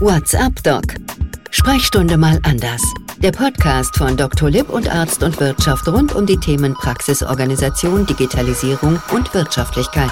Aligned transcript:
What's 0.00 0.34
up, 0.34 0.60
Doc? 0.64 0.82
Sprechstunde 1.52 2.16
mal 2.16 2.40
anders. 2.42 2.82
Der 3.18 3.30
Podcast 3.30 3.96
von 3.96 4.16
Dr. 4.16 4.50
Lipp 4.50 4.68
und 4.68 4.92
Arzt 4.92 5.22
und 5.22 5.38
Wirtschaft 5.38 5.86
rund 5.86 6.12
um 6.16 6.26
die 6.26 6.36
Themen 6.36 6.74
Praxisorganisation, 6.74 8.04
Digitalisierung 8.04 9.00
und 9.12 9.32
Wirtschaftlichkeit 9.34 10.10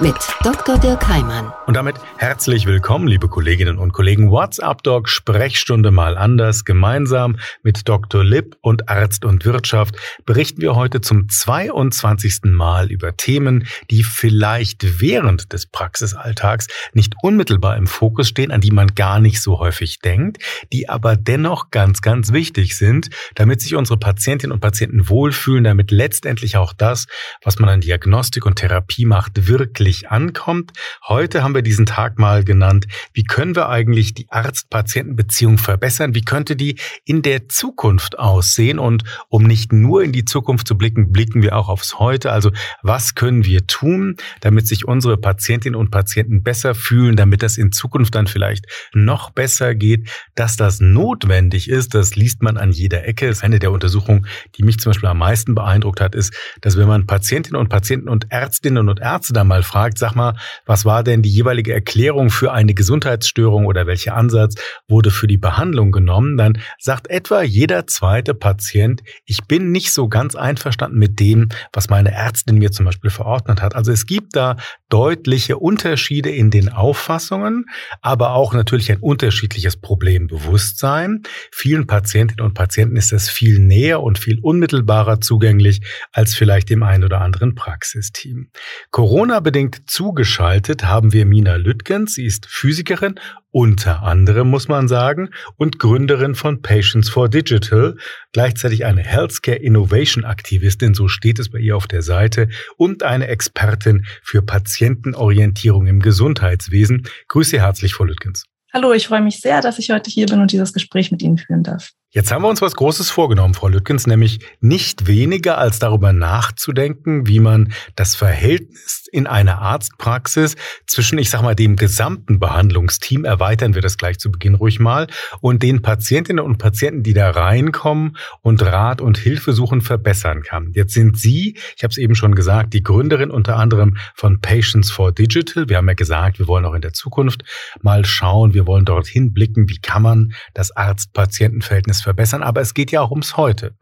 mit 0.00 0.16
Dr. 0.42 0.76
Dirk 0.78 1.06
Heimann. 1.06 1.52
Und 1.66 1.74
damit 1.74 1.96
herzlich 2.16 2.66
willkommen, 2.66 3.06
liebe 3.06 3.28
Kolleginnen 3.28 3.78
und 3.78 3.92
Kollegen. 3.92 4.30
WhatsApp 4.30 4.82
Doc 4.82 5.08
Sprechstunde 5.08 5.92
mal 5.92 6.16
anders. 6.16 6.64
Gemeinsam 6.64 7.36
mit 7.62 7.88
Dr. 7.88 8.24
Lipp 8.24 8.56
und 8.60 8.88
Arzt 8.88 9.24
und 9.24 9.44
Wirtschaft 9.44 9.94
berichten 10.26 10.60
wir 10.60 10.74
heute 10.74 11.00
zum 11.00 11.28
22. 11.28 12.40
Mal 12.44 12.90
über 12.90 13.16
Themen, 13.16 13.68
die 13.90 14.02
vielleicht 14.02 15.00
während 15.00 15.52
des 15.52 15.66
Praxisalltags 15.66 16.66
nicht 16.92 17.14
unmittelbar 17.22 17.76
im 17.76 17.86
Fokus 17.86 18.28
stehen, 18.28 18.50
an 18.50 18.60
die 18.60 18.72
man 18.72 18.88
gar 18.96 19.20
nicht 19.20 19.40
so 19.40 19.60
häufig 19.60 20.00
denkt, 20.00 20.42
die 20.72 20.88
aber 20.88 21.14
dennoch 21.14 21.70
ganz, 21.70 22.02
ganz 22.02 22.32
wichtig 22.32 22.76
sind, 22.76 23.10
damit 23.36 23.60
sich 23.60 23.76
unsere 23.76 23.98
Patientinnen 23.98 24.52
und 24.52 24.60
Patienten 24.60 25.08
wohlfühlen, 25.08 25.62
damit 25.62 25.92
letztendlich 25.92 26.56
auch 26.56 26.72
das, 26.72 27.06
was 27.42 27.60
man 27.60 27.68
an 27.68 27.80
Diagnostik 27.80 28.44
und 28.44 28.56
Therapie 28.56 29.04
macht, 29.04 29.46
wirklich 29.46 29.83
wirklich 29.84 30.10
ankommt. 30.10 30.72
Heute 31.06 31.42
haben 31.42 31.54
wir 31.54 31.60
diesen 31.60 31.84
Tag 31.84 32.18
mal 32.18 32.42
genannt, 32.42 32.86
wie 33.12 33.22
können 33.22 33.54
wir 33.54 33.68
eigentlich 33.68 34.14
die 34.14 34.30
Arzt-Patienten-Beziehung 34.30 35.58
verbessern? 35.58 36.14
Wie 36.14 36.22
könnte 36.22 36.56
die 36.56 36.76
in 37.04 37.20
der 37.20 37.50
Zukunft 37.50 38.18
aussehen? 38.18 38.78
Und 38.78 39.04
um 39.28 39.42
nicht 39.42 39.74
nur 39.74 40.02
in 40.02 40.12
die 40.12 40.24
Zukunft 40.24 40.66
zu 40.66 40.78
blicken, 40.78 41.12
blicken 41.12 41.42
wir 41.42 41.54
auch 41.54 41.68
aufs 41.68 41.98
Heute. 41.98 42.32
Also 42.32 42.50
was 42.82 43.14
können 43.14 43.44
wir 43.44 43.66
tun, 43.66 44.16
damit 44.40 44.66
sich 44.66 44.86
unsere 44.86 45.18
Patientinnen 45.18 45.78
und 45.78 45.90
Patienten 45.90 46.42
besser 46.42 46.74
fühlen, 46.74 47.14
damit 47.14 47.42
das 47.42 47.58
in 47.58 47.70
Zukunft 47.70 48.14
dann 48.14 48.26
vielleicht 48.26 48.64
noch 48.94 49.30
besser 49.30 49.74
geht? 49.74 50.08
Dass 50.34 50.56
das 50.56 50.80
notwendig 50.80 51.68
ist, 51.68 51.94
das 51.94 52.16
liest 52.16 52.42
man 52.42 52.56
an 52.56 52.72
jeder 52.72 53.06
Ecke. 53.06 53.28
Das 53.28 53.38
ist 53.38 53.44
eine 53.44 53.58
der 53.58 53.70
Untersuchungen, 53.70 54.26
die 54.56 54.62
mich 54.62 54.78
zum 54.78 54.92
Beispiel 54.92 55.10
am 55.10 55.18
meisten 55.18 55.54
beeindruckt 55.54 56.00
hat, 56.00 56.14
ist, 56.14 56.32
dass 56.62 56.78
wenn 56.78 56.88
man 56.88 57.06
Patientinnen 57.06 57.60
und 57.60 57.68
Patienten 57.68 58.08
und 58.08 58.30
Ärztinnen 58.30 58.88
und 58.88 59.00
Ärzte 59.00 59.34
da 59.34 59.44
mal 59.44 59.62
fragt, 59.74 59.98
sag 59.98 60.14
mal, 60.14 60.36
was 60.66 60.84
war 60.84 61.02
denn 61.02 61.20
die 61.20 61.30
jeweilige 61.30 61.74
Erklärung 61.74 62.30
für 62.30 62.52
eine 62.52 62.74
Gesundheitsstörung 62.74 63.66
oder 63.66 63.88
welcher 63.88 64.14
Ansatz 64.14 64.54
wurde 64.86 65.10
für 65.10 65.26
die 65.26 65.36
Behandlung 65.36 65.90
genommen, 65.90 66.36
dann 66.36 66.58
sagt 66.78 67.08
etwa 67.08 67.42
jeder 67.42 67.88
zweite 67.88 68.34
Patient, 68.34 69.02
ich 69.26 69.48
bin 69.48 69.72
nicht 69.72 69.92
so 69.92 70.08
ganz 70.08 70.36
einverstanden 70.36 70.96
mit 70.96 71.18
dem, 71.18 71.48
was 71.72 71.90
meine 71.90 72.12
Ärztin 72.12 72.58
mir 72.58 72.70
zum 72.70 72.86
Beispiel 72.86 73.10
verordnet 73.10 73.62
hat. 73.62 73.74
Also 73.74 73.90
es 73.90 74.06
gibt 74.06 74.36
da 74.36 74.56
deutliche 74.90 75.58
Unterschiede 75.58 76.30
in 76.30 76.52
den 76.52 76.68
Auffassungen, 76.68 77.64
aber 78.00 78.34
auch 78.34 78.54
natürlich 78.54 78.92
ein 78.92 78.98
unterschiedliches 78.98 79.76
Problembewusstsein. 79.76 81.24
Vielen 81.50 81.88
Patientinnen 81.88 82.46
und 82.46 82.54
Patienten 82.54 82.94
ist 82.94 83.10
das 83.10 83.28
viel 83.28 83.58
näher 83.58 84.04
und 84.04 84.20
viel 84.20 84.38
unmittelbarer 84.40 85.20
zugänglich 85.20 85.80
als 86.12 86.36
vielleicht 86.36 86.70
dem 86.70 86.84
einen 86.84 87.02
oder 87.02 87.22
anderen 87.22 87.56
Praxisteam. 87.56 88.50
Corona 88.92 89.40
bedingt 89.40 89.63
unbedingt 89.64 89.90
zugeschaltet 89.90 90.84
haben 90.84 91.12
wir 91.12 91.24
Mina 91.24 91.56
Lüttgens. 91.56 92.14
Sie 92.14 92.26
ist 92.26 92.46
Physikerin, 92.46 93.14
unter 93.50 94.02
anderem 94.02 94.50
muss 94.50 94.68
man 94.68 94.88
sagen, 94.88 95.30
und 95.56 95.78
Gründerin 95.78 96.34
von 96.34 96.60
Patients 96.60 97.08
for 97.08 97.28
Digital, 97.28 97.96
gleichzeitig 98.32 98.84
eine 98.84 99.02
Healthcare 99.02 99.56
Innovation 99.56 100.24
Aktivistin, 100.24 100.92
so 100.92 101.08
steht 101.08 101.38
es 101.38 101.50
bei 101.50 101.58
ihr 101.58 101.76
auf 101.76 101.86
der 101.86 102.02
Seite, 102.02 102.48
und 102.76 103.02
eine 103.02 103.28
Expertin 103.28 104.04
für 104.22 104.42
Patientenorientierung 104.42 105.86
im 105.86 106.00
Gesundheitswesen. 106.00 107.08
Grüße 107.28 107.58
herzlich, 107.58 107.94
Frau 107.94 108.04
Lüttgens. 108.04 108.44
Hallo, 108.72 108.92
ich 108.92 109.06
freue 109.06 109.22
mich 109.22 109.40
sehr, 109.40 109.60
dass 109.60 109.78
ich 109.78 109.90
heute 109.90 110.10
hier 110.10 110.26
bin 110.26 110.40
und 110.40 110.52
dieses 110.52 110.72
Gespräch 110.72 111.10
mit 111.10 111.22
Ihnen 111.22 111.38
führen 111.38 111.62
darf. 111.62 111.92
Jetzt 112.16 112.30
haben 112.30 112.42
wir 112.42 112.48
uns 112.48 112.62
was 112.62 112.76
Großes 112.76 113.10
vorgenommen, 113.10 113.54
Frau 113.54 113.66
Lüttgens, 113.66 114.06
nämlich 114.06 114.38
nicht 114.60 115.08
weniger 115.08 115.58
als 115.58 115.80
darüber 115.80 116.12
nachzudenken, 116.12 117.26
wie 117.26 117.40
man 117.40 117.72
das 117.96 118.14
Verhältnis 118.14 119.08
in 119.10 119.26
einer 119.26 119.60
Arztpraxis 119.60 120.54
zwischen, 120.86 121.18
ich 121.18 121.28
sag 121.28 121.42
mal, 121.42 121.56
dem 121.56 121.74
gesamten 121.74 122.38
Behandlungsteam, 122.38 123.24
erweitern 123.24 123.74
wir 123.74 123.82
das 123.82 123.96
gleich 123.96 124.20
zu 124.20 124.30
Beginn 124.30 124.54
ruhig 124.54 124.78
mal, 124.78 125.08
und 125.40 125.64
den 125.64 125.82
Patientinnen 125.82 126.44
und 126.44 126.58
Patienten, 126.58 127.02
die 127.02 127.14
da 127.14 127.30
reinkommen 127.30 128.16
und 128.42 128.62
Rat 128.62 129.00
und 129.00 129.18
Hilfe 129.18 129.52
suchen, 129.52 129.80
verbessern 129.80 130.44
kann. 130.44 130.70
Jetzt 130.72 130.94
sind 130.94 131.18
Sie, 131.18 131.56
ich 131.76 131.82
habe 131.82 131.90
es 131.90 131.98
eben 131.98 132.14
schon 132.14 132.36
gesagt, 132.36 132.74
die 132.74 132.84
Gründerin 132.84 133.32
unter 133.32 133.56
anderem 133.56 133.96
von 134.14 134.40
Patients 134.40 134.92
for 134.92 135.10
Digital. 135.10 135.68
Wir 135.68 135.78
haben 135.78 135.88
ja 135.88 135.94
gesagt, 135.94 136.38
wir 136.38 136.46
wollen 136.46 136.64
auch 136.64 136.74
in 136.74 136.82
der 136.82 136.92
Zukunft 136.92 137.42
mal 137.82 138.04
schauen, 138.04 138.54
wir 138.54 138.68
wollen 138.68 138.84
dorthin 138.84 139.32
blicken, 139.32 139.68
wie 139.68 139.78
kann 139.78 140.02
man 140.02 140.32
das 140.54 140.76
Arzt-Patienten-Verhältnis 140.76 142.03
verbessern, 142.04 142.42
aber 142.42 142.60
es 142.60 142.74
geht 142.74 142.92
ja 142.92 143.00
auch 143.00 143.10
ums 143.10 143.36
Heute. 143.36 143.74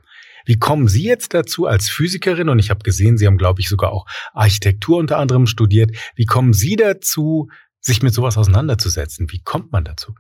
Wie 0.45 0.59
kommen 0.59 0.89
Sie 0.89 1.05
jetzt 1.05 1.35
dazu 1.35 1.67
als 1.67 1.89
Physikerin? 1.89 2.49
Und 2.49 2.59
ich 2.59 2.71
habe 2.71 2.81
gesehen, 2.81 3.19
Sie 3.19 3.27
haben, 3.27 3.39
glaube 3.39 3.61
ich, 3.61 3.69
sogar 3.69 3.93
auch 3.93 4.07
Architektur 4.33 4.99
unter 4.99 5.19
anderem 5.19 5.47
studiert. 5.47 5.93
Wie 6.17 6.27
kommen 6.27 6.53
Sie 6.53 6.77
dazu, 6.77 7.49
sich 7.81 8.03
mit 8.03 8.15
sowas 8.15 8.37
auseinanderzusetzen? 8.37 9.31
Wie 9.31 9.43
kommt 9.43 9.73
man 9.73 9.85
dazu? 9.85 10.15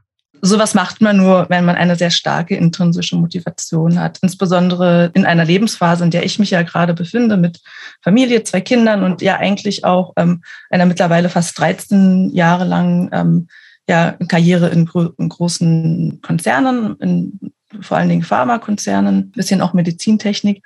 Sowas 0.44 0.74
macht 0.74 1.00
man 1.00 1.18
nur, 1.18 1.46
wenn 1.50 1.64
man 1.64 1.76
eine 1.76 1.94
sehr 1.94 2.10
starke 2.10 2.56
intrinsische 2.56 3.14
Motivation 3.14 4.00
hat. 4.00 4.18
Insbesondere 4.22 5.12
in 5.14 5.24
einer 5.24 5.44
Lebensphase, 5.44 6.02
in 6.02 6.10
der 6.10 6.24
ich 6.24 6.40
mich 6.40 6.50
ja 6.50 6.62
gerade 6.62 6.94
befinde, 6.94 7.36
mit 7.36 7.60
Familie, 8.02 8.42
zwei 8.42 8.60
Kindern 8.60 9.04
und 9.04 9.22
ja 9.22 9.36
eigentlich 9.36 9.84
auch 9.84 10.12
ähm, 10.16 10.42
einer 10.68 10.86
mittlerweile 10.86 11.28
fast 11.28 11.56
13 11.60 12.30
Jahre 12.30 12.64
lang 12.64 13.08
ähm, 13.12 13.46
ja, 13.88 14.16
Karriere 14.28 14.68
in, 14.70 14.90
in 15.18 15.28
großen 15.28 16.20
Konzernen, 16.22 16.96
in 16.98 17.52
vor 17.80 17.96
allen 17.96 18.08
Dingen 18.08 18.22
Pharmakonzernen, 18.22 19.30
bisschen 19.30 19.60
auch 19.60 19.72
Medizintechnik. 19.72 20.64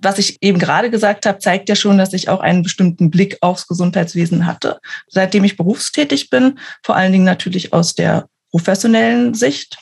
Was 0.00 0.18
ich 0.18 0.38
eben 0.42 0.58
gerade 0.58 0.90
gesagt 0.90 1.26
habe, 1.26 1.38
zeigt 1.38 1.68
ja 1.68 1.76
schon, 1.76 1.98
dass 1.98 2.12
ich 2.12 2.28
auch 2.28 2.40
einen 2.40 2.62
bestimmten 2.62 3.10
Blick 3.10 3.38
aufs 3.40 3.66
Gesundheitswesen 3.66 4.46
hatte. 4.46 4.78
Seitdem 5.08 5.44
ich 5.44 5.56
berufstätig 5.56 6.30
bin, 6.30 6.58
vor 6.82 6.96
allen 6.96 7.12
Dingen 7.12 7.24
natürlich 7.24 7.72
aus 7.72 7.94
der 7.94 8.28
professionellen 8.50 9.34
Sicht. 9.34 9.78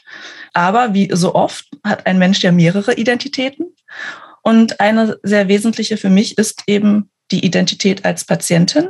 Aber 0.54 0.94
wie 0.94 1.10
so 1.12 1.34
oft 1.34 1.66
hat 1.84 2.06
ein 2.06 2.18
Mensch 2.18 2.42
ja 2.42 2.52
mehrere 2.52 2.94
Identitäten. 2.94 3.74
Und 4.42 4.80
eine 4.80 5.18
sehr 5.22 5.48
wesentliche 5.48 5.96
für 5.96 6.10
mich 6.10 6.38
ist 6.38 6.62
eben 6.66 7.10
die 7.30 7.44
Identität 7.44 8.04
als 8.04 8.24
Patientin, 8.24 8.88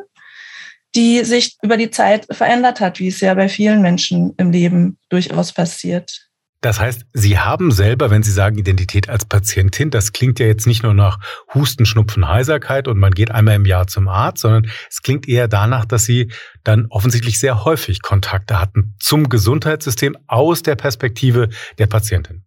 die 0.95 1.25
sich 1.25 1.57
über 1.63 1.77
die 1.77 1.91
Zeit 1.91 2.27
verändert 2.31 2.81
hat, 2.81 2.99
wie 2.99 3.09
es 3.09 3.21
ja 3.21 3.35
bei 3.35 3.49
vielen 3.49 3.83
Menschen 3.83 4.35
im 4.37 4.51
Leben 4.51 4.99
durchaus 5.09 5.53
passiert. 5.53 6.29
Das 6.63 6.79
heißt, 6.79 7.07
Sie 7.13 7.39
haben 7.39 7.73
selber, 7.73 8.11
wenn 8.11 8.23
Sie 8.23 8.31
sagen 8.31 8.57
Identität 8.57 9.09
als 9.09 9.25
Patientin, 9.25 9.91
das 9.91 10.13
klingt 10.13 10.39
ja 10.39 10.47
jetzt 10.47 10.67
nicht 10.67 10.85
nur 10.85 10.95
nach 10.95 11.19
Husten, 11.53 11.85
Schnupfen, 11.85 12.29
Heiserkeit 12.29 12.87
und 12.87 12.99
man 12.99 13.13
geht 13.13 13.33
einmal 13.33 13.57
im 13.57 13.67
Jahr 13.67 13.89
zum 13.89 14.07
Arzt, 14.07 14.43
sondern 14.43 14.71
es 14.89 15.03
klingt 15.03 15.29
eher 15.29 15.49
danach, 15.49 15.85
dass 15.85 16.05
Sie 16.05 16.31
dann 16.63 16.87
offensichtlich 16.89 17.41
sehr 17.41 17.65
häufig 17.65 18.01
Kontakte 18.01 18.61
hatten 18.61 18.95
zum 19.01 19.29
Gesundheitssystem 19.29 20.17
aus 20.29 20.63
der 20.63 20.77
Perspektive 20.77 21.49
der 21.79 21.89
Patientin. 21.89 22.45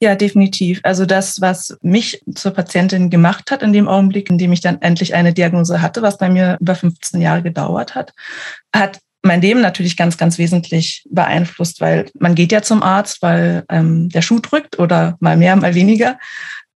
Ja, 0.00 0.14
definitiv. 0.14 0.80
Also 0.84 1.04
das, 1.04 1.40
was 1.40 1.76
mich 1.82 2.22
zur 2.34 2.52
Patientin 2.52 3.10
gemacht 3.10 3.50
hat 3.50 3.62
in 3.62 3.74
dem 3.74 3.86
Augenblick, 3.86 4.30
in 4.30 4.38
dem 4.38 4.52
ich 4.52 4.60
dann 4.60 4.80
endlich 4.80 5.14
eine 5.14 5.34
Diagnose 5.34 5.82
hatte, 5.82 6.00
was 6.00 6.16
bei 6.16 6.30
mir 6.30 6.56
über 6.60 6.74
15 6.74 7.20
Jahre 7.20 7.42
gedauert 7.42 7.94
hat, 7.94 8.14
hat 8.74 9.00
mein 9.22 9.40
Leben 9.40 9.60
natürlich 9.60 9.96
ganz, 9.96 10.16
ganz 10.16 10.38
wesentlich 10.38 11.04
beeinflusst, 11.10 11.80
weil 11.80 12.06
man 12.18 12.34
geht 12.34 12.52
ja 12.52 12.62
zum 12.62 12.82
Arzt, 12.82 13.20
weil 13.20 13.64
ähm, 13.68 14.08
der 14.10 14.22
Schuh 14.22 14.38
drückt 14.38 14.78
oder 14.78 15.16
mal 15.20 15.36
mehr, 15.36 15.56
mal 15.56 15.74
weniger. 15.74 16.18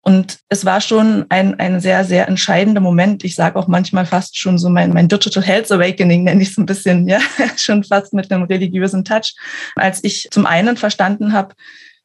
Und 0.03 0.39
es 0.49 0.65
war 0.65 0.81
schon 0.81 1.25
ein, 1.29 1.59
ein 1.59 1.79
sehr, 1.79 2.03
sehr 2.03 2.27
entscheidender 2.27 2.81
Moment. 2.81 3.23
Ich 3.23 3.35
sage 3.35 3.57
auch 3.57 3.67
manchmal 3.67 4.07
fast 4.07 4.35
schon 4.37 4.57
so 4.57 4.67
mein, 4.69 4.93
mein 4.93 5.07
Digital 5.07 5.43
Health 5.43 5.71
Awakening, 5.71 6.23
nenne 6.23 6.41
ich 6.41 6.49
es 6.49 6.57
ein 6.57 6.65
bisschen, 6.65 7.07
ja, 7.07 7.19
schon 7.57 7.83
fast 7.83 8.13
mit 8.13 8.31
einem 8.31 8.43
religiösen 8.43 9.05
Touch, 9.05 9.35
als 9.75 10.03
ich 10.03 10.27
zum 10.31 10.47
einen 10.47 10.75
verstanden 10.75 11.33
habe, 11.33 11.53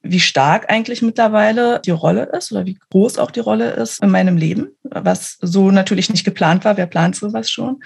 wie 0.03 0.21
stark 0.21 0.71
eigentlich 0.71 1.01
mittlerweile 1.01 1.81
die 1.85 1.91
Rolle 1.91 2.31
ist 2.37 2.53
oder 2.53 2.67
wie 2.67 2.79
groß 2.91 3.19
auch 3.19 3.31
die 3.31 3.41
Rolle 3.41 3.71
ist 3.71 4.03
in 4.03 4.11
meinem 4.11 4.37
Leben, 4.37 4.69
was 4.85 5.39
so 5.41 5.71
natürlich 5.71 6.11
nicht 6.11 6.25
geplant 6.25 6.67
war. 6.67 6.77
Wer 6.77 6.87
plant 6.87 7.17
sowas 7.17 7.51
schon? 7.51 7.81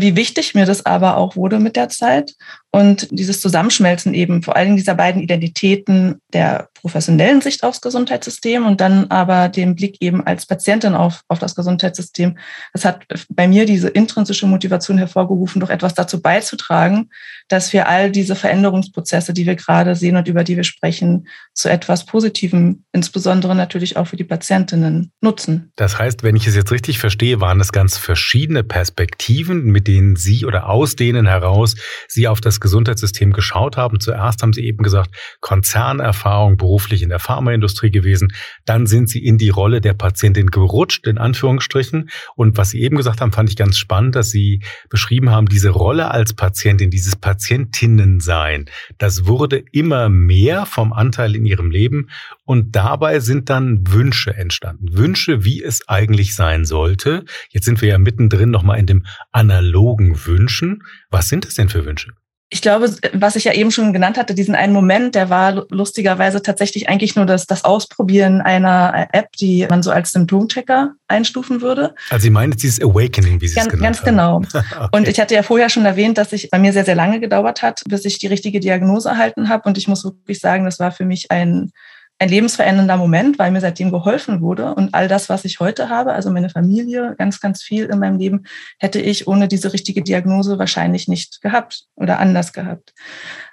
Wie 0.00 0.16
wichtig 0.16 0.54
mir 0.54 0.66
das 0.66 0.86
aber 0.86 1.16
auch 1.16 1.36
wurde 1.36 1.58
mit 1.58 1.76
der 1.76 1.88
Zeit 1.88 2.34
und 2.70 3.08
dieses 3.12 3.40
Zusammenschmelzen 3.40 4.14
eben 4.14 4.42
vor 4.42 4.56
allem 4.56 4.76
dieser 4.76 4.94
beiden 4.94 5.22
Identitäten 5.22 6.20
der 6.32 6.68
professionellen 6.74 7.40
Sicht 7.40 7.62
aufs 7.62 7.80
Gesundheitssystem 7.80 8.66
und 8.66 8.80
dann 8.80 9.10
aber 9.10 9.48
den 9.48 9.74
Blick 9.74 9.96
eben 10.00 10.26
als 10.26 10.44
Patientin 10.44 10.94
auf, 10.94 11.22
auf 11.28 11.38
das 11.38 11.54
Gesundheitssystem. 11.54 12.36
Das 12.72 12.84
hat 12.84 13.06
bei 13.30 13.48
mir 13.48 13.64
diese 13.64 13.88
intrinsische 13.88 14.46
Motivation 14.46 14.98
hervorgerufen, 14.98 15.60
doch 15.60 15.70
etwas 15.70 15.94
dazu 15.94 16.20
beizutragen, 16.20 17.10
dass 17.48 17.72
wir 17.72 17.88
all 17.88 18.10
diese 18.10 18.34
Veränderungsprozesse, 18.34 19.32
die 19.32 19.46
wir 19.46 19.54
gerade 19.54 19.94
sehen 19.94 20.16
und 20.16 20.28
über 20.28 20.44
die 20.44 20.56
wir 20.56 20.64
sprechen, 20.64 21.28
zu 21.54 21.70
etwas 21.70 22.04
Positivem, 22.04 22.84
insbesondere 22.92 23.54
natürlich 23.54 23.96
auch 23.96 24.08
für 24.08 24.16
die 24.16 24.24
Patientinnen, 24.24 25.12
nutzen. 25.20 25.72
Das 25.76 25.98
heißt, 25.98 26.22
wenn 26.22 26.36
ich 26.36 26.46
es 26.46 26.56
jetzt 26.56 26.72
richtig 26.72 26.98
verstehe, 26.98 27.40
waren 27.40 27.58
das 27.58 27.72
ganz 27.72 27.96
verschiedene 27.96 28.64
Perspektiven, 28.64 29.64
mit 29.64 29.83
denen 29.86 30.16
Sie 30.16 30.44
oder 30.44 30.68
aus 30.68 30.96
denen 30.96 31.26
heraus 31.26 31.76
Sie 32.08 32.28
auf 32.28 32.40
das 32.40 32.60
Gesundheitssystem 32.60 33.32
geschaut 33.32 33.76
haben. 33.76 34.00
Zuerst 34.00 34.42
haben 34.42 34.52
Sie 34.52 34.64
eben 34.64 34.82
gesagt, 34.82 35.14
Konzernerfahrung 35.40 36.56
beruflich 36.56 37.02
in 37.02 37.08
der 37.08 37.18
Pharmaindustrie 37.18 37.90
gewesen. 37.90 38.32
Dann 38.64 38.86
sind 38.86 39.08
Sie 39.08 39.24
in 39.24 39.38
die 39.38 39.50
Rolle 39.50 39.80
der 39.80 39.94
Patientin 39.94 40.48
gerutscht, 40.48 41.06
in 41.06 41.18
Anführungsstrichen. 41.18 42.10
Und 42.36 42.56
was 42.56 42.70
Sie 42.70 42.80
eben 42.80 42.96
gesagt 42.96 43.20
haben, 43.20 43.32
fand 43.32 43.50
ich 43.50 43.56
ganz 43.56 43.76
spannend, 43.76 44.16
dass 44.16 44.30
Sie 44.30 44.60
beschrieben 44.88 45.30
haben, 45.30 45.46
diese 45.46 45.70
Rolle 45.70 46.10
als 46.10 46.34
Patientin, 46.34 46.90
dieses 46.90 47.16
Patientinnensein, 47.16 48.66
das 48.98 49.26
wurde 49.26 49.64
immer 49.72 50.08
mehr 50.08 50.66
vom 50.66 50.92
Anteil 50.92 51.34
in 51.36 51.44
Ihrem 51.44 51.70
Leben. 51.70 52.08
Und 52.44 52.76
dabei 52.76 53.20
sind 53.20 53.48
dann 53.50 53.80
Wünsche 53.88 54.34
entstanden. 54.34 54.96
Wünsche, 54.96 55.44
wie 55.44 55.62
es 55.62 55.88
eigentlich 55.88 56.34
sein 56.34 56.64
sollte. 56.64 57.24
Jetzt 57.50 57.64
sind 57.64 57.80
wir 57.80 57.88
ja 57.88 57.98
mittendrin 57.98 58.50
nochmal 58.50 58.78
in 58.78 58.86
dem 58.86 59.06
analogen 59.32 60.26
Wünschen. 60.26 60.82
Was 61.10 61.28
sind 61.28 61.46
das 61.46 61.54
denn 61.54 61.68
für 61.68 61.84
Wünsche? 61.84 62.12
Ich 62.50 62.62
glaube, 62.62 62.94
was 63.14 63.34
ich 63.34 63.44
ja 63.44 63.52
eben 63.52 63.72
schon 63.72 63.92
genannt 63.92 64.16
hatte, 64.16 64.34
diesen 64.34 64.54
einen 64.54 64.72
Moment, 64.72 65.16
der 65.16 65.28
war 65.28 65.66
lustigerweise 65.70 66.40
tatsächlich 66.40 66.88
eigentlich 66.88 67.16
nur 67.16 67.26
das, 67.26 67.46
das 67.46 67.64
Ausprobieren 67.64 68.42
einer 68.42 69.08
App, 69.12 69.32
die 69.40 69.66
man 69.68 69.82
so 69.82 69.90
als 69.90 70.12
Symptomchecker 70.12 70.92
einstufen 71.08 71.62
würde. 71.62 71.94
Also 72.10 72.22
Sie 72.22 72.30
meinen 72.30 72.52
dieses 72.52 72.80
Awakening, 72.80 73.40
wie 73.40 73.48
Sie 73.48 73.56
ganz, 73.56 73.68
es 73.68 73.72
genannt 73.72 73.96
Ganz 73.96 74.04
genau. 74.04 74.36
okay. 74.54 74.88
Und 74.92 75.08
ich 75.08 75.18
hatte 75.18 75.34
ja 75.34 75.42
vorher 75.42 75.68
schon 75.68 75.84
erwähnt, 75.84 76.16
dass 76.16 76.32
ich 76.32 76.50
bei 76.50 76.60
mir 76.60 76.72
sehr, 76.72 76.84
sehr 76.84 76.94
lange 76.94 77.18
gedauert 77.18 77.62
hat, 77.62 77.82
bis 77.88 78.04
ich 78.04 78.18
die 78.18 78.28
richtige 78.28 78.60
Diagnose 78.60 79.08
erhalten 79.08 79.48
habe. 79.48 79.68
Und 79.68 79.76
ich 79.76 79.88
muss 79.88 80.04
wirklich 80.04 80.38
sagen, 80.38 80.64
das 80.64 80.78
war 80.78 80.92
für 80.92 81.06
mich 81.06 81.32
ein 81.32 81.72
ein 82.18 82.28
lebensverändernder 82.28 82.96
Moment, 82.96 83.38
weil 83.38 83.50
mir 83.50 83.60
seitdem 83.60 83.90
geholfen 83.90 84.40
wurde. 84.40 84.74
Und 84.74 84.94
all 84.94 85.08
das, 85.08 85.28
was 85.28 85.44
ich 85.44 85.60
heute 85.60 85.88
habe, 85.88 86.12
also 86.12 86.30
meine 86.30 86.48
Familie, 86.48 87.14
ganz, 87.18 87.40
ganz 87.40 87.62
viel 87.62 87.86
in 87.86 87.98
meinem 87.98 88.18
Leben, 88.18 88.44
hätte 88.78 89.00
ich 89.00 89.26
ohne 89.26 89.48
diese 89.48 89.72
richtige 89.72 90.02
Diagnose 90.02 90.58
wahrscheinlich 90.58 91.08
nicht 91.08 91.40
gehabt 91.40 91.84
oder 91.96 92.20
anders 92.20 92.52
gehabt. 92.52 92.94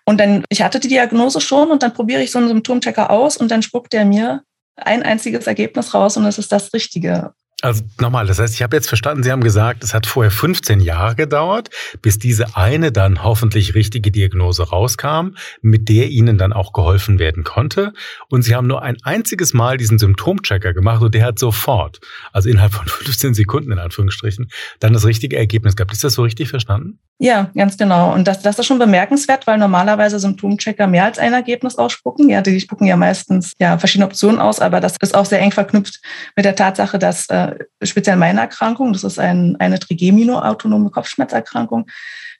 Und 0.05 0.19
dann, 0.19 0.43
ich 0.49 0.61
hatte 0.61 0.79
die 0.79 0.87
Diagnose 0.87 1.41
schon 1.41 1.71
und 1.71 1.83
dann 1.83 1.93
probiere 1.93 2.21
ich 2.21 2.31
so 2.31 2.39
einen 2.39 2.49
Symptomchecker 2.49 3.09
aus 3.09 3.37
und 3.37 3.49
dann 3.49 3.63
spuckt 3.63 3.93
der 3.93 4.05
mir 4.05 4.43
ein 4.75 5.03
einziges 5.03 5.47
Ergebnis 5.47 5.93
raus 5.93 6.17
und 6.17 6.25
es 6.25 6.37
ist 6.37 6.51
das 6.51 6.73
Richtige. 6.73 7.33
Also 7.61 7.83
nochmal, 7.99 8.25
das 8.25 8.39
heißt, 8.39 8.55
ich 8.55 8.63
habe 8.63 8.75
jetzt 8.75 8.87
verstanden, 8.87 9.23
Sie 9.23 9.31
haben 9.31 9.43
gesagt, 9.43 9.83
es 9.83 9.93
hat 9.93 10.07
vorher 10.07 10.31
15 10.31 10.79
Jahre 10.79 11.15
gedauert, 11.15 11.69
bis 12.01 12.17
diese 12.17 12.55
eine 12.55 12.91
dann 12.91 13.23
hoffentlich 13.23 13.75
richtige 13.75 14.11
Diagnose 14.11 14.63
rauskam, 14.69 15.35
mit 15.61 15.87
der 15.87 16.09
Ihnen 16.09 16.37
dann 16.37 16.53
auch 16.53 16.73
geholfen 16.73 17.19
werden 17.19 17.43
konnte. 17.43 17.93
Und 18.29 18.41
Sie 18.41 18.55
haben 18.55 18.67
nur 18.67 18.81
ein 18.81 18.97
einziges 19.03 19.53
Mal 19.53 19.77
diesen 19.77 19.99
Symptomchecker 19.99 20.73
gemacht 20.73 21.01
und 21.03 21.13
der 21.13 21.25
hat 21.25 21.37
sofort, 21.37 21.99
also 22.33 22.49
innerhalb 22.49 22.73
von 22.73 22.87
15 22.87 23.35
Sekunden 23.35 23.71
in 23.71 23.79
Anführungsstrichen, 23.79 24.49
dann 24.79 24.93
das 24.93 25.05
richtige 25.05 25.37
Ergebnis 25.37 25.75
gehabt. 25.75 25.91
Ist 25.91 26.03
das 26.03 26.13
so 26.13 26.23
richtig 26.23 26.49
verstanden? 26.49 26.99
Ja, 27.23 27.51
ganz 27.53 27.77
genau. 27.77 28.11
Und 28.11 28.27
das, 28.27 28.41
das 28.41 28.57
ist 28.57 28.65
schon 28.65 28.79
bemerkenswert, 28.79 29.45
weil 29.45 29.59
normalerweise 29.59 30.19
Symptomchecker 30.19 30.87
mehr 30.87 31.05
als 31.05 31.19
ein 31.19 31.33
Ergebnis 31.33 31.75
ausspucken. 31.75 32.29
Ja, 32.29 32.41
die 32.41 32.59
spucken 32.59 32.87
ja 32.87 32.97
meistens 32.97 33.53
ja 33.59 33.77
verschiedene 33.77 34.07
Optionen 34.07 34.39
aus, 34.39 34.59
aber 34.59 34.79
das 34.79 34.95
ist 34.99 35.13
auch 35.13 35.25
sehr 35.25 35.39
eng 35.39 35.51
verknüpft 35.51 36.01
mit 36.35 36.45
der 36.45 36.55
Tatsache, 36.55 36.97
dass 36.97 37.27
äh, 37.29 37.50
speziell 37.83 38.17
meine 38.17 38.41
Erkrankung, 38.41 38.93
das 38.93 39.03
ist 39.03 39.19
ein, 39.19 39.55
eine 39.59 39.79
Trigemino-autonome 39.79 40.89
Kopfschmerzerkrankung, 40.89 41.87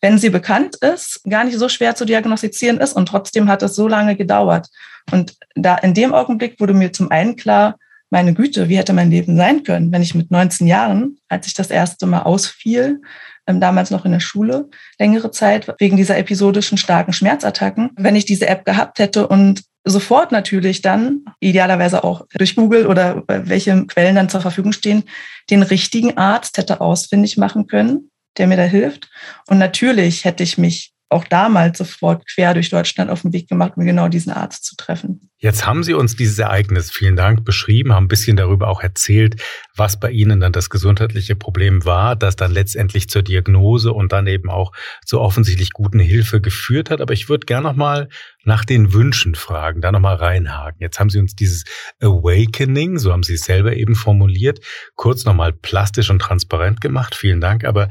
wenn 0.02 0.18
sie 0.18 0.30
bekannt 0.30 0.76
ist, 0.78 1.22
gar 1.30 1.44
nicht 1.44 1.58
so 1.58 1.70
schwer 1.70 1.96
zu 1.96 2.06
diagnostizieren 2.06 2.80
ist 2.80 2.94
und 2.94 3.08
trotzdem 3.08 3.48
hat 3.48 3.64
es 3.64 3.76
so 3.76 3.88
lange 3.88 4.16
gedauert. 4.16 4.68
Und 5.12 5.36
da 5.56 5.76
in 5.76 5.94
dem 5.94 6.14
Augenblick 6.14 6.60
wurde 6.60 6.74
mir 6.74 6.92
zum 6.92 7.12
einen 7.12 7.36
klar, 7.36 7.78
meine 8.10 8.34
Güte, 8.34 8.68
wie 8.68 8.78
hätte 8.78 8.94
mein 8.94 9.10
Leben 9.10 9.38
sein 9.38 9.64
können, 9.64 9.92
wenn 9.92 10.02
ich 10.02 10.16
mit 10.16 10.32
19 10.32 10.68
Jahren, 10.68 11.18
als 11.30 11.48
ich 11.48 11.54
das 11.54 11.72
erste 11.72 12.06
Mal 12.06 12.24
ausfiel, 12.24 13.02
damals 13.46 13.92
noch 13.92 14.06
in 14.06 14.12
der 14.12 14.20
Schule, 14.20 14.70
längere 15.00 15.32
Zeit 15.32 15.74
wegen 15.80 15.98
dieser 15.98 16.18
episodischen 16.18 16.78
starken 16.78 17.14
Schmerzattacken, 17.14 17.92
wenn 17.98 18.16
ich 18.16 18.26
diese 18.26 18.48
App 18.48 18.66
gehabt 18.66 19.00
hätte 19.00 19.28
und 19.28 19.64
sofort 19.84 20.32
natürlich 20.32 20.82
dann, 20.82 21.26
idealerweise 21.40 22.04
auch 22.04 22.26
durch 22.36 22.56
Google 22.56 22.86
oder 22.86 23.24
welche 23.28 23.86
Quellen 23.88 24.16
dann 24.16 24.30
zur 24.30 24.42
Verfügung 24.42 24.74
stehen, 24.74 25.04
den 25.50 25.64
richtigen 25.64 26.18
Arzt 26.18 26.58
hätte 26.58 26.82
ausfindig 26.82 27.38
machen 27.38 27.68
können, 27.68 28.12
der 28.38 28.48
mir 28.48 28.58
da 28.58 28.64
hilft. 28.64 29.10
Und 29.48 29.58
natürlich 29.58 30.24
hätte 30.24 30.44
ich 30.44 30.58
mich 30.58 30.91
auch 31.12 31.26
damals 31.26 31.78
sofort 31.78 32.24
quer 32.34 32.54
durch 32.54 32.70
Deutschland 32.70 33.12
auf 33.12 33.24
den 33.24 33.34
Weg 33.34 33.50
gemacht, 33.50 33.74
um 33.76 33.86
genau 33.86 34.08
diesen 34.08 34.32
Arzt 34.32 34.64
zu 34.64 34.76
treffen. 34.76 35.30
Jetzt 35.40 35.66
haben 35.66 35.84
Sie 35.84 35.94
uns 35.94 36.16
dieses 36.16 36.38
Ereignis, 36.38 36.92
vielen 36.92 37.16
Dank, 37.16 37.44
beschrieben, 37.44 37.94
haben 37.94 38.06
ein 38.06 38.10
bisschen 38.10 38.38
darüber 38.38 38.68
auch 38.68 38.82
erzählt, 38.82 39.42
was 39.76 40.00
bei 40.00 40.12
Ihnen 40.12 40.40
dann 40.40 40.54
das 40.54 40.70
gesundheitliche 40.70 41.36
Problem 41.36 41.84
war, 41.84 42.16
das 42.16 42.36
dann 42.36 42.52
letztendlich 42.52 43.10
zur 43.10 43.24
Diagnose 43.24 43.92
und 43.92 44.12
dann 44.12 44.28
eben 44.28 44.50
auch 44.50 44.72
zur 45.04 45.22
offensichtlich 45.22 45.72
guten 45.72 46.00
Hilfe 46.00 46.42
geführt 46.42 46.92
hat. 46.92 47.02
Aber 47.02 47.14
ich 47.14 47.28
würde 47.28 47.46
gerne 47.46 47.68
nochmal 47.68 48.08
nach 48.46 48.64
den 48.64 48.94
Wünschen 48.94 49.36
fragen, 49.36 49.82
da 49.82 49.92
nochmal 49.92 50.16
reinhaken. 50.16 50.80
Jetzt 50.80 51.00
haben 51.00 51.10
Sie 51.10 51.20
uns 51.20 51.36
dieses 51.36 51.66
Awakening, 52.00 53.00
so 53.00 53.12
haben 53.12 53.24
Sie 53.24 53.34
es 53.34 53.42
selber 53.42 53.76
eben 53.76 53.96
formuliert, 53.96 54.60
kurz 54.96 55.26
nochmal 55.26 55.52
plastisch 55.52 56.10
und 56.10 56.20
transparent 56.20 56.82
gemacht. 56.82 57.16
Vielen 57.16 57.42
Dank. 57.42 57.66
Aber 57.66 57.90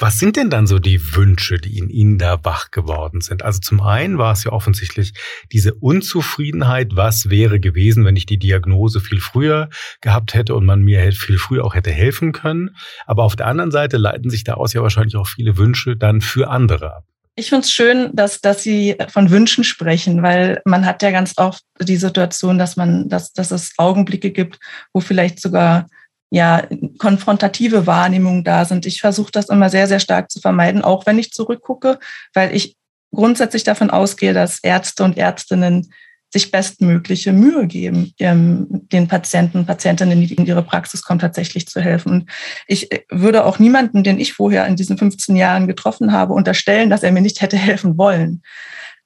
was 0.00 0.18
sind 0.18 0.36
denn 0.36 0.48
dann 0.48 0.66
so 0.66 0.78
die 0.78 1.14
Wünsche, 1.14 1.58
die 1.58 1.76
in 1.76 1.90
Ihnen 1.90 2.18
da 2.18 2.42
wach 2.42 2.70
geworden 2.70 3.20
sind? 3.20 3.42
Also 3.42 3.60
zum 3.60 3.82
einen 3.82 4.16
war 4.16 4.32
es 4.32 4.44
ja 4.44 4.52
offensichtlich 4.52 5.12
diese 5.52 5.74
Unzufriedenheit, 5.74 6.96
was 6.96 7.28
wäre 7.28 7.60
gewesen, 7.60 8.06
wenn 8.06 8.16
ich 8.16 8.24
die 8.24 8.38
Diagnose 8.38 9.00
viel 9.00 9.20
früher 9.20 9.68
gehabt 10.00 10.34
hätte 10.34 10.54
und 10.54 10.64
man 10.64 10.80
mir 10.80 11.12
viel 11.12 11.36
früher 11.36 11.64
auch 11.64 11.74
hätte 11.74 11.90
helfen 11.90 12.32
können. 12.32 12.76
Aber 13.06 13.24
auf 13.24 13.36
der 13.36 13.46
anderen 13.46 13.70
Seite 13.70 13.98
leiten 13.98 14.30
sich 14.30 14.42
daraus 14.42 14.72
ja 14.72 14.82
wahrscheinlich 14.82 15.16
auch 15.16 15.28
viele 15.28 15.58
Wünsche 15.58 15.96
dann 15.96 16.22
für 16.22 16.48
andere 16.48 16.96
ab. 16.96 17.04
Ich 17.36 17.50
finde 17.50 17.64
es 17.64 17.70
schön, 17.70 18.10
dass, 18.14 18.40
dass 18.40 18.62
Sie 18.62 18.96
von 19.08 19.30
Wünschen 19.30 19.64
sprechen, 19.64 20.22
weil 20.22 20.60
man 20.64 20.84
hat 20.84 21.02
ja 21.02 21.10
ganz 21.10 21.34
oft 21.36 21.62
die 21.80 21.96
Situation, 21.96 22.58
dass 22.58 22.76
man, 22.76 23.08
dass, 23.08 23.32
dass 23.32 23.50
es 23.50 23.72
Augenblicke 23.76 24.30
gibt, 24.30 24.58
wo 24.92 25.00
vielleicht 25.00 25.40
sogar 25.40 25.86
ja, 26.30 26.66
konfrontative 26.98 27.86
Wahrnehmungen 27.86 28.44
da 28.44 28.64
sind. 28.64 28.86
Ich 28.86 29.00
versuche 29.00 29.32
das 29.32 29.48
immer 29.48 29.68
sehr, 29.68 29.88
sehr 29.88 30.00
stark 30.00 30.30
zu 30.30 30.40
vermeiden, 30.40 30.82
auch 30.82 31.04
wenn 31.06 31.18
ich 31.18 31.32
zurückgucke, 31.32 31.98
weil 32.34 32.54
ich 32.54 32.76
grundsätzlich 33.12 33.64
davon 33.64 33.90
ausgehe, 33.90 34.32
dass 34.32 34.60
Ärzte 34.62 35.02
und 35.04 35.18
Ärztinnen 35.18 35.92
sich 36.32 36.52
bestmögliche 36.52 37.32
Mühe 37.32 37.66
geben, 37.66 38.14
den 38.20 39.08
Patienten, 39.08 39.66
Patientinnen, 39.66 40.20
die 40.20 40.32
in 40.32 40.46
ihre 40.46 40.62
Praxis 40.62 41.02
kommen, 41.02 41.18
tatsächlich 41.18 41.66
zu 41.66 41.80
helfen. 41.80 42.12
Und 42.12 42.30
ich 42.68 42.88
würde 43.10 43.44
auch 43.44 43.58
niemanden, 43.58 44.04
den 44.04 44.20
ich 44.20 44.32
vorher 44.32 44.64
in 44.66 44.76
diesen 44.76 44.96
15 44.96 45.34
Jahren 45.34 45.66
getroffen 45.66 46.12
habe, 46.12 46.32
unterstellen, 46.32 46.88
dass 46.88 47.02
er 47.02 47.10
mir 47.10 47.20
nicht 47.20 47.40
hätte 47.40 47.56
helfen 47.56 47.98
wollen. 47.98 48.42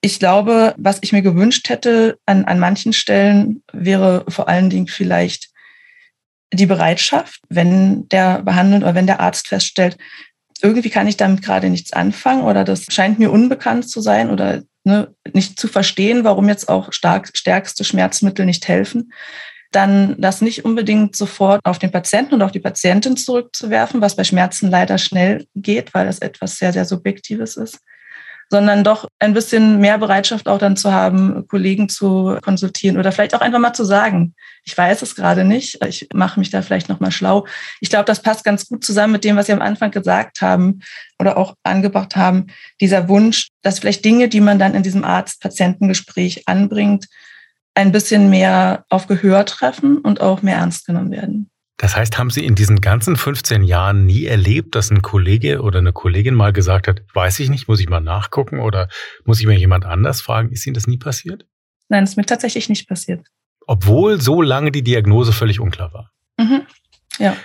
Ich 0.02 0.18
glaube, 0.18 0.74
was 0.76 0.98
ich 1.00 1.14
mir 1.14 1.22
gewünscht 1.22 1.70
hätte 1.70 2.18
an, 2.26 2.44
an 2.44 2.58
manchen 2.58 2.92
Stellen, 2.92 3.62
wäre 3.72 4.26
vor 4.28 4.50
allen 4.50 4.68
Dingen 4.68 4.88
vielleicht 4.88 5.53
die 6.54 6.66
Bereitschaft, 6.66 7.40
wenn 7.48 8.08
der 8.08 8.42
Behandelnde 8.42 8.86
oder 8.86 8.94
wenn 8.94 9.06
der 9.06 9.20
Arzt 9.20 9.48
feststellt, 9.48 9.96
irgendwie 10.62 10.90
kann 10.90 11.06
ich 11.06 11.16
damit 11.16 11.42
gerade 11.42 11.68
nichts 11.68 11.92
anfangen 11.92 12.44
oder 12.44 12.64
das 12.64 12.86
scheint 12.88 13.18
mir 13.18 13.30
unbekannt 13.30 13.88
zu 13.88 14.00
sein 14.00 14.30
oder 14.30 14.62
ne, 14.84 15.14
nicht 15.32 15.58
zu 15.58 15.68
verstehen, 15.68 16.24
warum 16.24 16.48
jetzt 16.48 16.68
auch 16.68 16.92
stark, 16.92 17.30
stärkste 17.34 17.84
Schmerzmittel 17.84 18.46
nicht 18.46 18.66
helfen, 18.68 19.12
dann 19.72 20.14
das 20.20 20.40
nicht 20.40 20.64
unbedingt 20.64 21.16
sofort 21.16 21.60
auf 21.64 21.78
den 21.78 21.90
Patienten 21.90 22.34
und 22.34 22.42
auf 22.42 22.52
die 22.52 22.60
Patientin 22.60 23.16
zurückzuwerfen, 23.16 24.00
was 24.00 24.16
bei 24.16 24.24
Schmerzen 24.24 24.70
leider 24.70 24.98
schnell 24.98 25.46
geht, 25.56 25.92
weil 25.94 26.06
das 26.06 26.20
etwas 26.20 26.56
sehr, 26.56 26.72
sehr 26.72 26.84
Subjektives 26.84 27.56
ist, 27.56 27.80
sondern 28.50 28.84
doch 28.84 29.08
ein 29.18 29.34
bisschen 29.34 29.80
mehr 29.80 29.98
Bereitschaft 29.98 30.48
auch 30.48 30.58
dann 30.58 30.76
zu 30.76 30.92
haben, 30.92 31.46
Kollegen 31.48 31.88
zu 31.88 32.38
konsultieren 32.42 32.98
oder 32.98 33.12
vielleicht 33.12 33.34
auch 33.34 33.40
einfach 33.40 33.58
mal 33.58 33.72
zu 33.72 33.84
sagen, 33.84 34.34
ich 34.64 34.76
weiß 34.76 35.02
es 35.02 35.14
gerade 35.14 35.44
nicht, 35.44 35.78
ich 35.84 36.08
mache 36.14 36.40
mich 36.40 36.50
da 36.50 36.62
vielleicht 36.62 36.88
noch 36.88 37.00
mal 37.00 37.10
schlau. 37.10 37.46
Ich 37.80 37.90
glaube, 37.90 38.04
das 38.04 38.22
passt 38.22 38.44
ganz 38.44 38.66
gut 38.66 38.84
zusammen 38.84 39.12
mit 39.12 39.24
dem, 39.24 39.36
was 39.36 39.46
Sie 39.46 39.52
am 39.52 39.60
Anfang 39.60 39.90
gesagt 39.90 40.40
haben 40.40 40.80
oder 41.18 41.36
auch 41.36 41.54
angebracht 41.62 42.16
haben, 42.16 42.46
dieser 42.80 43.08
Wunsch, 43.08 43.48
dass 43.62 43.78
vielleicht 43.78 44.04
Dinge, 44.04 44.28
die 44.28 44.40
man 44.40 44.58
dann 44.58 44.74
in 44.74 44.82
diesem 44.82 45.04
Arzt-Patientengespräch 45.04 46.48
anbringt, 46.48 47.06
ein 47.74 47.92
bisschen 47.92 48.30
mehr 48.30 48.84
auf 48.88 49.06
Gehör 49.06 49.44
treffen 49.44 49.98
und 49.98 50.20
auch 50.20 50.42
mehr 50.42 50.56
ernst 50.56 50.86
genommen 50.86 51.10
werden. 51.10 51.50
Das 51.76 51.96
heißt, 51.96 52.18
haben 52.18 52.30
Sie 52.30 52.44
in 52.44 52.54
diesen 52.54 52.80
ganzen 52.80 53.16
15 53.16 53.64
Jahren 53.64 54.06
nie 54.06 54.24
erlebt, 54.24 54.74
dass 54.76 54.90
ein 54.90 55.02
Kollege 55.02 55.60
oder 55.60 55.80
eine 55.80 55.92
Kollegin 55.92 56.34
mal 56.34 56.52
gesagt 56.52 56.86
hat, 56.86 57.02
weiß 57.14 57.40
ich 57.40 57.50
nicht, 57.50 57.66
muss 57.66 57.80
ich 57.80 57.88
mal 57.88 58.00
nachgucken 58.00 58.60
oder 58.60 58.88
muss 59.24 59.40
ich 59.40 59.46
mir 59.46 59.58
jemand 59.58 59.84
anders 59.84 60.20
fragen? 60.20 60.50
Ist 60.50 60.66
Ihnen 60.66 60.74
das 60.74 60.86
nie 60.86 60.98
passiert? 60.98 61.46
Nein, 61.88 62.04
es 62.04 62.10
ist 62.10 62.16
mir 62.16 62.26
tatsächlich 62.26 62.68
nicht 62.68 62.88
passiert. 62.88 63.26
Obwohl 63.66 64.20
so 64.20 64.40
lange 64.40 64.70
die 64.70 64.82
Diagnose 64.82 65.32
völlig 65.32 65.58
unklar 65.58 65.92
war. 65.92 66.12
Mhm. 66.38 66.62
Ja. 67.18 67.36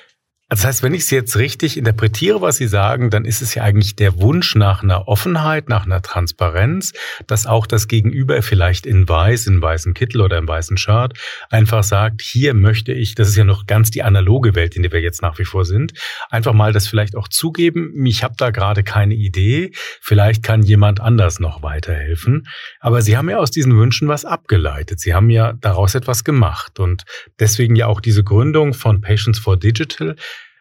Also 0.51 0.63
das 0.63 0.67
heißt, 0.67 0.83
wenn 0.83 0.95
ich 0.95 1.03
es 1.03 1.11
jetzt 1.11 1.37
richtig 1.37 1.77
interpretiere, 1.77 2.41
was 2.41 2.57
Sie 2.57 2.67
sagen, 2.67 3.11
dann 3.11 3.23
ist 3.23 3.43
es 3.43 3.53
ja 3.53 3.61
eigentlich 3.61 3.95
der 3.95 4.19
Wunsch 4.19 4.55
nach 4.55 4.81
einer 4.81 5.07
Offenheit, 5.07 5.69
nach 5.69 5.85
einer 5.85 6.01
Transparenz, 6.01 6.91
dass 7.27 7.45
auch 7.45 7.67
das 7.67 7.87
Gegenüber 7.87 8.41
vielleicht 8.41 8.87
in 8.87 9.07
weiß, 9.07 9.45
in 9.45 9.61
weißen 9.61 9.93
Kittel 9.93 10.21
oder 10.21 10.39
im 10.39 10.47
weißen 10.47 10.77
Shirt 10.77 11.13
einfach 11.51 11.83
sagt, 11.83 12.23
hier 12.23 12.55
möchte 12.55 12.93
ich, 12.93 13.13
das 13.13 13.27
ist 13.27 13.35
ja 13.35 13.43
noch 13.43 13.67
ganz 13.67 13.91
die 13.91 14.01
analoge 14.01 14.55
Welt, 14.55 14.75
in 14.75 14.81
der 14.81 14.91
wir 14.91 15.01
jetzt 15.01 15.21
nach 15.21 15.37
wie 15.37 15.45
vor 15.45 15.65
sind, 15.65 15.93
einfach 16.31 16.53
mal 16.53 16.73
das 16.73 16.87
vielleicht 16.87 17.15
auch 17.15 17.27
zugeben, 17.27 18.03
ich 18.07 18.23
habe 18.23 18.33
da 18.35 18.49
gerade 18.49 18.81
keine 18.81 19.13
Idee, 19.13 19.69
vielleicht 20.01 20.41
kann 20.41 20.63
jemand 20.63 20.99
anders 20.99 21.39
noch 21.39 21.61
weiterhelfen. 21.61 22.47
Aber 22.79 23.03
Sie 23.03 23.15
haben 23.15 23.29
ja 23.29 23.37
aus 23.37 23.51
diesen 23.51 23.77
Wünschen 23.77 24.07
was 24.07 24.25
abgeleitet. 24.25 24.99
Sie 24.99 25.13
haben 25.13 25.29
ja 25.29 25.53
daraus 25.53 25.93
etwas 25.93 26.23
gemacht 26.23 26.79
und 26.79 27.03
deswegen 27.39 27.75
ja 27.75 27.85
auch 27.85 28.01
diese 28.01 28.23
Gründung 28.23 28.73
von 28.73 29.01
Patients 29.01 29.37
for 29.37 29.55
Digital, 29.55 30.15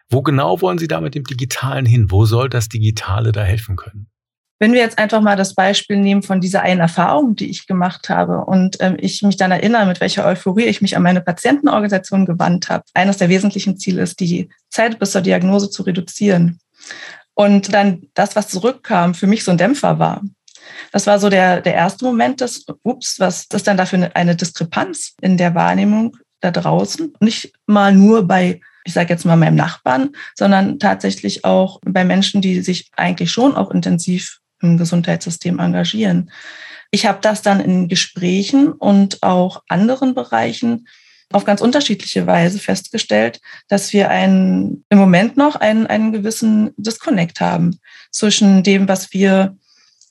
wo 0.09 0.21
genau 0.21 0.61
wollen 0.61 0.77
Sie 0.77 0.87
da 0.87 1.01
mit 1.01 1.15
dem 1.15 1.23
Digitalen 1.23 1.85
hin? 1.85 2.09
Wo 2.09 2.25
soll 2.25 2.49
das 2.49 2.69
Digitale 2.69 3.31
da 3.31 3.43
helfen 3.43 3.75
können? 3.75 4.07
Wenn 4.61 4.73
wir 4.73 4.81
jetzt 4.81 4.97
einfach 4.97 5.21
mal 5.21 5.37
das 5.37 5.55
Beispiel 5.55 5.95
nehmen 5.97 6.21
von 6.21 6.41
dieser 6.41 6.61
einen 6.63 6.81
Erfahrung, 6.81 7.35
die 7.35 7.49
ich 7.49 7.65
gemacht 7.65 8.09
habe 8.09 8.43
und 8.43 8.75
ähm, 8.81 8.97
ich 8.99 9.21
mich 9.21 9.37
dann 9.37 9.51
erinnere, 9.51 9.85
mit 9.85 10.01
welcher 10.01 10.25
Euphorie 10.25 10.65
ich 10.65 10.81
mich 10.81 10.97
an 10.97 11.03
meine 11.03 11.21
Patientenorganisation 11.21 12.25
gewandt 12.25 12.69
habe. 12.69 12.83
Eines 12.93 13.17
der 13.17 13.29
wesentlichen 13.29 13.77
Ziele 13.77 14.01
ist, 14.01 14.19
die 14.19 14.49
Zeit 14.69 14.99
bis 14.99 15.11
zur 15.11 15.21
Diagnose 15.21 15.69
zu 15.69 15.83
reduzieren. 15.83 16.59
Und 17.35 17.73
dann 17.73 18.01
das, 18.15 18.35
was 18.35 18.49
zurückkam, 18.49 19.13
für 19.13 19.27
mich 19.27 19.45
so 19.45 19.51
ein 19.51 19.57
Dämpfer 19.57 19.97
war. 19.97 20.21
Das 20.91 21.07
war 21.07 21.19
so 21.19 21.29
der, 21.29 21.61
der 21.61 21.75
erste 21.75 22.03
Moment 22.03 22.41
des, 22.41 22.65
ups, 22.83 23.17
was 23.19 23.45
ist 23.53 23.65
dann 23.65 23.77
dafür 23.77 24.11
eine 24.13 24.35
Diskrepanz 24.35 25.15
in 25.21 25.37
der 25.37 25.55
Wahrnehmung 25.55 26.17
da 26.41 26.51
draußen? 26.51 27.13
Nicht 27.21 27.53
mal 27.65 27.93
nur 27.93 28.27
bei 28.27 28.59
ich 28.83 28.93
sage 28.93 29.13
jetzt 29.13 29.25
mal 29.25 29.35
meinem 29.35 29.55
Nachbarn, 29.55 30.09
sondern 30.35 30.79
tatsächlich 30.79 31.45
auch 31.45 31.79
bei 31.85 32.03
Menschen, 32.03 32.41
die 32.41 32.61
sich 32.61 32.89
eigentlich 32.95 33.31
schon 33.31 33.55
auch 33.55 33.71
intensiv 33.71 34.39
im 34.61 34.77
Gesundheitssystem 34.77 35.59
engagieren. 35.59 36.31
Ich 36.91 37.05
habe 37.05 37.19
das 37.21 37.41
dann 37.41 37.59
in 37.59 37.87
Gesprächen 37.87 38.71
und 38.71 39.21
auch 39.21 39.63
anderen 39.67 40.15
Bereichen 40.15 40.87
auf 41.31 41.45
ganz 41.45 41.61
unterschiedliche 41.61 42.25
Weise 42.25 42.57
festgestellt, 42.57 43.39
dass 43.67 43.93
wir 43.93 44.09
einen, 44.09 44.83
im 44.89 44.97
Moment 44.97 45.37
noch 45.37 45.55
einen, 45.55 45.85
einen 45.85 46.11
gewissen 46.11 46.71
Disconnect 46.77 47.39
haben 47.39 47.79
zwischen 48.11 48.63
dem, 48.63 48.87
was 48.87 49.13
wir 49.13 49.55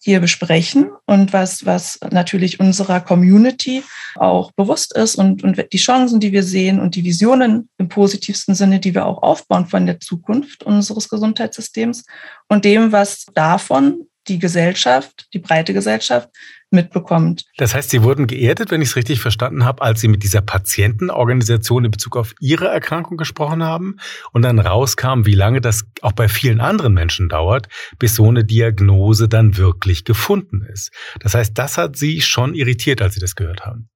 hier 0.01 0.21
besprechen 0.21 0.91
und 1.07 1.33
was, 1.33 1.67
was 1.67 1.99
natürlich 2.11 2.61
unserer 2.61 3.01
Community 3.01 3.83
auch 4.17 4.53
bewusst 4.53 4.97
ist 4.97 5.17
und, 5.17 5.43
und 5.43 5.65
die 5.73 5.79
Chancen, 5.79 6.21
die 6.21 6.33
wir 6.33 6.43
sehen 6.43 6.81
und 6.81 6.95
die 6.95 7.05
Visionen 7.05 7.69
im 7.79 7.89
positivsten 7.89 8.55
Sinne, 8.55 8.79
die 8.79 8.95
wir 8.95 9.07
auch 9.07 9.23
aufbauen 9.23 9.67
von 9.67 9.87
der 9.87 10.01
Zukunft 10.01 10.63
unseres 10.63 11.09
Gesundheitssystems 11.09 12.05
und 12.49 12.65
dem, 12.65 12.93
was 12.93 13.27
davon 13.35 14.07
die 14.29 14.39
Gesellschaft, 14.39 15.27
die 15.33 15.39
breite 15.39 15.73
Gesellschaft 15.73 16.31
mitbekommt. 16.71 17.45
Das 17.57 17.75
heißt, 17.75 17.91
Sie 17.91 18.03
wurden 18.03 18.27
geerdet, 18.27 18.71
wenn 18.71 18.83
ich 18.83 18.89
es 18.89 18.97
richtig 18.97 19.21
verstanden 19.21 19.65
habe, 19.65 19.83
als 19.83 20.01
Sie 20.01 20.09
mit 20.09 20.23
dieser 20.23 20.43
Patientenorganisation 20.43 21.87
in 21.87 21.91
Bezug 21.91 22.17
auf 22.17 22.35
Ihre 22.41 22.69
Erkrankung 22.69 23.17
gesprochen 23.17 23.63
haben 23.63 23.97
und 24.33 24.43
dann 24.43 24.59
rauskam, 24.59 25.25
wie 25.25 25.35
lange 25.35 25.61
das 25.61 25.85
auch 26.03 26.13
bei 26.13 26.29
vielen 26.29 26.61
anderen 26.61 26.93
Menschen 26.93 27.29
dauert, 27.29 27.69
bis 27.99 28.15
so 28.15 28.29
eine 28.29 28.45
Diagnose 28.45 29.29
dann 29.29 29.57
wirklich 29.57 30.05
gefunden 30.05 30.67
ist. 30.71 30.91
Das 31.21 31.35
heißt, 31.35 31.57
das 31.57 31.79
hat 31.79 31.97
Sie 31.97 32.21
schon 32.21 32.55
irritiert, 32.55 33.01
als 33.01 33.15
Sie 33.15 33.21
das 33.21 33.35
gehört 33.35 33.65
haben. 33.65 33.89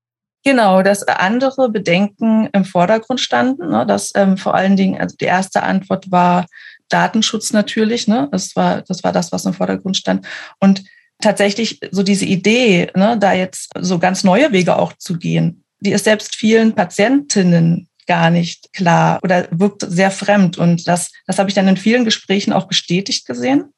Genau, 0.45 0.83
dass 0.83 1.07
andere 1.07 1.71
Bedenken 1.71 2.49
im 2.53 2.65
Vordergrund 2.65 3.21
standen. 3.21 3.69
Ne, 3.69 3.87
dass 3.87 4.13
ähm, 4.17 4.37
vor 4.37 4.55
allen 4.55 4.77
Dingen, 4.77 5.01
also 5.01 5.17
die 5.17 5.27
erste 5.27 5.63
Antwort 5.63 6.11
war 6.11 6.47
Datenschutz 6.93 7.53
natürlich. 7.53 8.09
Ne, 8.09 8.29
das 8.31 8.55
war 8.57 8.83
das 8.83 9.03
war 9.05 9.13
das, 9.13 9.33
was 9.33 9.45
im 9.45 9.55
Vordergrund 9.55 9.97
stand. 9.97 10.27
Und 10.61 10.85
tatsächlich 11.21 11.81
so 11.91 12.03
diese 12.03 12.25
Idee, 12.25 12.91
ne, 12.95 13.17
da 13.19 13.33
jetzt 13.33 13.71
so 13.79 13.99
ganz 13.99 14.25
neue 14.25 14.53
Wege 14.53 14.77
auch 14.77 14.93
zu 14.95 15.19
gehen, 15.19 15.65
die 15.81 15.93
ist 15.93 16.05
selbst 16.05 16.37
vielen 16.37 16.75
Patientinnen 16.75 17.89
gar 18.07 18.31
nicht 18.31 18.73
klar 18.73 19.21
oder 19.23 19.49
wirkt 19.51 19.85
sehr 19.89 20.11
fremd. 20.11 20.59
Und 20.59 20.87
das, 20.89 21.11
das 21.27 21.39
habe 21.39 21.49
ich 21.49 21.55
dann 21.55 21.69
in 21.69 21.77
vielen 21.77 22.05
Gesprächen 22.05 22.53
auch 22.53 22.67
bestätigt 22.67 23.27
gesehen. 23.27 23.73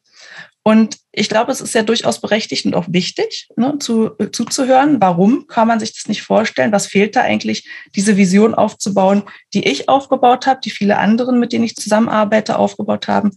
Und 0.67 0.97
ich 1.13 1.29
glaube, 1.29 1.53
es 1.53 1.61
ist 1.61 1.75
ja 1.75 1.83
durchaus 1.83 2.23
berechtigt 2.23 2.65
und 2.65 2.75
auch 2.75 2.87
wichtig, 2.89 3.49
ne, 3.55 3.79
zu, 3.79 4.13
zuzuhören. 4.33 4.99
Warum 4.99 5.47
kann 5.47 5.69
man 5.69 5.79
sich 5.79 5.93
das 5.93 6.09
nicht 6.09 6.23
vorstellen? 6.23 6.73
Was 6.73 6.87
fehlt 6.87 7.17
da 7.17 7.21
eigentlich, 7.21 7.69
diese 7.95 8.17
Vision 8.17 8.55
aufzubauen, 8.55 9.25
die 9.53 9.69
ich 9.69 9.91
aufgebaut 9.91 10.47
habe, 10.47 10.61
die 10.65 10.71
viele 10.71 10.97
anderen, 10.97 11.39
mit 11.39 11.53
denen 11.53 11.65
ich 11.65 11.77
zusammenarbeite, 11.77 12.59
aufgebaut 12.59 13.09
haben? 13.09 13.33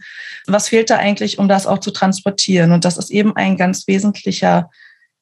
Was 0.48 0.70
fehlt 0.70 0.90
da 0.90 0.96
eigentlich, 0.98 1.38
um 1.38 1.50
das 1.50 1.68
auch 1.68 1.80
zu 1.80 1.92
transportieren? 1.92 2.72
Und 2.72 2.86
das 2.86 2.96
ist 2.96 3.12
eben 3.12 3.36
ein 3.36 3.58
ganz 3.58 3.88
wesentlicher 3.88 4.70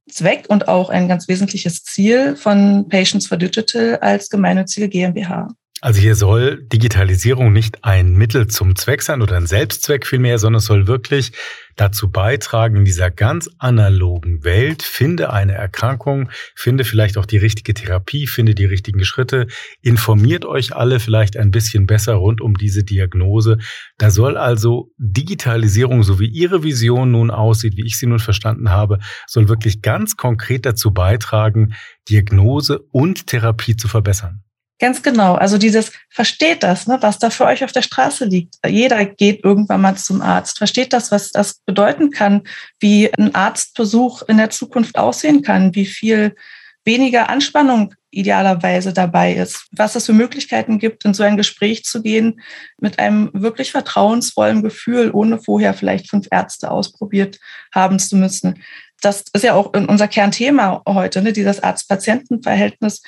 Zweck 0.08 0.46
und 0.48 0.68
auch 0.68 0.90
ein 0.90 1.08
ganz 1.08 1.28
wesentliches 1.28 1.84
Ziel 1.84 2.36
von 2.36 2.88
Patients 2.88 3.26
for 3.26 3.38
Digital 3.38 3.98
als 3.98 4.30
gemeinnützige 4.30 4.90
GmbH. 4.90 5.48
Also 5.82 6.00
hier 6.00 6.16
soll 6.16 6.64
Digitalisierung 6.64 7.52
nicht 7.52 7.84
ein 7.84 8.14
Mittel 8.14 8.48
zum 8.48 8.78
Zweck 8.78 9.02
sein 9.02 9.22
oder 9.22 9.36
ein 9.36 9.46
Selbstzweck 9.46 10.08
vielmehr, 10.08 10.40
sondern 10.40 10.60
es 10.60 10.66
soll 10.66 10.88
wirklich 10.88 11.34
dazu 11.76 12.10
beitragen, 12.10 12.78
in 12.78 12.86
dieser 12.86 13.12
ganz 13.12 13.50
analogen 13.60 14.46
Welt, 14.46 14.84
finde 14.84 15.34
eine 15.34 15.54
Erkrankung, 15.54 16.30
finde 16.56 16.86
vielleicht 16.86 17.18
auch 17.18 17.26
die 17.26 17.38
richtige 17.38 17.74
Therapie, 17.74 18.26
finde 18.26 18.56
die 18.56 18.64
richtigen 18.64 19.04
Schritte, 19.04 19.48
informiert 19.82 20.46
euch 20.46 20.74
alle 20.74 21.02
vielleicht 21.02 21.36
ein 21.36 21.52
bisschen 21.52 21.86
besser 21.86 22.14
rund 22.14 22.40
um 22.40 22.56
diese 22.56 22.86
Diagnose. 22.86 23.58
Da 23.98 24.12
soll 24.12 24.38
also 24.38 24.94
Digitalisierung, 24.98 26.04
so 26.04 26.20
wie 26.22 26.30
Ihre 26.30 26.64
Vision 26.64 27.12
nun 27.12 27.30
aussieht, 27.30 27.76
wie 27.76 27.86
ich 27.86 27.98
sie 27.98 28.08
nun 28.08 28.20
verstanden 28.20 28.70
habe, 28.70 29.00
soll 29.28 29.50
wirklich 29.50 29.82
ganz 29.82 30.16
konkret 30.16 30.66
dazu 30.66 30.92
beitragen, 30.92 31.74
Diagnose 32.10 32.80
und 32.92 33.28
Therapie 33.28 33.76
zu 33.76 33.90
verbessern. 33.90 34.45
Ganz 34.78 35.02
genau. 35.02 35.36
Also 35.36 35.58
dieses 35.58 35.94
versteht 36.10 36.62
das, 36.62 36.86
ne, 36.86 36.98
was 37.00 37.18
da 37.18 37.30
für 37.30 37.46
euch 37.46 37.64
auf 37.64 37.72
der 37.72 37.82
Straße 37.82 38.26
liegt. 38.26 38.56
Jeder 38.68 39.06
geht 39.06 39.44
irgendwann 39.46 39.80
mal 39.82 39.96
zum 39.96 40.22
Arzt. 40.22 40.58
Versteht 40.58 40.92
das, 40.92 41.12
was 41.12 41.32
das 41.32 41.62
bedeuten 41.66 42.12
kann, 42.12 42.42
wie 42.80 43.10
ein 43.14 43.34
Arztbesuch 43.34 44.24
in 44.24 44.38
der 44.38 44.50
Zukunft 44.50 44.98
aussehen 44.98 45.44
kann, 45.44 45.76
wie 45.76 45.86
viel 45.86 46.36
weniger 46.84 47.30
Anspannung 47.30 47.96
idealerweise 48.12 48.94
dabei 48.94 49.34
ist, 49.34 49.68
was 49.72 49.96
es 49.96 50.06
für 50.06 50.14
Möglichkeiten 50.14 50.78
gibt, 50.78 51.04
in 51.06 51.14
so 51.14 51.24
ein 51.24 51.38
Gespräch 51.38 51.84
zu 51.84 52.02
gehen 52.02 52.42
mit 52.80 53.00
einem 53.00 53.30
wirklich 53.34 53.72
vertrauensvollen 53.72 54.62
Gefühl, 54.62 55.12
ohne 55.12 55.40
vorher 55.40 55.74
vielleicht 55.74 56.10
fünf 56.10 56.28
Ärzte 56.32 56.70
ausprobiert 56.70 57.40
haben 57.74 57.98
zu 57.98 58.16
müssen. 58.16 58.62
Das 59.02 59.24
ist 59.34 59.44
ja 59.44 59.54
auch 59.54 59.74
unser 59.74 60.08
Kernthema 60.08 60.82
heute, 60.88 61.22
ne, 61.22 61.34
dieses 61.34 61.62
Arzt-Patienten-Verhältnis 61.62 63.02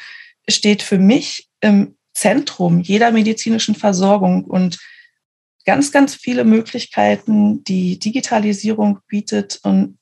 steht 0.49 0.81
für 0.81 0.97
mich 0.97 1.46
im 1.61 1.95
Zentrum 2.13 2.81
jeder 2.81 3.11
medizinischen 3.11 3.75
Versorgung 3.75 4.45
und 4.45 4.79
ganz, 5.65 5.91
ganz 5.91 6.15
viele 6.15 6.45
Möglichkeiten, 6.45 7.63
die 7.63 7.99
Digitalisierung 7.99 8.99
bietet. 9.07 9.59
Und 9.63 9.99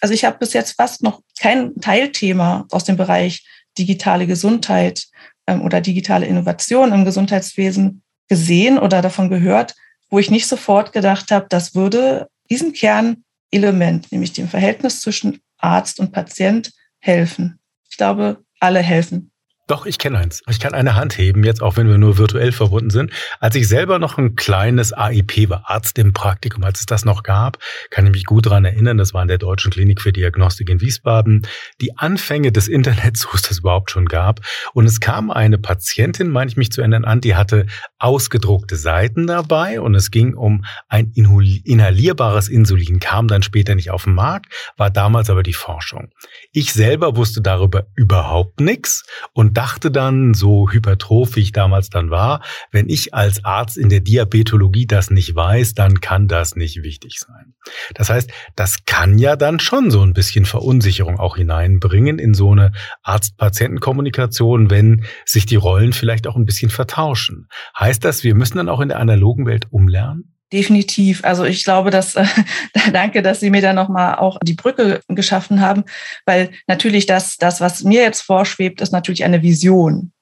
also 0.00 0.12
ich 0.12 0.24
habe 0.24 0.38
bis 0.38 0.52
jetzt 0.52 0.72
fast 0.72 1.02
noch 1.02 1.22
kein 1.40 1.74
Teilthema 1.80 2.66
aus 2.70 2.84
dem 2.84 2.96
Bereich 2.96 3.46
digitale 3.78 4.26
Gesundheit 4.26 5.06
ähm, 5.46 5.62
oder 5.62 5.80
digitale 5.80 6.26
Innovation 6.26 6.92
im 6.92 7.04
Gesundheitswesen 7.04 8.02
gesehen 8.28 8.78
oder 8.78 9.02
davon 9.02 9.30
gehört, 9.30 9.74
wo 10.10 10.18
ich 10.18 10.30
nicht 10.30 10.46
sofort 10.46 10.92
gedacht 10.92 11.30
habe, 11.30 11.46
das 11.48 11.74
würde 11.74 12.28
diesem 12.50 12.72
Kernelement, 12.72 14.12
nämlich 14.12 14.32
dem 14.32 14.48
Verhältnis 14.48 15.00
zwischen 15.00 15.40
Arzt 15.58 16.00
und 16.00 16.12
Patient, 16.12 16.72
helfen. 16.98 17.58
Ich 17.90 17.96
glaube, 17.96 18.44
alle 18.60 18.80
helfen. 18.80 19.31
Doch, 19.68 19.86
ich 19.86 19.98
kenne 19.98 20.18
eins. 20.18 20.42
Ich 20.48 20.58
kann 20.58 20.74
eine 20.74 20.96
Hand 20.96 21.16
heben, 21.16 21.44
jetzt 21.44 21.62
auch 21.62 21.76
wenn 21.76 21.88
wir 21.88 21.96
nur 21.96 22.18
virtuell 22.18 22.50
verbunden 22.50 22.90
sind. 22.90 23.12
Als 23.38 23.54
ich 23.54 23.68
selber 23.68 24.00
noch 24.00 24.18
ein 24.18 24.34
kleines 24.34 24.92
AIP 24.92 25.48
war, 25.50 25.70
Arzt 25.70 25.98
im 26.00 26.12
Praktikum, 26.12 26.64
als 26.64 26.80
es 26.80 26.86
das 26.86 27.04
noch 27.04 27.22
gab, 27.22 27.58
kann 27.90 28.04
ich 28.06 28.12
mich 28.12 28.24
gut 28.26 28.46
daran 28.46 28.64
erinnern, 28.64 28.98
das 28.98 29.14
war 29.14 29.22
in 29.22 29.28
der 29.28 29.38
Deutschen 29.38 29.70
Klinik 29.70 30.00
für 30.00 30.12
Diagnostik 30.12 30.68
in 30.68 30.80
Wiesbaden, 30.80 31.46
die 31.80 31.96
Anfänge 31.96 32.50
des 32.50 32.66
Internets, 32.66 33.20
so 33.22 33.28
es 33.34 33.42
das 33.42 33.60
überhaupt 33.60 33.92
schon 33.92 34.06
gab. 34.06 34.40
Und 34.74 34.86
es 34.86 34.98
kam 34.98 35.30
eine 35.30 35.58
Patientin, 35.58 36.28
meine 36.28 36.50
ich 36.50 36.56
mich 36.56 36.72
zu 36.72 36.80
erinnern, 36.80 37.04
an, 37.04 37.20
die 37.20 37.36
hatte 37.36 37.66
ausgedruckte 38.00 38.74
Seiten 38.74 39.28
dabei 39.28 39.80
und 39.80 39.94
es 39.94 40.10
ging 40.10 40.34
um 40.34 40.64
ein 40.88 41.12
inhalierbares 41.14 42.48
Insulin, 42.48 42.98
kam 42.98 43.28
dann 43.28 43.44
später 43.44 43.76
nicht 43.76 43.92
auf 43.92 44.04
den 44.04 44.14
Markt, 44.14 44.52
war 44.76 44.90
damals 44.90 45.30
aber 45.30 45.44
die 45.44 45.52
Forschung. 45.52 46.10
Ich 46.50 46.72
selber 46.72 47.16
wusste 47.16 47.40
darüber 47.40 47.86
überhaupt 47.94 48.60
nichts 48.60 49.04
und 49.32 49.51
dachte 49.52 49.90
dann, 49.90 50.34
so 50.34 50.70
hypertroph 50.70 51.36
damals 51.52 51.90
dann 51.90 52.10
war, 52.10 52.42
wenn 52.70 52.88
ich 52.88 53.14
als 53.14 53.44
Arzt 53.44 53.76
in 53.76 53.88
der 53.88 54.00
Diabetologie 54.00 54.86
das 54.86 55.10
nicht 55.10 55.34
weiß, 55.34 55.74
dann 55.74 56.00
kann 56.00 56.28
das 56.28 56.56
nicht 56.56 56.82
wichtig 56.82 57.18
sein. 57.18 57.54
Das 57.94 58.10
heißt, 58.10 58.30
das 58.56 58.84
kann 58.84 59.18
ja 59.18 59.36
dann 59.36 59.60
schon 59.60 59.90
so 59.90 60.02
ein 60.02 60.12
bisschen 60.12 60.44
Verunsicherung 60.44 61.18
auch 61.18 61.36
hineinbringen 61.36 62.18
in 62.18 62.34
so 62.34 62.52
eine 62.52 62.72
Arzt-Patienten-Kommunikation, 63.02 64.70
wenn 64.70 65.04
sich 65.24 65.46
die 65.46 65.56
Rollen 65.56 65.92
vielleicht 65.92 66.26
auch 66.26 66.36
ein 66.36 66.44
bisschen 66.44 66.70
vertauschen. 66.70 67.48
Heißt 67.78 68.04
das, 68.04 68.24
wir 68.24 68.34
müssen 68.34 68.58
dann 68.58 68.68
auch 68.68 68.80
in 68.80 68.88
der 68.88 69.00
analogen 69.00 69.46
Welt 69.46 69.66
umlernen? 69.70 70.32
Definitiv. 70.52 71.24
Also 71.24 71.44
ich 71.44 71.64
glaube, 71.64 71.90
dass 71.90 72.14
äh, 72.14 72.26
danke, 72.92 73.22
dass 73.22 73.40
Sie 73.40 73.50
mir 73.50 73.62
da 73.62 73.72
nochmal 73.72 74.16
auch 74.16 74.38
die 74.42 74.54
Brücke 74.54 75.00
geschaffen 75.08 75.60
haben, 75.60 75.84
weil 76.26 76.50
natürlich 76.66 77.06
das, 77.06 77.38
das, 77.38 77.60
was 77.60 77.84
mir 77.84 78.02
jetzt 78.02 78.20
vorschwebt, 78.20 78.80
ist 78.80 78.92
natürlich 78.92 79.24
eine 79.24 79.42
Vision. 79.42 80.12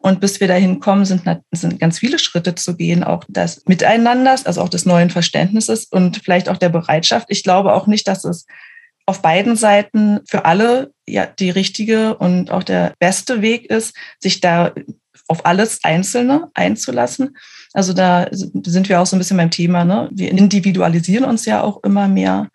Und 0.00 0.20
bis 0.20 0.40
wir 0.40 0.48
dahin 0.48 0.80
kommen, 0.80 1.06
sind, 1.06 1.22
sind 1.52 1.80
ganz 1.80 1.98
viele 1.98 2.18
Schritte 2.18 2.54
zu 2.54 2.76
gehen, 2.76 3.02
auch 3.02 3.24
des 3.28 3.62
Miteinanders, 3.66 4.44
also 4.44 4.60
auch 4.60 4.68
des 4.68 4.84
neuen 4.84 5.08
Verständnisses 5.08 5.86
und 5.86 6.18
vielleicht 6.18 6.50
auch 6.50 6.58
der 6.58 6.68
Bereitschaft. 6.68 7.28
Ich 7.30 7.42
glaube 7.42 7.72
auch 7.72 7.86
nicht, 7.86 8.06
dass 8.06 8.24
es 8.24 8.44
auf 9.06 9.22
beiden 9.22 9.56
Seiten 9.56 10.20
für 10.28 10.44
alle 10.44 10.92
ja 11.06 11.24
die 11.24 11.48
richtige 11.48 12.18
und 12.18 12.50
auch 12.50 12.62
der 12.62 12.92
beste 12.98 13.40
Weg 13.40 13.70
ist, 13.70 13.96
sich 14.18 14.40
da 14.40 14.74
auf 15.28 15.46
alles 15.46 15.82
Einzelne 15.82 16.50
einzulassen. 16.52 17.36
Also 17.72 17.92
da 17.92 18.28
sind 18.30 18.88
wir 18.88 19.00
auch 19.00 19.06
so 19.06 19.16
ein 19.16 19.18
bisschen 19.18 19.36
beim 19.36 19.50
Thema. 19.50 19.84
Ne? 19.84 20.08
Wir 20.12 20.30
individualisieren 20.30 21.24
uns 21.24 21.44
ja 21.44 21.62
auch 21.62 21.82
immer 21.84 22.08
mehr. 22.08 22.48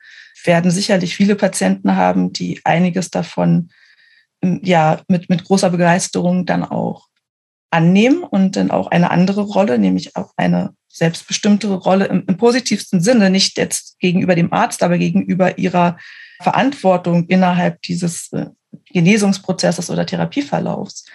Werden 0.45 0.71
sicherlich 0.71 1.15
viele 1.15 1.35
Patienten 1.35 1.95
haben, 1.95 2.33
die 2.33 2.59
einiges 2.63 3.09
davon 3.09 3.69
ähm, 4.41 4.59
ja 4.63 5.01
mit, 5.07 5.29
mit 5.29 5.45
großer 5.45 5.69
Begeisterung 5.69 6.45
dann 6.45 6.63
auch 6.63 7.07
annehmen 7.71 8.23
und 8.23 8.55
dann 8.55 8.71
auch 8.71 8.87
eine 8.87 9.09
andere 9.09 9.41
Rolle, 9.41 9.79
nämlich 9.79 10.15
auch 10.15 10.33
eine 10.37 10.75
selbstbestimmtere 10.89 11.75
Rolle 11.75 12.05
im, 12.05 12.23
im 12.27 12.37
positivsten 12.37 13.01
Sinne, 13.01 13.29
nicht 13.29 13.57
jetzt 13.57 13.99
gegenüber 13.99 14.35
dem 14.35 14.53
Arzt, 14.53 14.83
aber 14.83 14.97
gegenüber 14.97 15.57
ihrer 15.57 15.97
Verantwortung 16.41 17.25
innerhalb 17.27 17.81
dieses 17.81 18.31
äh, 18.33 18.47
Genesungsprozesses 18.91 19.89
oder 19.89 20.05
Therapieverlaufs. 20.05 21.05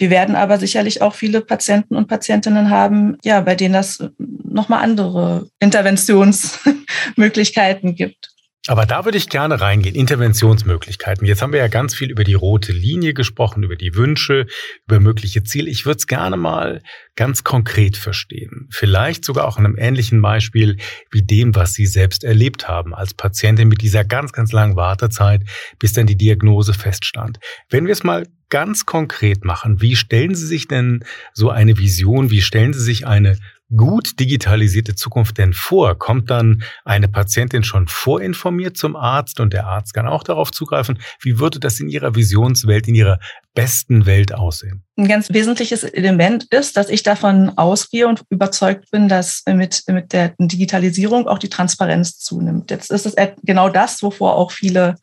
Wir 0.00 0.08
werden 0.08 0.34
aber 0.34 0.58
sicherlich 0.58 1.02
auch 1.02 1.14
viele 1.14 1.42
Patienten 1.42 1.94
und 1.94 2.08
Patientinnen 2.08 2.70
haben, 2.70 3.18
ja, 3.22 3.42
bei 3.42 3.54
denen 3.54 3.74
das 3.74 4.02
nochmal 4.16 4.82
andere 4.82 5.50
Interventionsmöglichkeiten 5.58 7.94
gibt. 7.94 8.30
Aber 8.66 8.84
da 8.84 9.06
würde 9.06 9.16
ich 9.16 9.30
gerne 9.30 9.58
reingehen, 9.58 9.94
Interventionsmöglichkeiten. 9.94 11.26
Jetzt 11.26 11.40
haben 11.40 11.54
wir 11.54 11.60
ja 11.60 11.68
ganz 11.68 11.94
viel 11.94 12.10
über 12.10 12.24
die 12.24 12.34
rote 12.34 12.72
Linie 12.72 13.14
gesprochen, 13.14 13.62
über 13.62 13.74
die 13.74 13.94
Wünsche, 13.94 14.46
über 14.86 15.00
mögliche 15.00 15.42
Ziele. 15.42 15.70
Ich 15.70 15.86
würde 15.86 15.96
es 15.96 16.06
gerne 16.06 16.36
mal 16.36 16.82
ganz 17.16 17.42
konkret 17.42 17.96
verstehen. 17.96 18.68
Vielleicht 18.70 19.24
sogar 19.24 19.48
auch 19.48 19.58
in 19.58 19.64
einem 19.64 19.78
ähnlichen 19.78 20.20
Beispiel 20.20 20.76
wie 21.10 21.22
dem, 21.22 21.54
was 21.54 21.72
Sie 21.72 21.86
selbst 21.86 22.22
erlebt 22.22 22.68
haben 22.68 22.94
als 22.94 23.14
Patientin 23.14 23.68
mit 23.68 23.80
dieser 23.80 24.04
ganz, 24.04 24.32
ganz 24.32 24.52
langen 24.52 24.76
Wartezeit, 24.76 25.42
bis 25.78 25.94
dann 25.94 26.06
die 26.06 26.16
Diagnose 26.16 26.74
feststand. 26.74 27.38
Wenn 27.70 27.86
wir 27.86 27.92
es 27.92 28.04
mal 28.04 28.26
ganz 28.50 28.84
konkret 28.84 29.42
machen, 29.42 29.80
wie 29.80 29.96
stellen 29.96 30.34
Sie 30.34 30.46
sich 30.46 30.68
denn 30.68 31.02
so 31.32 31.48
eine 31.48 31.78
Vision, 31.78 32.30
wie 32.30 32.42
stellen 32.42 32.74
Sie 32.74 32.82
sich 32.82 33.06
eine 33.06 33.38
gut 33.76 34.18
digitalisierte 34.18 34.94
Zukunft 34.94 35.38
denn 35.38 35.52
vor? 35.52 35.98
Kommt 35.98 36.30
dann 36.30 36.62
eine 36.84 37.08
Patientin 37.08 37.64
schon 37.64 37.88
vorinformiert 37.88 38.76
zum 38.76 38.96
Arzt 38.96 39.40
und 39.40 39.52
der 39.52 39.66
Arzt 39.66 39.94
kann 39.94 40.06
auch 40.06 40.22
darauf 40.22 40.50
zugreifen? 40.50 40.98
Wie 41.20 41.38
würde 41.38 41.60
das 41.60 41.80
in 41.80 41.88
Ihrer 41.88 42.14
Visionswelt, 42.14 42.88
in 42.88 42.94
Ihrer 42.94 43.18
besten 43.54 44.06
Welt 44.06 44.34
aussehen? 44.34 44.84
Ein 44.96 45.08
ganz 45.08 45.30
wesentliches 45.30 45.84
Element 45.84 46.44
ist, 46.50 46.76
dass 46.76 46.88
ich 46.88 47.02
davon 47.02 47.56
ausgehe 47.56 48.06
und 48.06 48.22
überzeugt 48.30 48.90
bin, 48.90 49.08
dass 49.08 49.42
mit, 49.46 49.82
mit 49.88 50.12
der 50.12 50.34
Digitalisierung 50.38 51.26
auch 51.26 51.38
die 51.38 51.48
Transparenz 51.48 52.18
zunimmt. 52.18 52.70
Jetzt 52.70 52.90
ist 52.90 53.06
es 53.06 53.14
genau 53.42 53.68
das, 53.68 54.02
wovor 54.02 54.36
auch 54.36 54.52
viele 54.52 54.96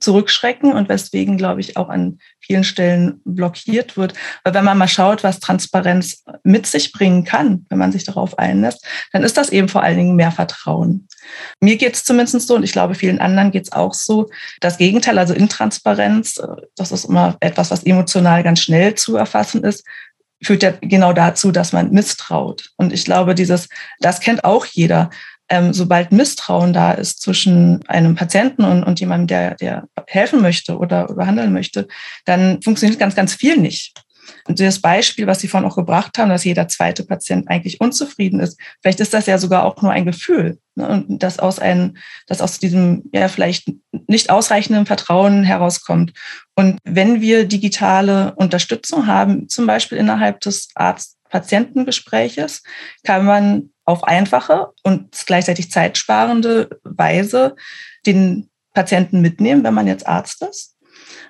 zurückschrecken 0.00 0.72
und 0.72 0.88
weswegen, 0.88 1.36
glaube 1.36 1.60
ich, 1.60 1.76
auch 1.76 1.88
an 1.88 2.18
vielen 2.40 2.64
Stellen 2.64 3.20
blockiert 3.24 3.96
wird. 3.96 4.14
Weil 4.44 4.54
wenn 4.54 4.64
man 4.64 4.78
mal 4.78 4.88
schaut, 4.88 5.24
was 5.24 5.40
Transparenz 5.40 6.24
mit 6.44 6.66
sich 6.66 6.92
bringen 6.92 7.24
kann, 7.24 7.66
wenn 7.68 7.78
man 7.78 7.92
sich 7.92 8.04
darauf 8.04 8.38
einlässt, 8.38 8.84
dann 9.12 9.22
ist 9.24 9.36
das 9.36 9.50
eben 9.50 9.68
vor 9.68 9.82
allen 9.82 9.96
Dingen 9.96 10.16
mehr 10.16 10.32
Vertrauen. 10.32 11.08
Mir 11.60 11.76
geht 11.76 11.94
es 11.94 12.04
zumindest 12.04 12.46
so 12.46 12.54
und 12.54 12.62
ich 12.62 12.72
glaube, 12.72 12.94
vielen 12.94 13.20
anderen 13.20 13.50
geht 13.50 13.64
es 13.64 13.72
auch 13.72 13.94
so. 13.94 14.28
Das 14.60 14.78
Gegenteil, 14.78 15.18
also 15.18 15.34
Intransparenz, 15.34 16.38
äh, 16.38 16.46
das 16.76 16.92
ist 16.92 17.04
immer 17.04 17.36
etwas, 17.40 17.70
was 17.70 17.84
emotional 17.84 18.42
ganz 18.42 18.60
schnell 18.60 18.94
zu 18.94 19.16
erfassen 19.16 19.64
ist, 19.64 19.84
führt 20.42 20.62
ja 20.62 20.72
genau 20.80 21.12
dazu, 21.12 21.50
dass 21.50 21.72
man 21.72 21.90
misstraut. 21.90 22.70
Und 22.76 22.92
ich 22.92 23.04
glaube, 23.04 23.34
dieses, 23.34 23.68
das 24.00 24.20
kennt 24.20 24.44
auch 24.44 24.66
jeder 24.66 25.10
ähm, 25.48 25.72
sobald 25.72 26.12
Misstrauen 26.12 26.72
da 26.72 26.92
ist 26.92 27.22
zwischen 27.22 27.86
einem 27.88 28.14
Patienten 28.14 28.64
und, 28.64 28.82
und 28.82 29.00
jemandem, 29.00 29.26
der, 29.28 29.54
der 29.54 29.88
helfen 30.06 30.42
möchte 30.42 30.78
oder 30.78 31.06
behandeln 31.06 31.52
möchte, 31.52 31.86
dann 32.24 32.60
funktioniert 32.62 32.98
ganz, 32.98 33.14
ganz 33.14 33.34
viel 33.34 33.56
nicht. 33.56 33.94
Und 34.48 34.60
das 34.60 34.80
Beispiel, 34.80 35.26
was 35.26 35.40
Sie 35.40 35.48
vorhin 35.48 35.68
auch 35.68 35.76
gebracht 35.76 36.18
haben, 36.18 36.28
dass 36.28 36.44
jeder 36.44 36.68
zweite 36.68 37.04
Patient 37.04 37.48
eigentlich 37.48 37.80
unzufrieden 37.80 38.40
ist, 38.40 38.58
vielleicht 38.82 39.00
ist 39.00 39.14
das 39.14 39.26
ja 39.26 39.38
sogar 39.38 39.64
auch 39.64 39.82
nur 39.82 39.92
ein 39.92 40.04
Gefühl. 40.04 40.58
Ne? 40.74 41.04
Das 41.08 41.38
aus 41.38 41.58
einem, 41.58 41.96
das 42.26 42.40
aus 42.40 42.58
diesem 42.58 43.04
ja 43.12 43.28
vielleicht 43.28 43.70
nicht 44.08 44.30
ausreichenden 44.30 44.86
Vertrauen 44.86 45.44
herauskommt. 45.44 46.12
Und 46.54 46.78
wenn 46.84 47.20
wir 47.20 47.46
digitale 47.46 48.34
Unterstützung 48.36 49.06
haben, 49.06 49.48
zum 49.48 49.66
Beispiel 49.66 49.98
innerhalb 49.98 50.40
des 50.40 50.68
Arzt-Patientengespräches, 51.36 52.62
kann 53.04 53.24
man 53.24 53.70
auf 53.84 54.04
einfache 54.04 54.68
und 54.82 55.14
gleichzeitig 55.26 55.70
zeitsparende 55.70 56.68
Weise 56.82 57.56
den 58.06 58.48
Patienten 58.74 59.20
mitnehmen, 59.20 59.64
wenn 59.64 59.74
man 59.74 59.86
jetzt 59.86 60.06
Arzt 60.06 60.42
ist. 60.42 60.76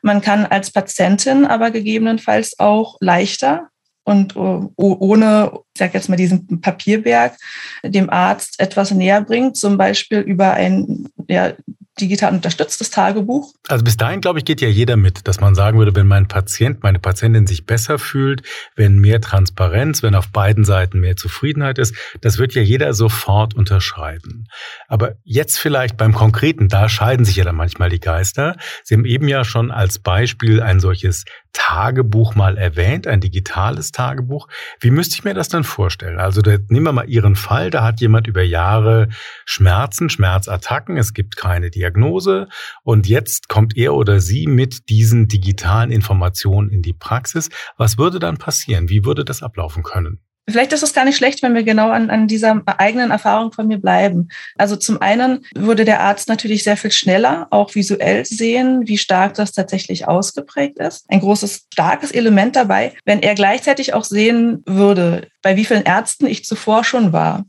Man 0.03 0.21
kann 0.21 0.47
als 0.47 0.71
Patientin 0.71 1.45
aber 1.45 1.71
gegebenenfalls 1.71 2.59
auch 2.59 2.97
leichter 3.01 3.69
und 4.05 4.37
ohne, 4.37 5.51
ich 5.75 5.79
sage 5.79 5.95
jetzt 5.95 6.09
mal, 6.09 6.17
diesen 6.17 6.61
Papierberg 6.61 7.37
dem 7.85 8.09
Arzt 8.09 8.61
etwas 8.61 8.93
näher 8.93 9.21
bringen, 9.21 9.55
zum 9.55 9.77
Beispiel 9.77 10.21
über 10.21 10.53
ein 10.53 11.09
ja, 11.29 11.55
digital 12.01 12.35
unterstütztes 12.35 12.91
Tagebuch. 12.91 13.55
Also 13.69 13.85
bis 13.85 13.97
dahin, 13.97 14.21
glaube 14.21 14.39
ich, 14.39 14.45
geht 14.45 14.61
ja 14.61 14.69
jeder 14.69 14.97
mit, 14.97 15.27
dass 15.27 15.41
man 15.41 15.55
sagen 15.55 15.79
würde, 15.79 15.95
wenn 15.95 16.07
mein 16.07 16.29
Patient, 16.29 16.83
meine 16.83 16.99
Patientin 16.99 17.47
sich 17.47 17.65
besser 17.67 17.99
fühlt, 17.99 18.43
wenn 18.75 18.99
mehr 18.99 19.21
Transparenz, 19.21 20.03
wenn 20.03 20.15
auf 20.15 20.29
beiden 20.29 20.65
Seiten 20.65 21.01
mehr 21.01 21.17
Zufriedenheit 21.17 21.79
ist, 21.79 21.95
das 22.21 22.39
wird 22.39 22.55
ja 22.55 22.63
jeder 22.63 22.93
sofort 22.95 23.55
unterschreiben. 23.55 24.49
Aber 24.89 25.17
jetzt 25.25 25.59
vielleicht 25.59 25.97
beim 25.97 26.13
Konkreten, 26.13 26.69
da 26.69 26.89
scheiden 26.89 27.25
sich 27.25 27.37
ja 27.37 27.45
dann 27.45 27.57
manchmal 27.57 27.89
die 27.89 28.01
Geister. 28.01 28.57
Sie 28.85 28.95
haben 28.95 29.05
eben 29.05 29.29
ja 29.29 29.45
schon 29.45 29.71
als 29.71 29.99
Beispiel 29.99 30.63
ein 30.63 30.81
solches 30.81 31.25
Tagebuch 31.57 32.35
mal 32.35 32.59
erwähnt, 32.59 33.07
ein 33.07 33.23
digitales 33.23 33.91
Tagebuch. 33.91 34.47
Wie 34.79 34.91
müsste 34.91 35.15
ich 35.15 35.25
mir 35.25 35.33
das 35.33 35.49
dann 35.49 35.65
vorstellen? 35.65 36.21
Also 36.21 36.43
da, 36.43 36.59
nehmen 36.69 36.85
wir 36.85 36.93
mal 36.93 37.09
Ihren 37.09 37.35
Fall, 37.35 37.71
da 37.71 37.83
hat 37.83 38.03
jemand 38.03 38.27
über 38.27 38.43
Jahre 38.43 39.09
Schmerzen, 39.47 40.11
Schmerzattacken, 40.11 40.99
es 40.99 41.15
gibt 41.15 41.37
keine 41.39 41.71
Diagnose 41.71 42.49
und 42.83 43.09
jetzt 43.09 43.49
kommt 43.49 43.75
er 43.75 43.95
oder 43.95 44.21
sie 44.21 44.47
mit 44.47 44.91
diesen 44.91 45.29
digitalen 45.29 45.91
Informationen 45.91 46.69
in 46.69 46.83
die 46.83 46.93
Praxis. 46.93 47.49
Was 47.79 47.97
würde 47.97 48.19
dann 48.19 48.37
passieren? 48.37 48.91
Wie 48.91 49.07
würde 49.07 49.25
das 49.25 49.43
ablaufen 49.43 49.83
können? 49.83 50.26
Vielleicht 50.49 50.73
ist 50.73 50.83
es 50.85 50.95
gar 50.95 51.05
nicht 51.05 51.17
schlecht, 51.17 51.43
wenn 51.43 51.55
wir 51.55 51.65
genau 51.65 51.91
an, 51.91 52.09
an 52.09 52.29
dieser 52.29 52.63
eigenen 52.79 53.11
Erfahrung 53.11 53.53
von 53.53 53.67
mir 53.67 53.79
bleiben. 53.79 54.29
Also 54.57 54.77
zum 54.77 55.03
einen 55.03 55.45
würde 55.55 55.85
der 55.85 56.01
Arzt 56.01 56.29
natürlich 56.29 56.63
sehr 56.63 56.77
viel 56.77 56.93
schneller 56.93 57.49
auch 57.51 57.75
visuell 57.75 58.25
sehen, 58.25 58.87
wie 58.87 58.97
stark 58.97 59.35
das 59.35 59.53
tatsächlich 59.53 60.07
ausgeprägt 60.07 60.79
ist. 60.79 61.05
Ein 61.09 61.21
großes, 61.21 61.67
starkes 61.73 62.13
Element 62.13 62.55
dabei, 62.55 62.93
wenn 63.05 63.23
er 63.23 63.35
gleichzeitig 63.35 63.93
auch 63.93 64.05
sehen 64.05 64.63
würde, 64.67 65.29
bei 65.43 65.57
wie 65.57 65.65
vielen 65.65 65.83
Ärzten 65.83 66.27
ich 66.27 66.45
zuvor 66.45 66.85
schon 66.85 67.13
war. 67.13 67.45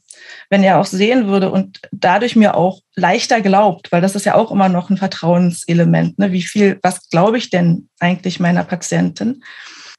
Wenn 0.50 0.64
er 0.64 0.80
auch 0.80 0.86
sehen 0.86 1.28
würde 1.28 1.52
und 1.52 1.80
dadurch 1.92 2.36
mir 2.36 2.56
auch 2.56 2.82
leichter 2.96 3.42
glaubt, 3.42 3.92
weil 3.92 4.02
das 4.02 4.16
ist 4.16 4.26
ja 4.26 4.34
auch 4.34 4.52
immer 4.52 4.70
noch 4.70 4.90
ein 4.90 4.98
Vertrauenselement. 4.98 6.18
Ne? 6.18 6.32
Wie 6.32 6.42
viel, 6.42 6.80
was 6.82 7.10
glaube 7.10 7.38
ich 7.38 7.52
denn 7.52 7.90
eigentlich 8.00 8.40
meiner 8.40 8.64
Patientin? 8.64 9.44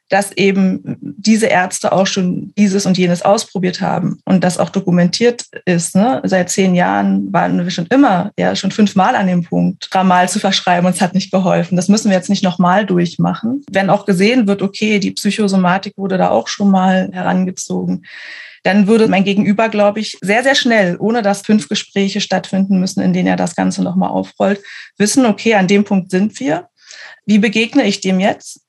Dass 0.08 0.32
eben 0.32 0.96
diese 1.00 1.46
Ärzte 1.46 1.92
auch 1.92 2.06
schon 2.06 2.52
dieses 2.56 2.86
und 2.86 2.96
jenes 2.96 3.22
ausprobiert 3.22 3.80
haben 3.80 4.20
und 4.24 4.42
das 4.42 4.58
auch 4.58 4.70
dokumentiert 4.70 5.44
ist. 5.66 5.94
Ne? 5.94 6.22
Seit 6.24 6.50
zehn 6.50 6.74
Jahren 6.74 7.32
waren 7.32 7.62
wir 7.62 7.70
schon 7.70 7.86
immer, 7.86 8.32
ja, 8.38 8.56
schon 8.56 8.70
fünfmal 8.70 9.14
an 9.14 9.26
dem 9.26 9.44
Punkt, 9.44 9.88
Ramal 9.94 10.28
zu 10.28 10.38
verschreiben 10.38 10.86
und 10.86 10.94
es 10.94 11.00
hat 11.00 11.14
nicht 11.14 11.30
geholfen. 11.30 11.76
Das 11.76 11.88
müssen 11.88 12.10
wir 12.10 12.16
jetzt 12.16 12.30
nicht 12.30 12.44
nochmal 12.44 12.86
durchmachen. 12.86 13.64
Wenn 13.70 13.90
auch 13.90 14.06
gesehen 14.06 14.46
wird, 14.46 14.62
okay, 14.62 14.98
die 14.98 15.10
Psychosomatik 15.10 15.94
wurde 15.96 16.18
da 16.18 16.30
auch 16.30 16.48
schon 16.48 16.70
mal 16.70 17.10
herangezogen, 17.12 18.04
dann 18.64 18.86
würde 18.86 19.08
mein 19.08 19.24
Gegenüber, 19.24 19.68
glaube 19.68 20.00
ich, 20.00 20.18
sehr, 20.20 20.42
sehr 20.42 20.54
schnell, 20.54 20.96
ohne 20.98 21.22
dass 21.22 21.42
fünf 21.42 21.68
Gespräche 21.68 22.20
stattfinden 22.20 22.80
müssen, 22.80 23.00
in 23.00 23.12
denen 23.12 23.28
er 23.28 23.36
das 23.36 23.54
Ganze 23.54 23.82
nochmal 23.82 24.10
aufrollt, 24.10 24.60
wissen, 24.96 25.26
okay, 25.26 25.54
an 25.54 25.68
dem 25.68 25.84
Punkt 25.84 26.10
sind 26.10 26.38
wir. 26.40 26.68
Wie 27.24 27.38
begegne 27.38 27.84
ich 27.84 28.00
dem 28.00 28.20
jetzt? 28.20 28.60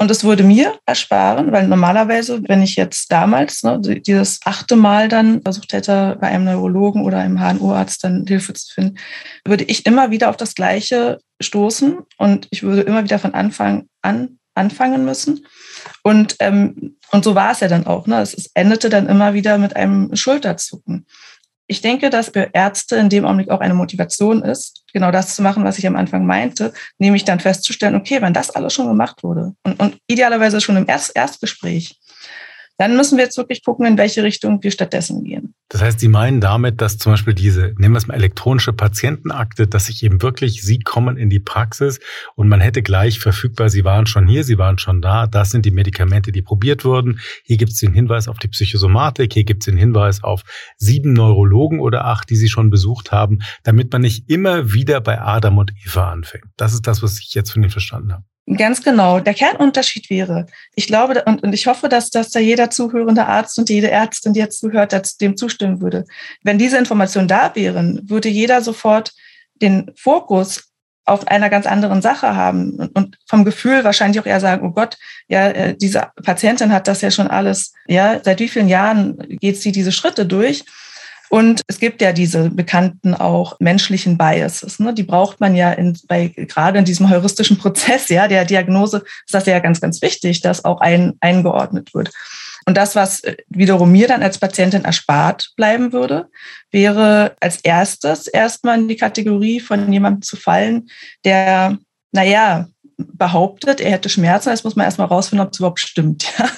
Und 0.00 0.10
es 0.12 0.22
würde 0.22 0.44
mir 0.44 0.78
ersparen, 0.86 1.50
weil 1.50 1.66
normalerweise, 1.66 2.40
wenn 2.46 2.62
ich 2.62 2.76
jetzt 2.76 3.10
damals 3.10 3.64
ne, 3.64 3.80
dieses 3.80 4.38
achte 4.44 4.76
Mal 4.76 5.08
dann 5.08 5.42
versucht 5.42 5.72
hätte, 5.72 6.16
bei 6.20 6.28
einem 6.28 6.44
Neurologen 6.44 7.04
oder 7.04 7.18
einem 7.18 7.40
HNO-Arzt 7.40 8.04
dann 8.04 8.24
Hilfe 8.26 8.52
zu 8.52 8.72
finden, 8.72 8.98
würde 9.44 9.64
ich 9.64 9.86
immer 9.86 10.12
wieder 10.12 10.30
auf 10.30 10.36
das 10.36 10.54
Gleiche 10.54 11.18
stoßen 11.40 11.98
und 12.16 12.46
ich 12.50 12.62
würde 12.62 12.82
immer 12.82 13.02
wieder 13.02 13.18
von 13.18 13.34
Anfang 13.34 13.88
an 14.00 14.38
anfangen 14.58 15.04
müssen. 15.04 15.46
Und, 16.02 16.36
ähm, 16.40 16.96
und 17.12 17.24
so 17.24 17.34
war 17.34 17.52
es 17.52 17.60
ja 17.60 17.68
dann 17.68 17.86
auch. 17.86 18.06
Ne? 18.06 18.20
Es, 18.20 18.34
es 18.34 18.50
endete 18.54 18.90
dann 18.90 19.06
immer 19.06 19.32
wieder 19.32 19.56
mit 19.56 19.76
einem 19.76 20.14
Schulterzucken. 20.14 21.06
Ich 21.70 21.82
denke, 21.82 22.08
dass 22.08 22.30
für 22.30 22.48
Ärzte 22.54 22.96
in 22.96 23.10
dem 23.10 23.26
Augenblick 23.26 23.50
auch 23.50 23.60
eine 23.60 23.74
Motivation 23.74 24.42
ist, 24.42 24.84
genau 24.92 25.10
das 25.10 25.36
zu 25.36 25.42
machen, 25.42 25.64
was 25.64 25.78
ich 25.78 25.86
am 25.86 25.96
Anfang 25.96 26.24
meinte, 26.24 26.72
nämlich 26.96 27.24
dann 27.24 27.40
festzustellen, 27.40 27.94
okay, 27.94 28.22
wenn 28.22 28.32
das 28.32 28.50
alles 28.50 28.72
schon 28.72 28.88
gemacht 28.88 29.22
wurde 29.22 29.54
und, 29.64 29.78
und 29.78 29.98
idealerweise 30.06 30.62
schon 30.62 30.78
im 30.78 30.88
Erst 30.88 31.14
Erstgespräch, 31.14 31.98
dann 32.78 32.96
müssen 32.96 33.18
wir 33.18 33.24
jetzt 33.24 33.36
wirklich 33.36 33.64
gucken, 33.64 33.84
in 33.86 33.98
welche 33.98 34.22
Richtung 34.22 34.62
wir 34.62 34.70
stattdessen 34.70 35.24
gehen. 35.24 35.54
Das 35.68 35.82
heißt, 35.82 36.00
Sie 36.00 36.08
meinen 36.08 36.40
damit, 36.40 36.80
dass 36.80 36.96
zum 36.96 37.12
Beispiel 37.12 37.34
diese, 37.34 37.74
nehmen 37.76 37.94
wir 37.94 37.98
es 37.98 38.06
mal 38.06 38.14
elektronische 38.14 38.72
Patientenakte, 38.72 39.66
dass 39.66 39.86
sich 39.86 40.02
eben 40.04 40.22
wirklich, 40.22 40.62
Sie 40.62 40.78
kommen 40.78 41.16
in 41.16 41.28
die 41.28 41.40
Praxis 41.40 41.98
und 42.36 42.48
man 42.48 42.60
hätte 42.60 42.82
gleich 42.82 43.18
verfügbar, 43.18 43.68
Sie 43.68 43.84
waren 43.84 44.06
schon 44.06 44.28
hier, 44.28 44.44
Sie 44.44 44.58
waren 44.58 44.78
schon 44.78 45.02
da, 45.02 45.26
das 45.26 45.50
sind 45.50 45.66
die 45.66 45.72
Medikamente, 45.72 46.32
die 46.32 46.40
probiert 46.40 46.84
wurden. 46.84 47.18
Hier 47.44 47.56
gibt 47.56 47.72
es 47.72 47.80
den 47.80 47.92
Hinweis 47.92 48.28
auf 48.28 48.38
die 48.38 48.48
Psychosomatik, 48.48 49.34
hier 49.34 49.44
gibt 49.44 49.62
es 49.62 49.66
den 49.66 49.76
Hinweis 49.76 50.22
auf 50.22 50.42
sieben 50.76 51.12
Neurologen 51.12 51.80
oder 51.80 52.04
acht, 52.04 52.30
die 52.30 52.36
Sie 52.36 52.48
schon 52.48 52.70
besucht 52.70 53.10
haben, 53.10 53.40
damit 53.64 53.92
man 53.92 54.02
nicht 54.02 54.30
immer 54.30 54.72
wieder 54.72 55.00
bei 55.00 55.20
Adam 55.20 55.58
und 55.58 55.72
Eva 55.84 56.12
anfängt. 56.12 56.46
Das 56.56 56.72
ist 56.72 56.86
das, 56.86 57.02
was 57.02 57.18
ich 57.18 57.34
jetzt 57.34 57.50
von 57.50 57.62
Ihnen 57.62 57.70
verstanden 57.70 58.12
habe. 58.12 58.24
Ganz 58.56 58.82
genau. 58.82 59.20
Der 59.20 59.34
Kernunterschied 59.34 60.08
wäre, 60.08 60.46
ich 60.74 60.86
glaube 60.86 61.22
und, 61.26 61.42
und 61.42 61.52
ich 61.52 61.66
hoffe, 61.66 61.88
dass, 61.88 62.10
dass 62.10 62.30
da 62.30 62.40
jeder 62.40 62.70
zuhörende 62.70 63.26
Arzt 63.26 63.58
und 63.58 63.68
jede 63.68 63.90
Ärztin, 63.90 64.32
die 64.32 64.40
jetzt 64.40 64.60
zuhört, 64.60 65.20
dem 65.20 65.36
zustimmen 65.36 65.82
würde. 65.82 66.04
Wenn 66.42 66.56
diese 66.56 66.78
Informationen 66.78 67.28
da 67.28 67.54
wären, 67.54 68.08
würde 68.08 68.28
jeder 68.28 68.62
sofort 68.62 69.12
den 69.60 69.90
Fokus 69.96 70.68
auf 71.04 71.26
einer 71.26 71.50
ganz 71.50 71.66
anderen 71.66 72.00
Sache 72.00 72.36
haben 72.36 72.90
und, 72.94 73.18
vom 73.26 73.44
Gefühl 73.44 73.84
wahrscheinlich 73.84 74.20
auch 74.20 74.26
eher 74.26 74.40
sagen, 74.40 74.66
oh 74.66 74.72
Gott, 74.72 74.96
ja, 75.26 75.48
äh, 75.48 75.76
diese 75.76 76.08
Patientin 76.22 76.72
hat 76.72 76.86
das 76.86 77.00
ja 77.00 77.10
schon 77.10 77.28
alles, 77.28 77.72
ja, 77.86 78.20
seit 78.22 78.40
wie 78.40 78.48
vielen 78.48 78.68
Jahren 78.68 79.18
geht 79.40 79.60
sie 79.60 79.72
diese 79.72 79.92
Schritte 79.92 80.26
durch? 80.26 80.64
Und 81.30 81.62
es 81.66 81.78
gibt 81.78 82.00
ja 82.00 82.12
diese 82.12 82.50
bekannten 82.50 83.14
auch 83.14 83.56
menschlichen 83.60 84.16
Biases. 84.16 84.78
Ne? 84.78 84.94
Die 84.94 85.02
braucht 85.02 85.40
man 85.40 85.54
ja 85.54 85.72
in, 85.72 85.96
bei, 86.08 86.28
gerade 86.28 86.78
in 86.78 86.84
diesem 86.84 87.10
heuristischen 87.10 87.58
Prozess, 87.58 88.08
ja, 88.08 88.28
der 88.28 88.44
Diagnose 88.44 89.04
ist 89.26 89.34
das 89.34 89.46
ja 89.46 89.58
ganz, 89.58 89.80
ganz 89.80 90.00
wichtig, 90.00 90.40
dass 90.40 90.64
auch 90.64 90.80
ein, 90.80 91.14
eingeordnet 91.20 91.92
wird. 91.94 92.10
Und 92.66 92.76
das, 92.76 92.94
was 92.94 93.22
wiederum 93.48 93.92
mir 93.92 94.08
dann 94.08 94.22
als 94.22 94.38
Patientin 94.38 94.84
erspart 94.84 95.52
bleiben 95.56 95.92
würde, 95.92 96.28
wäre 96.70 97.34
als 97.40 97.60
erstes 97.62 98.26
erstmal 98.26 98.78
in 98.78 98.88
die 98.88 98.96
Kategorie 98.96 99.60
von 99.60 99.90
jemandem 99.92 100.22
zu 100.22 100.36
fallen, 100.36 100.88
der, 101.24 101.78
naja, 102.12 102.68
behauptet, 102.98 103.80
er 103.80 103.92
hätte 103.92 104.08
Schmerzen. 104.08 104.50
Jetzt 104.50 104.64
muss 104.64 104.76
man 104.76 104.84
erstmal 104.84 105.06
rausfinden, 105.06 105.46
ob 105.46 105.52
es 105.52 105.58
überhaupt 105.58 105.80
stimmt. 105.80 106.26
Ja? 106.38 106.50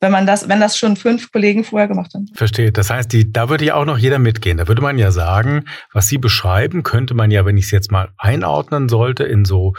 Wenn 0.00 0.12
man 0.12 0.26
das, 0.26 0.48
wenn 0.48 0.60
das 0.60 0.76
schon 0.76 0.96
fünf 0.96 1.30
Kollegen 1.30 1.62
vorher 1.62 1.88
gemacht 1.88 2.12
haben. 2.14 2.26
Verstehe. 2.34 2.72
Das 2.72 2.90
heißt, 2.90 3.12
die, 3.12 3.30
da 3.30 3.48
würde 3.48 3.66
ja 3.66 3.74
auch 3.74 3.84
noch 3.84 3.98
jeder 3.98 4.18
mitgehen. 4.18 4.56
Da 4.56 4.66
würde 4.66 4.82
man 4.82 4.98
ja 4.98 5.10
sagen, 5.10 5.64
was 5.92 6.08
Sie 6.08 6.18
beschreiben, 6.18 6.82
könnte 6.82 7.14
man 7.14 7.30
ja, 7.30 7.44
wenn 7.44 7.58
ich 7.58 7.66
es 7.66 7.70
jetzt 7.70 7.92
mal 7.92 8.08
einordnen 8.16 8.88
sollte, 8.88 9.24
in 9.24 9.44
so 9.44 9.74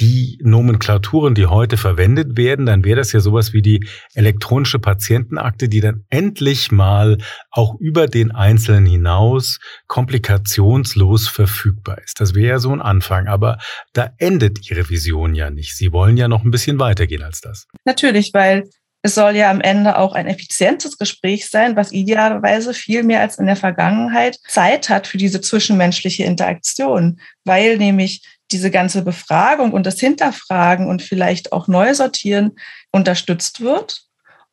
die 0.00 0.38
Nomenklaturen, 0.42 1.34
die 1.34 1.46
heute 1.46 1.76
verwendet 1.76 2.36
werden, 2.36 2.66
dann 2.66 2.84
wäre 2.84 2.98
das 2.98 3.12
ja 3.12 3.20
sowas 3.20 3.52
wie 3.52 3.62
die 3.62 3.84
elektronische 4.14 4.78
Patientenakte, 4.78 5.68
die 5.68 5.80
dann 5.80 6.04
endlich 6.08 6.70
mal 6.70 7.18
auch 7.50 7.74
über 7.80 8.06
den 8.06 8.30
Einzelnen 8.30 8.86
hinaus 8.86 9.58
komplikationslos 9.88 11.28
verfügbar 11.28 11.98
ist. 11.98 12.20
Das 12.20 12.34
wäre 12.34 12.48
ja 12.48 12.58
so 12.58 12.72
ein 12.72 12.80
Anfang, 12.80 13.26
aber 13.26 13.58
da 13.92 14.10
endet 14.18 14.70
Ihre 14.70 14.88
Vision 14.88 15.34
ja 15.34 15.50
nicht. 15.50 15.76
Sie 15.76 15.92
wollen 15.92 16.16
ja 16.16 16.28
noch 16.28 16.44
ein 16.44 16.52
bisschen 16.52 16.78
weitergehen 16.78 17.24
als 17.24 17.40
das. 17.40 17.66
Natürlich, 17.84 18.30
weil 18.32 18.68
es 19.02 19.14
soll 19.14 19.36
ja 19.36 19.50
am 19.50 19.60
Ende 19.60 19.96
auch 19.96 20.14
ein 20.14 20.26
effizientes 20.26 20.98
Gespräch 20.98 21.48
sein, 21.48 21.76
was 21.76 21.92
idealerweise 21.92 22.74
viel 22.74 23.04
mehr 23.04 23.20
als 23.20 23.38
in 23.38 23.46
der 23.46 23.56
Vergangenheit 23.56 24.38
Zeit 24.48 24.88
hat 24.88 25.06
für 25.06 25.18
diese 25.18 25.40
zwischenmenschliche 25.40 26.24
Interaktion, 26.24 27.20
weil 27.44 27.78
nämlich 27.78 28.26
diese 28.50 28.70
ganze 28.70 29.02
Befragung 29.02 29.72
und 29.72 29.86
das 29.86 30.00
Hinterfragen 30.00 30.88
und 30.88 31.02
vielleicht 31.02 31.52
auch 31.52 31.68
Neusortieren 31.68 32.56
unterstützt 32.90 33.60
wird 33.60 34.02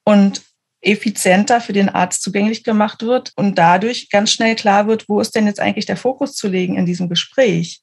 und 0.03 0.43
effizienter 0.81 1.62
für 1.62 1.73
den 1.73 1.89
Arzt 1.89 2.21
zugänglich 2.21 2.63
gemacht 2.63 3.01
wird 3.01 3.31
und 3.36 3.58
dadurch 3.58 4.10
ganz 4.12 4.31
schnell 4.31 4.55
klar 4.55 4.88
wird, 4.88 5.10
wo 5.10 5.19
ist 5.19 5.36
denn 5.36 5.47
jetzt 5.47 5.60
eigentlich 5.60 5.88
der 5.88 5.97
Fokus 5.97 6.36
zu 6.36 6.47
legen 6.47 6.77
in 6.77 6.86
diesem 6.86 7.10
Gespräch. 7.10 7.81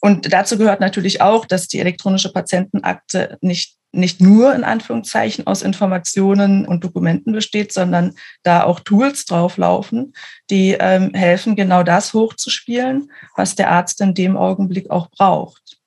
Und 0.00 0.32
dazu 0.32 0.56
gehört 0.56 0.80
natürlich 0.80 1.20
auch, 1.20 1.44
dass 1.44 1.68
die 1.68 1.80
elektronische 1.80 2.32
Patientenakte 2.32 3.36
nicht 3.42 3.76
nicht 3.96 4.20
nur 4.20 4.54
in 4.54 4.64
Anführungszeichen 4.64 5.46
aus 5.46 5.62
Informationen 5.62 6.66
und 6.66 6.84
Dokumenten 6.84 7.32
besteht, 7.32 7.72
sondern 7.72 8.14
da 8.42 8.64
auch 8.64 8.80
Tools 8.80 9.24
drauflaufen, 9.24 10.12
die 10.50 10.76
ähm, 10.78 11.12
helfen, 11.14 11.56
genau 11.56 11.82
das 11.82 12.12
hochzuspielen, 12.12 13.10
was 13.36 13.56
der 13.56 13.70
Arzt 13.70 14.00
in 14.00 14.14
dem 14.14 14.36
Augenblick 14.36 14.90
auch 14.90 15.10
braucht. 15.10 15.78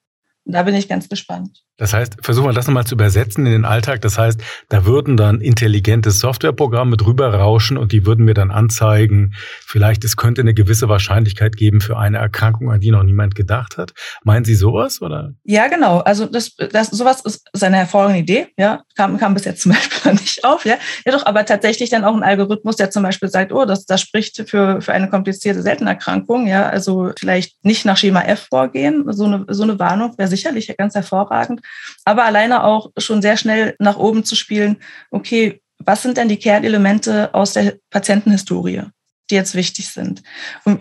Und 0.46 0.54
da 0.54 0.64
bin 0.64 0.76
ich 0.76 0.90
ganz 0.90 1.08
gespannt. 1.08 1.64
Das 1.80 1.94
heißt, 1.94 2.18
versuchen 2.22 2.48
wir 2.48 2.54
das 2.54 2.68
nochmal 2.68 2.86
zu 2.86 2.96
übersetzen 2.96 3.46
in 3.46 3.54
den 3.54 3.66
Alltag. 3.66 4.02
Das 4.02 4.18
heißt, 4.18 4.42
da 4.68 4.86
würden 4.86 5.16
dann 5.16 5.40
intelligente 5.40 6.12
Softwareprogramme 6.12 6.98
drüber 6.98 7.34
rauschen 7.34 7.78
und 7.78 7.94
die 7.94 8.06
würden 8.06 8.26
mir 8.26 8.34
dann 8.34 8.52
anzeigen, 8.52 9.34
vielleicht 9.66 10.04
es 10.04 10.18
könnte 10.18 10.42
eine 10.42 10.54
gewisse 10.54 10.90
Wahrscheinlichkeit 10.90 11.56
geben 11.56 11.80
für 11.80 11.98
eine 11.98 12.18
Erkrankung, 12.18 12.70
an 12.70 12.82
die 12.82 12.92
noch 12.92 13.04
niemand 13.04 13.34
gedacht 13.34 13.78
hat. 13.78 13.94
Meinen 14.24 14.44
Sie 14.44 14.56
sowas 14.56 15.02
oder? 15.02 15.34
Ja, 15.44 15.68
genau. 15.68 16.00
Also 16.00 16.26
das, 16.26 16.54
das 16.56 16.90
sowas 16.90 17.22
ist 17.22 17.64
eine 17.64 17.78
hervorragende 17.78 18.20
Idee. 18.20 18.48
Ja, 18.58 18.84
kam, 18.98 19.18
kam 19.18 19.34
bis 19.34 19.46
jetzt 19.46 19.62
zum 19.62 19.72
Beispiel 19.74 20.12
nicht 20.12 20.44
auf. 20.44 20.66
Ja, 20.66 20.76
ja 21.06 21.14
doch, 21.14 21.26
aber 21.26 21.46
tatsächlich 21.46 21.90
dann 21.90 22.04
auch 22.04 22.16
ein 22.16 22.24
Algorithmus, 22.24 22.76
der 22.76 22.92
zum 22.92 23.04
Beispiel 23.04 23.30
sagt, 23.30 23.54
oh, 23.54 23.64
das, 23.64 23.86
das 23.86 24.02
spricht 24.02 24.50
für, 24.50 24.82
für 24.82 24.92
eine 24.92 25.10
komplizierte 25.10 25.62
Seltenerkrankung. 25.62 26.46
Ja, 26.46 26.68
also 26.68 27.14
vielleicht 27.18 27.64
nicht 27.64 27.86
nach 27.86 27.96
Schema 27.96 28.22
F 28.24 28.48
vorgehen. 28.50 29.06
So 29.14 29.24
eine, 29.24 29.46
so 29.48 29.64
eine 29.64 29.80
Warnung 29.80 30.18
wäre 30.18 30.28
sicherlich 30.28 30.76
ganz 30.78 30.94
hervorragend 30.94 31.62
aber 32.06 32.26
alleine 32.26 32.64
auch 32.64 32.92
schon 32.98 33.22
sehr 33.22 33.38
schnell 33.38 33.76
nach 33.80 33.98
oben 33.98 34.24
zu 34.24 34.36
spielen, 34.36 34.78
okay, 35.12 35.62
was 35.78 36.02
sind 36.02 36.18
denn 36.18 36.30
die 36.30 36.38
Kernelemente 36.38 37.34
aus 37.34 37.54
der 37.54 37.76
Patientenhistorie? 37.90 38.84
die 39.30 39.36
jetzt 39.36 39.56
wichtig 39.56 39.90
sind. 39.90 40.24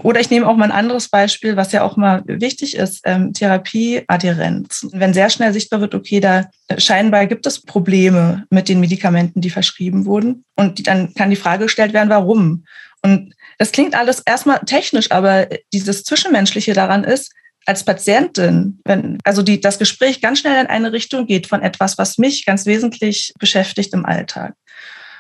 Oder 0.03 0.21
ich 0.21 0.31
nehme 0.31 0.47
auch 0.47 0.57
mal 0.57 0.67
ein 0.67 0.73
anderes 0.73 1.09
Beispiel, 1.09 1.57
was 1.57 1.73
ja 1.73 1.83
auch 1.83 1.97
mal 1.97 2.23
wichtig 2.27 2.77
ist, 2.77 3.03
ähm, 3.05 3.33
Therapieadherenz. 3.33 4.87
Wenn 4.93 5.15
sehr 5.15 5.31
schnell 5.31 5.53
sichtbar 5.53 5.81
wird, 5.81 5.95
okay, 5.95 6.21
da 6.21 6.49
scheinbar 6.79 7.27
gibt 7.27 7.47
es 7.47 7.61
Probleme 7.61 8.47
mit 8.51 8.69
den 8.69 8.81
Medikamenten, 8.81 9.41
die 9.41 9.51
verschrieben 9.51 10.07
wurden. 10.07 10.45
Und 10.57 10.79
die, 10.79 10.83
dann 10.83 11.15
kann 11.15 11.31
die 11.31 11.37
Frage 11.37 11.65
gestellt 11.65 11.93
werden, 11.93 12.09
warum? 12.09 12.65
Und 13.03 13.35
das 13.59 13.73
klingt 13.73 13.95
alles 13.95 14.21
erstmal 14.21 14.61
technisch, 14.61 15.11
aber 15.11 15.49
dieses 15.73 16.05
Zwischenmenschliche 16.05 16.73
daran 16.73 17.05
ist, 17.05 17.33
als 17.69 17.85
Patientin, 17.85 18.81
wenn 18.85 19.19
also 19.25 19.43
die, 19.43 19.61
das 19.61 19.79
Gespräch 19.79 20.23
ganz 20.23 20.39
schnell 20.39 20.59
in 20.59 20.69
eine 20.69 20.93
Richtung 20.93 21.27
geht 21.27 21.47
von 21.47 21.61
etwas, 21.61 21.99
was 21.99 22.17
mich 22.17 22.47
ganz 22.47 22.65
wesentlich 22.65 23.35
beschäftigt 23.39 23.93
im 23.93 24.07
Alltag. 24.07 24.55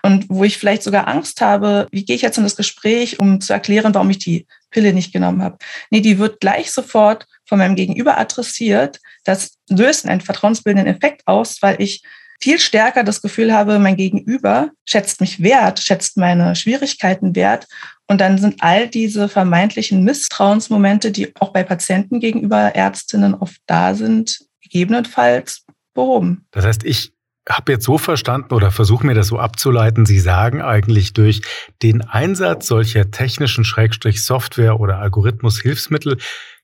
Und 0.03 0.27
wo 0.31 0.45
ich 0.45 0.57
vielleicht 0.57 0.83
sogar 0.83 1.09
Angst 1.09 1.43
habe, 1.43 1.89
wie 1.91 2.05
gehe 2.05 2.17
ich 2.17 2.23
jetzt 2.23 2.39
in 2.39 2.45
das 2.45 2.57
Gespräch, 2.57 3.21
um 3.21 3.41
zu 3.41 3.53
erklären, 3.53 3.93
warum 3.93 4.09
ich 4.09 4.19
die 4.19 4.47
Pille 4.71 4.95
nicht 4.95 5.13
genommen 5.13 5.43
habe. 5.43 5.59
Nee, 5.91 6.01
die 6.01 6.19
wird 6.19 6.41
gleich 6.41 6.73
sofort 6.73 7.27
von 7.45 7.59
meinem 7.59 7.75
Gegenüber 7.75 8.17
adressiert. 8.19 9.01
Das 9.25 9.59
löst 9.69 10.07
einen 10.07 10.21
vertrauensbildenden 10.21 10.95
Effekt 10.95 11.27
aus, 11.27 11.59
weil 11.61 11.83
ich 11.83 12.03
viel 12.41 12.59
stärker 12.59 13.05
das 13.05 13.21
Gefühl 13.21 13.53
habe, 13.53 13.79
mein 13.79 13.97
Gegenüber 13.97 14.71
schätzt 14.87 15.21
mich 15.21 15.43
wert, 15.43 15.81
schätzt 15.81 16.17
meine 16.17 16.55
Schwierigkeiten 16.55 17.35
wert. 17.35 17.67
Und 18.11 18.21
dann 18.21 18.39
sind 18.39 18.57
all 18.61 18.89
diese 18.89 19.29
vermeintlichen 19.29 20.03
Misstrauensmomente, 20.03 21.13
die 21.13 21.35
auch 21.37 21.53
bei 21.53 21.63
Patienten 21.63 22.21
gegenüber 22.21 22.75
Ärztinnen 22.75 23.35
oft 23.35 23.61
da 23.67 23.95
sind, 23.95 24.39
gegebenenfalls 24.63 25.67
behoben. 25.95 26.47
Das 26.51 26.65
heißt, 26.65 26.85
ich 26.85 27.13
habe 27.49 27.73
jetzt 27.73 27.85
so 27.85 27.99
verstanden 27.99 28.55
oder 28.55 28.71
versuche 28.71 29.07
mir 29.07 29.15
das 29.15 29.29
so 29.29 29.39
abzuleiten, 29.39 30.07
Sie 30.07 30.21
sagen 30.21 30.61
eigentlich 30.63 31.13
durch 31.13 31.43
den 31.83 32.03
Einsatz 32.03 32.67
solcher 32.67 33.11
technischen 33.11 33.65
Schrägstrich 33.65 34.25
Software 34.25 34.81
oder 34.81 34.99
Algorithmus-Hilfsmittel 34.99 36.19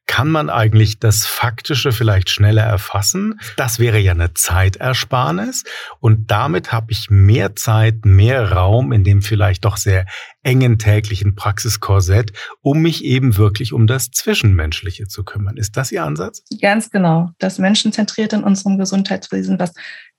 kann 0.07 0.29
man 0.29 0.51
eigentlich 0.51 0.99
das 0.99 1.27
Faktische 1.27 1.93
vielleicht 1.93 2.31
schneller 2.31 2.63
erfassen. 2.63 3.41
Das 3.57 3.79
wäre 3.79 3.99
ja 3.99 4.13
eine 4.13 4.35
Zeitersparnis 4.35 5.65
und 6.01 6.31
damit 6.31 6.73
habe 6.73 6.93
ich 6.93 7.09
mehr 7.11 7.57
Zeit, 7.57 8.05
mehr 8.05 8.53
Raum 8.53 8.93
in 8.93 9.05
dem 9.05 9.23
vielleicht 9.23 9.65
doch 9.65 9.77
sehr 9.77 10.07
engen 10.43 10.79
täglichen 10.79 11.35
Praxiskorsett, 11.35 12.33
um 12.61 12.83
mich 12.83 13.05
eben 13.05 13.37
wirklich 13.37 13.73
um 13.73 13.87
das 13.87 14.11
Zwischenmenschliche 14.11 15.07
zu 15.07 15.25
kümmern. 15.25 15.57
Ist 15.57 15.77
das 15.77 15.91
Ihr 15.91 16.05
Ansatz? 16.05 16.43
Ganz 16.61 16.91
genau. 16.91 17.31
Das 17.39 17.59
Menschenzentrierte 17.59 18.37
in 18.37 18.45
unserem 18.45 18.79
Gesundheitswesen, 18.79 19.59
was 19.59 19.73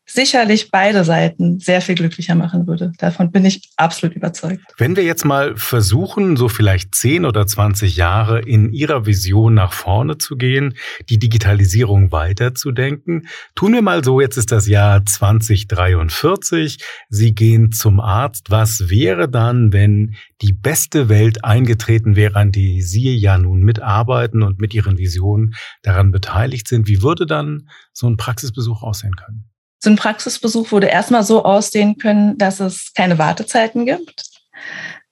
sicherlich 0.05 0.69
beide 0.71 1.03
Seiten 1.03 1.59
sehr 1.59 1.81
viel 1.81 1.95
glücklicher 1.95 2.35
machen 2.35 2.67
würde. 2.67 2.91
Davon 2.99 3.31
bin 3.31 3.45
ich 3.45 3.69
absolut 3.75 4.15
überzeugt. 4.15 4.63
Wenn 4.77 4.95
wir 4.95 5.03
jetzt 5.03 5.25
mal 5.25 5.55
versuchen, 5.57 6.37
so 6.37 6.47
vielleicht 6.47 6.93
10 6.93 7.25
oder 7.25 7.47
20 7.47 7.95
Jahre 7.95 8.41
in 8.41 8.71
Ihrer 8.71 9.05
Vision 9.05 9.55
nach 9.55 9.73
vorne 9.73 10.17
zu 10.17 10.35
gehen, 10.35 10.75
die 11.09 11.17
Digitalisierung 11.17 12.11
weiterzudenken, 12.11 13.27
tun 13.55 13.73
wir 13.73 13.81
mal 13.81 14.03
so, 14.03 14.21
jetzt 14.21 14.37
ist 14.37 14.51
das 14.51 14.67
Jahr 14.67 15.05
2043, 15.05 16.77
Sie 17.09 17.33
gehen 17.33 17.71
zum 17.71 17.99
Arzt. 17.99 18.51
Was 18.51 18.89
wäre 18.89 19.27
dann, 19.27 19.73
wenn 19.73 20.15
die 20.41 20.53
beste 20.53 21.09
Welt 21.09 21.43
eingetreten 21.43 22.15
wäre, 22.15 22.35
an 22.35 22.51
die 22.51 22.81
Sie 22.81 23.15
ja 23.15 23.37
nun 23.37 23.61
mitarbeiten 23.61 24.43
und 24.43 24.59
mit 24.59 24.73
Ihren 24.73 24.97
Visionen 24.97 25.55
daran 25.81 26.11
beteiligt 26.11 26.67
sind? 26.67 26.87
Wie 26.87 27.01
würde 27.01 27.25
dann 27.25 27.67
so 27.91 28.07
ein 28.07 28.17
Praxisbesuch 28.17 28.83
aussehen 28.83 29.15
können? 29.15 29.49
So 29.85 29.91
ein 29.91 29.97
Praxisbesuch 29.97 30.71
würde 30.71 30.87
erstmal 30.87 31.21
so 31.21 31.45
aussehen 31.45 31.99
können, 31.99 32.39
dass 32.39 32.59
es 32.59 32.91
keine 32.95 33.19
Wartezeiten 33.19 33.85
gibt. 33.85 34.23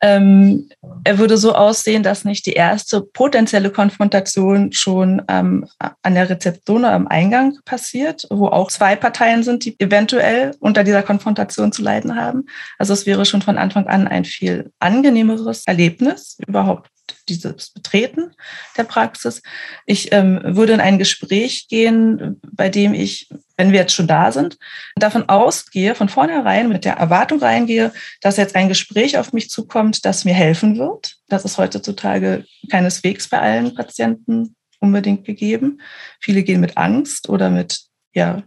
Ähm, 0.01 0.67
er 1.03 1.19
würde 1.19 1.37
so 1.37 1.53
aussehen, 1.53 2.01
dass 2.01 2.25
nicht 2.25 2.47
die 2.47 2.53
erste 2.53 3.01
potenzielle 3.01 3.69
Konfrontation 3.69 4.71
schon 4.71 5.21
ähm, 5.27 5.67
an 6.01 6.15
der 6.15 6.27
Rezeption 6.27 6.79
oder 6.79 6.93
am 6.93 7.07
Eingang 7.07 7.59
passiert, 7.65 8.25
wo 8.31 8.47
auch 8.47 8.71
zwei 8.71 8.95
Parteien 8.95 9.43
sind, 9.43 9.63
die 9.63 9.79
eventuell 9.79 10.55
unter 10.59 10.83
dieser 10.83 11.03
Konfrontation 11.03 11.71
zu 11.71 11.83
leiden 11.83 12.15
haben. 12.15 12.47
Also 12.79 12.93
es 12.93 13.05
wäre 13.05 13.25
schon 13.25 13.43
von 13.43 13.59
Anfang 13.59 13.85
an 13.85 14.07
ein 14.07 14.25
viel 14.25 14.71
angenehmeres 14.79 15.67
Erlebnis, 15.67 16.39
überhaupt 16.47 16.89
dieses 17.29 17.71
Betreten 17.71 18.33
der 18.77 18.83
Praxis. 18.83 19.41
Ich 19.85 20.11
ähm, 20.11 20.39
würde 20.43 20.73
in 20.73 20.81
ein 20.81 20.99
Gespräch 20.99 21.67
gehen, 21.67 22.39
bei 22.51 22.69
dem 22.69 22.93
ich, 22.93 23.29
wenn 23.57 23.71
wir 23.71 23.79
jetzt 23.79 23.93
schon 23.93 24.07
da 24.07 24.31
sind, 24.31 24.57
davon 24.95 25.29
ausgehe, 25.29 25.95
von 25.95 26.09
vornherein 26.09 26.69
mit 26.69 26.85
der 26.85 26.93
Erwartung 26.93 27.39
reingehe, 27.39 27.91
dass 28.21 28.37
jetzt 28.37 28.55
ein 28.55 28.69
Gespräch 28.69 29.17
auf 29.17 29.33
mich 29.33 29.49
zukommt, 29.49 30.05
das 30.05 30.25
mir 30.25 30.33
helfen 30.33 30.77
wird. 30.77 31.15
Das 31.27 31.45
ist 31.45 31.57
heutzutage 31.57 32.45
keineswegs 32.69 33.29
bei 33.29 33.39
allen 33.39 33.75
Patienten 33.75 34.55
unbedingt 34.79 35.25
gegeben. 35.25 35.81
Viele 36.19 36.43
gehen 36.43 36.59
mit 36.59 36.77
Angst 36.77 37.29
oder 37.29 37.49
mit 37.49 37.81
ja, 38.13 38.43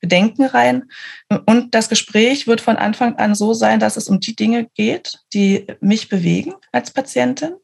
Bedenken 0.00 0.44
rein. 0.44 0.84
Und 1.46 1.74
das 1.74 1.88
Gespräch 1.88 2.46
wird 2.46 2.60
von 2.60 2.76
Anfang 2.76 3.16
an 3.16 3.34
so 3.34 3.54
sein, 3.54 3.80
dass 3.80 3.96
es 3.96 4.08
um 4.08 4.20
die 4.20 4.36
Dinge 4.36 4.68
geht, 4.74 5.18
die 5.32 5.66
mich 5.80 6.08
bewegen 6.08 6.54
als 6.72 6.90
Patientin 6.90 7.54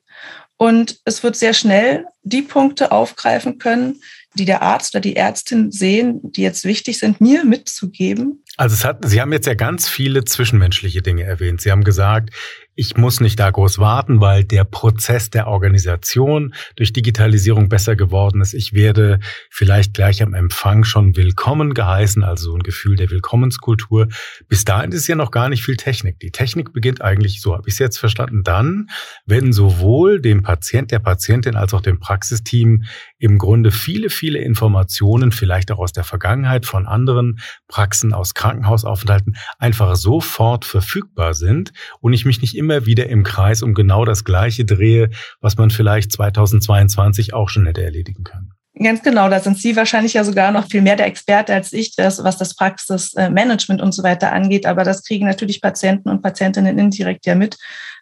und 0.59 0.99
es 1.05 1.23
wird 1.23 1.37
sehr 1.37 1.55
schnell 1.55 2.05
die 2.23 2.43
Punkte 2.43 2.93
aufgreifen 2.93 3.59
können, 3.59 4.01
die 4.35 4.45
der 4.45 4.61
Arzt 4.61 4.95
oder 4.95 5.01
die 5.01 5.17
Ärztin 5.17 5.71
sehen, 5.71 6.21
die 6.23 6.43
jetzt 6.43 6.65
wichtig 6.65 6.99
sind, 6.99 7.21
mir 7.21 7.45
mitzugeben. 7.45 8.45
Also 8.57 8.75
es 8.75 8.85
hat, 8.85 9.09
Sie 9.09 9.21
haben 9.21 9.33
jetzt 9.33 9.47
ja 9.47 9.55
ganz 9.55 9.89
viele 9.89 10.25
zwischenmenschliche 10.25 11.01
Dinge 11.01 11.23
erwähnt. 11.23 11.61
Sie 11.61 11.71
haben 11.71 11.85
gesagt, 11.85 12.31
ich 12.79 12.97
muss 12.97 13.19
nicht 13.19 13.41
da 13.41 13.51
groß 13.51 13.81
warten, 13.81 14.21
weil 14.21 14.45
der 14.45 14.63
Prozess 14.63 15.31
der 15.31 15.49
Organisation 15.49 16.55
durch 16.77 16.93
Digitalisierung 16.93 17.69
besser 17.69 17.97
geworden 17.97 18.41
ist. 18.41 18.55
Ich 18.55 18.73
werde 18.73 19.19
vielleicht 19.51 19.95
gleich 19.95 20.23
am 20.23 20.33
Empfang 20.33 20.85
schon 20.85 21.17
willkommen 21.17 21.75
geheißen, 21.75 22.23
also 22.23 22.55
ein 22.55 22.63
Gefühl 22.63 22.95
der 22.95 23.11
Willkommenskultur. 23.11 24.07
Bis 24.49 24.65
dahin 24.65 24.93
ist 24.93 25.09
ja 25.09 25.17
noch 25.17 25.33
gar 25.33 25.49
nicht 25.49 25.65
viel 25.65 25.77
Technik. 25.77 26.21
Die 26.21 26.31
Technik 26.31 26.73
beginnt 26.73 27.03
eigentlich, 27.03 27.41
so 27.41 27.53
habe 27.53 27.65
ich 27.67 27.75
es 27.75 27.79
jetzt 27.81 27.99
verstanden, 27.99 28.45
dann, 28.45 28.87
wenn 29.27 29.53
sowohl 29.53 30.21
dem 30.21 30.45
Patient, 30.45 30.93
der 30.93 31.01
Patientin 31.01 31.57
als 31.57 31.75
auch 31.75 31.81
dem 31.81 31.99
Praxisteam 31.99 32.85
im 33.19 33.39
Grunde 33.39 33.71
viele, 33.71 34.11
viele 34.11 34.39
Informationen, 34.39 35.33
vielleicht 35.33 35.71
auch 35.71 35.79
aus 35.79 35.93
der 35.93 36.05
Vergangenheit 36.05 36.67
von 36.67 36.87
anderen 36.87 37.41
Praxen, 37.67 38.13
aus 38.13 38.35
Krankenhausaufenthalten, 38.35 39.37
einfach 39.59 39.97
sofort 39.97 40.65
verfügbar 40.65 41.35
sind 41.35 41.73
und 42.01 42.13
ich 42.13 42.25
mich 42.25 42.41
nicht 42.41 42.57
immer 42.57 42.87
wieder 42.87 43.09
im 43.09 43.25
Kreis 43.25 43.63
um 43.63 43.75
genau 43.75 44.05
das 44.05 44.25
Gleiche 44.25 44.65
drehe, 44.65 45.11
was 45.41 45.57
man 45.57 45.71
vielleicht 45.71 46.13
2022 46.13 47.35
auch 47.35 47.49
schon 47.49 47.67
hätte 47.67 47.83
erledigen 47.83 48.25
können. 48.25 48.53
Ganz 48.81 49.03
genau, 49.03 49.29
da 49.29 49.41
sind 49.41 49.59
Sie 49.59 49.75
wahrscheinlich 49.75 50.15
ja 50.15 50.23
sogar 50.23 50.53
noch 50.53 50.69
viel 50.69 50.83
mehr 50.83 50.95
der 50.95 51.07
Experte 51.07 51.53
als 51.53 51.73
ich, 51.73 51.97
das, 51.97 52.23
was 52.23 52.39
das 52.39 52.55
Praxismanagement 52.55 53.83
und 53.83 53.93
so 53.93 54.05
weiter 54.05 54.33
angeht. 54.33 54.67
Aber 54.67 54.85
das 54.85 55.03
kriegen 55.03 55.27
natürlich 55.27 55.61
Patienten 55.61 56.09
und 56.09 56.23
Patientinnen 56.23 56.79
indirekt 56.79 57.27
ja 57.27 57.35
mit, 57.35 57.57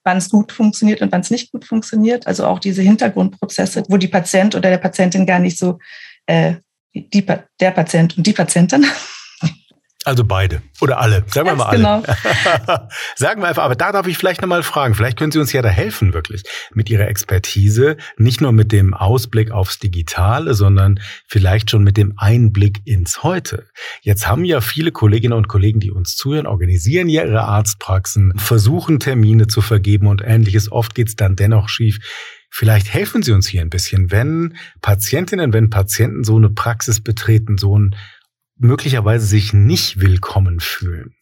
wann 0.07 0.19
es 0.19 0.31
gut 0.31 0.53
funktioniert 0.53 1.03
und 1.03 1.12
wann 1.12 1.21
es 1.21 1.31
nicht 1.31 1.53
gut 1.53 1.64
funktioniert. 1.64 2.27
Also 2.27 2.47
auch 2.47 2.61
diese 2.61 2.81
Hintergrundprozesse, 2.81 3.83
wo 3.88 3.97
die 3.97 4.09
Patient 4.09 4.55
oder 4.55 4.71
der 4.71 4.79
Patientin 4.79 5.27
gar 5.27 5.40
nicht 5.40 5.59
so 5.59 5.79
äh, 6.27 6.55
die, 6.95 7.27
der 7.61 7.71
Patient 7.73 8.16
und 8.16 8.27
die 8.27 8.33
Patientin 8.33 8.87
also 10.07 10.25
beide 10.25 10.62
oder 10.81 11.01
alle. 11.01 11.25
Sagen 11.27 11.49
wir 11.49 11.57
mal 11.57 11.64
alle. 11.64 11.79
Genau. 11.79 12.03
Sagen 13.16 13.42
wir 13.42 13.49
einfach, 13.49 13.64
aber 13.64 13.75
da 13.75 13.90
darf 13.90 14.07
ich 14.07 14.16
vielleicht 14.16 14.40
nochmal 14.40 14.62
fragen. 14.62 14.95
Vielleicht 14.95 15.19
können 15.19 15.33
Sie 15.33 15.40
uns 15.40 15.53
ja 15.53 15.62
da 15.62 15.69
helfen, 15.69 16.14
wirklich, 16.14 16.45
mit 16.75 16.88
Ihrer 16.88 17.09
Expertise. 17.09 17.97
Nicht 18.16 18.40
nur 18.40 18.53
mit 18.53 18.71
dem 18.71 18.95
Ausblick 18.95 19.51
aufs 19.51 19.81
Digitale, 19.81 20.55
sondern 20.55 21.01
vielleicht 21.27 21.71
schon 21.71 21.83
mit 21.83 21.97
dem 21.97 22.14
Einblick 22.16 22.83
ins 22.85 23.25
Heute. 23.25 23.66
Jetzt 24.01 24.29
haben 24.29 24.45
ja 24.45 24.61
viele 24.61 24.92
Kolleginnen 24.92 25.35
und 25.35 25.49
Kollegen, 25.49 25.81
die 25.81 25.90
uns 25.90 26.14
zuhören, 26.14 26.47
organisieren 26.47 27.09
ja 27.09 27.25
ihre 27.25 27.42
Arztpraxen, 27.42 28.33
versuchen 28.37 29.01
Termine 29.01 29.49
zu 29.49 29.61
vergeben 29.61 30.07
und 30.07 30.23
ähnliches. 30.25 30.71
Oft 30.71 30.95
geht's 30.95 31.16
dann 31.16 31.35
dennoch 31.35 31.69
schief. 31.69 31.99
Vielleicht 32.49 32.95
helfen 32.95 33.23
Sie 33.23 33.33
uns 33.33 33.49
hier 33.49 33.61
ein 33.61 33.71
bisschen, 33.71 34.11
wenn 34.11 34.57
Patientinnen, 34.81 35.53
wenn 35.53 35.69
Patienten 35.69 36.25
so 36.25 36.37
eine 36.37 36.49
Praxis 36.49 37.03
betreten, 37.03 37.59
so 37.59 37.79
ein 37.79 37.97
möglicherweise 38.59 39.27
sich 39.27 39.53
nicht 39.53 40.01
willkommen 40.01 40.61
fühlen. 40.61 41.14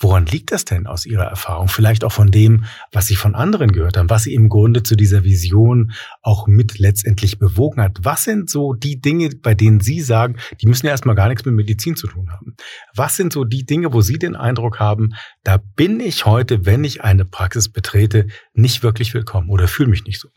Woran 0.00 0.26
liegt 0.26 0.52
das 0.52 0.64
denn 0.64 0.86
aus 0.86 1.06
Ihrer 1.06 1.24
Erfahrung? 1.24 1.66
Vielleicht 1.66 2.04
auch 2.04 2.12
von 2.12 2.30
dem, 2.30 2.66
was 2.92 3.08
Sie 3.08 3.16
von 3.16 3.34
anderen 3.34 3.72
gehört 3.72 3.96
haben, 3.96 4.08
was 4.08 4.22
Sie 4.22 4.32
im 4.32 4.48
Grunde 4.48 4.84
zu 4.84 4.94
dieser 4.94 5.24
Vision 5.24 5.90
auch 6.22 6.46
mit 6.46 6.78
letztendlich 6.78 7.40
bewogen 7.40 7.82
hat. 7.82 7.98
Was 8.02 8.22
sind 8.22 8.48
so 8.48 8.74
die 8.74 9.00
Dinge, 9.00 9.30
bei 9.30 9.54
denen 9.54 9.80
Sie 9.80 10.00
sagen, 10.00 10.36
die 10.60 10.68
müssen 10.68 10.86
ja 10.86 10.92
erstmal 10.92 11.16
gar 11.16 11.28
nichts 11.28 11.44
mit 11.44 11.54
Medizin 11.56 11.96
zu 11.96 12.06
tun 12.06 12.30
haben? 12.30 12.54
Was 12.94 13.16
sind 13.16 13.32
so 13.32 13.44
die 13.44 13.66
Dinge, 13.66 13.92
wo 13.92 14.00
Sie 14.00 14.20
den 14.20 14.36
Eindruck 14.36 14.78
haben, 14.78 15.14
da 15.42 15.56
bin 15.74 15.98
ich 15.98 16.26
heute, 16.26 16.64
wenn 16.64 16.84
ich 16.84 17.02
eine 17.02 17.24
Praxis 17.24 17.68
betrete, 17.68 18.28
nicht 18.54 18.84
wirklich 18.84 19.14
willkommen 19.14 19.50
oder 19.50 19.66
fühle 19.66 19.88
mich 19.88 20.04
nicht 20.04 20.20
so? 20.20 20.28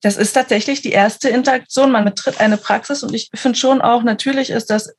Das 0.00 0.16
ist 0.16 0.32
tatsächlich 0.32 0.80
die 0.80 0.92
erste 0.92 1.28
Interaktion. 1.28 1.90
Man 1.90 2.04
betritt 2.04 2.40
eine 2.40 2.56
Praxis 2.56 3.02
und 3.02 3.14
ich 3.14 3.30
finde 3.34 3.58
schon 3.58 3.80
auch, 3.80 4.04
natürlich 4.04 4.50
ist 4.50 4.70
das 4.70 4.92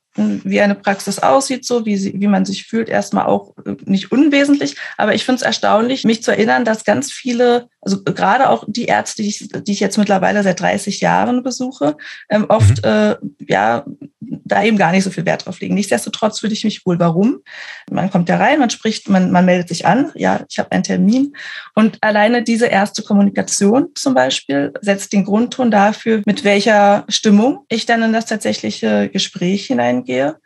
wie 0.44 0.60
eine 0.60 0.74
Praxis 0.74 1.18
aussieht, 1.18 1.64
so 1.64 1.86
wie, 1.86 1.96
sie, 1.96 2.14
wie 2.20 2.26
man 2.26 2.44
sich 2.44 2.66
fühlt, 2.66 2.88
erstmal 2.88 3.26
auch 3.26 3.54
äh, 3.64 3.76
nicht 3.84 4.12
unwesentlich. 4.12 4.76
Aber 4.96 5.14
ich 5.14 5.24
finde 5.24 5.36
es 5.36 5.42
erstaunlich, 5.42 6.04
mich 6.04 6.22
zu 6.22 6.30
erinnern, 6.30 6.64
dass 6.64 6.84
ganz 6.84 7.12
viele, 7.12 7.68
also 7.80 8.02
gerade 8.02 8.48
auch 8.48 8.64
die 8.66 8.86
Ärzte, 8.86 9.22
die 9.22 9.28
ich, 9.28 9.48
die 9.48 9.72
ich 9.72 9.80
jetzt 9.80 9.98
mittlerweile 9.98 10.42
seit 10.42 10.60
30 10.60 11.00
Jahren 11.00 11.42
besuche, 11.42 11.96
ähm, 12.28 12.46
oft 12.48 12.84
mhm. 12.84 12.90
äh, 12.90 13.16
ja 13.48 13.84
da 14.50 14.62
eben 14.62 14.76
gar 14.76 14.92
nicht 14.92 15.04
so 15.04 15.10
viel 15.10 15.26
Wert 15.26 15.46
drauf 15.46 15.60
legen. 15.60 15.74
Nichtsdestotrotz 15.74 16.40
fühle 16.40 16.52
ich 16.52 16.64
mich 16.64 16.84
wohl. 16.84 16.98
Warum? 16.98 17.40
Man 17.90 18.10
kommt 18.10 18.28
ja 18.28 18.36
rein, 18.36 18.58
man 18.58 18.70
spricht, 18.70 19.08
man, 19.08 19.30
man 19.30 19.44
meldet 19.44 19.68
sich 19.68 19.86
an, 19.86 20.12
ja, 20.14 20.44
ich 20.48 20.58
habe 20.58 20.72
einen 20.72 20.82
Termin. 20.82 21.34
Und 21.74 21.98
alleine 22.00 22.42
diese 22.42 22.66
erste 22.66 23.02
Kommunikation 23.02 23.88
zum 23.94 24.14
Beispiel 24.14 24.72
setzt 24.80 25.12
den 25.12 25.24
Grundton 25.24 25.70
dafür, 25.70 26.22
mit 26.26 26.44
welcher 26.44 27.04
Stimmung 27.08 27.64
ich 27.68 27.86
dann 27.86 28.02
in 28.02 28.12
das 28.12 28.26
tatsächliche 28.26 29.08
Gespräch 29.08 29.66
hinein 29.66 30.04
gehe. 30.10 30.36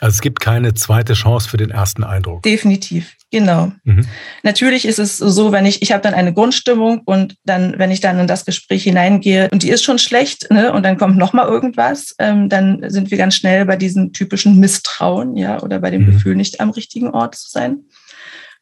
Also 0.00 0.16
es 0.16 0.20
gibt 0.20 0.40
keine 0.40 0.74
zweite 0.74 1.14
Chance 1.14 1.48
für 1.48 1.56
den 1.56 1.70
ersten 1.70 2.04
Eindruck. 2.04 2.42
Definitiv, 2.42 3.14
genau. 3.30 3.72
Mhm. 3.84 4.06
Natürlich 4.42 4.86
ist 4.86 4.98
es 4.98 5.16
so, 5.16 5.52
wenn 5.52 5.66
ich, 5.66 5.82
ich 5.82 5.92
habe 5.92 6.02
dann 6.02 6.14
eine 6.14 6.34
Grundstimmung 6.34 7.02
und 7.04 7.36
dann, 7.44 7.78
wenn 7.78 7.90
ich 7.90 8.00
dann 8.00 8.18
in 8.18 8.26
das 8.26 8.44
Gespräch 8.44 8.82
hineingehe 8.82 9.48
und 9.52 9.62
die 9.62 9.70
ist 9.70 9.84
schon 9.84 9.98
schlecht, 9.98 10.50
ne, 10.50 10.72
und 10.72 10.82
dann 10.82 10.98
kommt 10.98 11.16
nochmal 11.16 11.46
irgendwas, 11.46 12.14
ähm, 12.18 12.48
dann 12.48 12.84
sind 12.90 13.10
wir 13.10 13.18
ganz 13.18 13.36
schnell 13.36 13.64
bei 13.64 13.76
diesem 13.76 14.12
typischen 14.12 14.58
Misstrauen, 14.58 15.36
ja, 15.36 15.62
oder 15.62 15.78
bei 15.78 15.90
dem 15.90 16.02
mhm. 16.02 16.12
Gefühl, 16.12 16.34
nicht 16.34 16.60
am 16.60 16.70
richtigen 16.70 17.10
Ort 17.10 17.36
zu 17.36 17.48
sein 17.48 17.84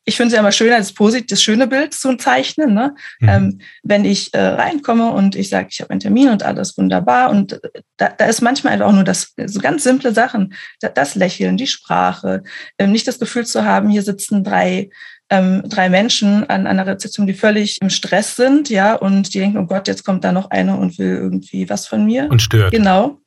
ich 0.04 0.16
finde 0.16 0.28
es 0.28 0.34
ja 0.34 0.40
immer 0.40 0.52
schöner, 0.52 0.78
das 0.78 0.92
positiv, 0.92 1.26
das 1.28 1.42
schöne 1.42 1.66
Bild 1.66 1.94
zu 1.94 2.16
zeichnen. 2.16 2.74
Ne? 2.74 2.94
Mhm. 3.20 3.28
Ähm, 3.28 3.58
wenn 3.82 4.04
ich 4.04 4.34
äh, 4.34 4.40
reinkomme 4.40 5.10
und 5.10 5.36
ich 5.36 5.48
sage, 5.48 5.68
ich 5.70 5.80
habe 5.80 5.90
einen 5.90 6.00
Termin 6.00 6.28
und 6.28 6.42
alles 6.42 6.76
wunderbar. 6.76 7.30
Und 7.30 7.52
äh, 7.52 7.82
da, 7.96 8.08
da 8.08 8.24
ist 8.26 8.42
manchmal 8.42 8.72
einfach 8.72 8.86
auch 8.86 8.92
nur 8.92 9.04
das, 9.04 9.32
so 9.46 9.60
ganz 9.60 9.84
simple 9.84 10.12
Sachen, 10.12 10.54
das, 10.80 10.94
das 10.94 11.14
Lächeln, 11.14 11.56
die 11.56 11.68
Sprache, 11.68 12.42
ähm, 12.78 12.90
nicht 12.92 13.06
das 13.06 13.18
Gefühl 13.20 13.46
zu 13.46 13.64
haben, 13.64 13.88
hier 13.88 14.02
sitzen 14.02 14.42
drei 14.42 14.90
ähm, 15.30 15.62
drei 15.64 15.88
Menschen 15.88 16.48
an 16.50 16.66
einer 16.66 16.86
Rezeption, 16.86 17.26
die 17.26 17.32
völlig 17.32 17.80
im 17.80 17.88
Stress 17.88 18.36
sind, 18.36 18.68
ja, 18.68 18.94
und 18.94 19.32
die 19.32 19.38
denken, 19.38 19.56
oh 19.56 19.64
Gott, 19.64 19.88
jetzt 19.88 20.04
kommt 20.04 20.24
da 20.24 20.32
noch 20.32 20.50
einer 20.50 20.78
und 20.78 20.98
will 20.98 21.16
irgendwie 21.16 21.70
was 21.70 21.86
von 21.86 22.04
mir. 22.04 22.28
Und 22.28 22.42
stört. 22.42 22.72
Genau. 22.72 23.18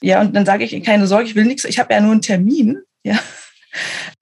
Ja, 0.00 0.20
und 0.20 0.36
dann 0.36 0.46
sage 0.46 0.62
ich, 0.62 0.84
keine 0.84 1.08
Sorge, 1.08 1.24
ich 1.24 1.34
will 1.34 1.46
nichts, 1.46 1.64
ich 1.64 1.80
habe 1.80 1.92
ja 1.92 2.00
nur 2.00 2.12
einen 2.12 2.22
Termin, 2.22 2.78
ja. 3.02 3.18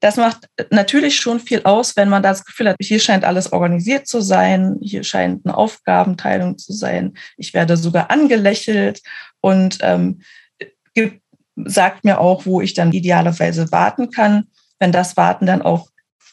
Das 0.00 0.16
macht 0.16 0.48
natürlich 0.70 1.16
schon 1.16 1.40
viel 1.40 1.62
aus, 1.64 1.96
wenn 1.96 2.08
man 2.08 2.22
das 2.22 2.44
Gefühl 2.44 2.68
hat, 2.68 2.76
hier 2.80 3.00
scheint 3.00 3.24
alles 3.24 3.52
organisiert 3.52 4.06
zu 4.06 4.20
sein, 4.20 4.76
hier 4.80 5.04
scheint 5.04 5.44
eine 5.44 5.56
Aufgabenteilung 5.56 6.58
zu 6.58 6.72
sein. 6.72 7.14
Ich 7.36 7.54
werde 7.54 7.76
sogar 7.76 8.10
angelächelt 8.10 9.00
und 9.40 9.78
ähm, 9.80 10.20
sagt 11.64 12.04
mir 12.04 12.20
auch, 12.20 12.46
wo 12.46 12.60
ich 12.60 12.74
dann 12.74 12.92
idealerweise 12.92 13.70
warten 13.72 14.10
kann. 14.10 14.48
Wenn 14.78 14.92
das 14.92 15.16
Warten 15.16 15.46
dann 15.46 15.62
auch 15.62 15.88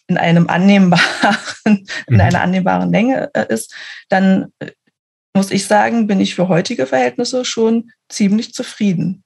in 0.08 0.18
einem 0.18 0.48
annehmbaren, 0.48 1.38
in 1.66 1.86
mhm. 2.08 2.20
einer 2.20 2.42
annehmbaren 2.42 2.92
Länge 2.92 3.30
äh, 3.34 3.46
ist, 3.48 3.74
dann 4.10 4.48
äh, 4.60 4.72
muss 5.36 5.50
ich 5.52 5.66
sagen, 5.66 6.08
bin 6.08 6.20
ich 6.20 6.36
für 6.36 6.48
heutige 6.48 6.86
Verhältnisse 6.86 7.46
schon 7.46 7.92
ziemlich 8.10 8.54
zufrieden. 8.54 9.23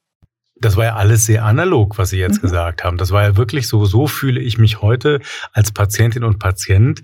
Das 0.62 0.76
war 0.76 0.86
ja 0.86 0.96
alles 0.96 1.26
sehr 1.26 1.46
analog, 1.46 1.98
was 1.98 2.10
Sie 2.10 2.20
jetzt 2.20 2.38
mhm. 2.38 2.42
gesagt 2.42 2.84
haben. 2.84 2.98
Das 2.98 3.12
war 3.12 3.24
ja 3.24 3.38
wirklich 3.38 3.68
so, 3.68 3.86
so 3.86 4.08
fühle 4.08 4.40
ich 4.40 4.58
mich 4.58 4.82
heute 4.82 5.20
als 5.54 5.72
Patientin 5.72 6.24
und 6.24 6.40
Patient. 6.40 7.02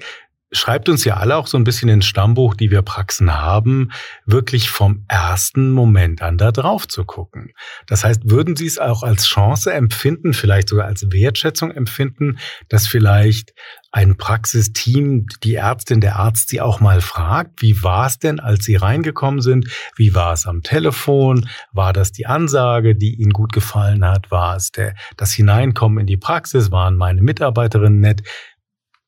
Schreibt 0.54 0.88
uns 0.88 1.04
ja 1.04 1.18
alle 1.18 1.36
auch 1.36 1.48
so 1.48 1.58
ein 1.58 1.64
bisschen 1.64 1.90
ins 1.90 2.06
Stammbuch, 2.06 2.54
die 2.54 2.72
wir 2.72 2.84
Praxen 2.84 3.34
haben, 3.34 3.92
wirklich 4.26 4.70
vom 4.70 5.04
ersten 5.08 5.72
Moment 5.72 6.22
an 6.22 6.38
da 6.38 6.52
drauf 6.52 6.88
zu 6.88 7.06
gucken. 7.06 7.54
Das 7.88 8.04
heißt, 8.04 8.30
würden 8.30 8.56
Sie 8.56 8.68
es 8.68 8.78
auch 8.78 9.04
als 9.04 9.26
Chance 9.26 9.74
empfinden, 9.74 10.34
vielleicht 10.34 10.70
sogar 10.70 10.86
als 10.86 11.12
Wertschätzung 11.12 11.72
empfinden, 11.72 12.38
dass 12.70 12.88
vielleicht 12.88 13.54
ein 13.94 14.18
Praxisteam, 14.18 15.28
die 15.44 15.54
Ärztin, 15.54 16.02
der 16.02 16.16
Arzt 16.16 16.50
sie 16.50 16.62
auch 16.62 16.80
mal 16.80 17.00
fragt, 17.00 17.62
wie 17.62 17.84
war 17.84 18.08
es 18.08 18.18
denn, 18.18 18.40
als 18.40 18.66
sie 18.66 18.76
reingekommen 18.76 19.40
sind? 19.40 19.70
Wie 19.96 20.16
war 20.16 20.34
es 20.34 20.48
am 20.48 20.64
Telefon? 20.64 21.48
War 21.72 21.94
das 21.94 22.12
die 22.12 22.26
Ansage, 22.26 22.96
die 22.96 23.14
ihnen 23.22 23.34
gut 23.34 23.54
gefallen 23.54 24.04
hat? 24.04 24.32
War 24.32 24.56
es 24.56 24.72
der, 24.72 24.96
das 25.16 25.32
Hineinkommen 25.32 26.00
in 26.00 26.08
die 26.08 26.18
Praxis? 26.18 26.72
Waren 26.72 26.96
meine 26.96 27.22
Mitarbeiterinnen 27.22 28.00
nett? 28.00 28.24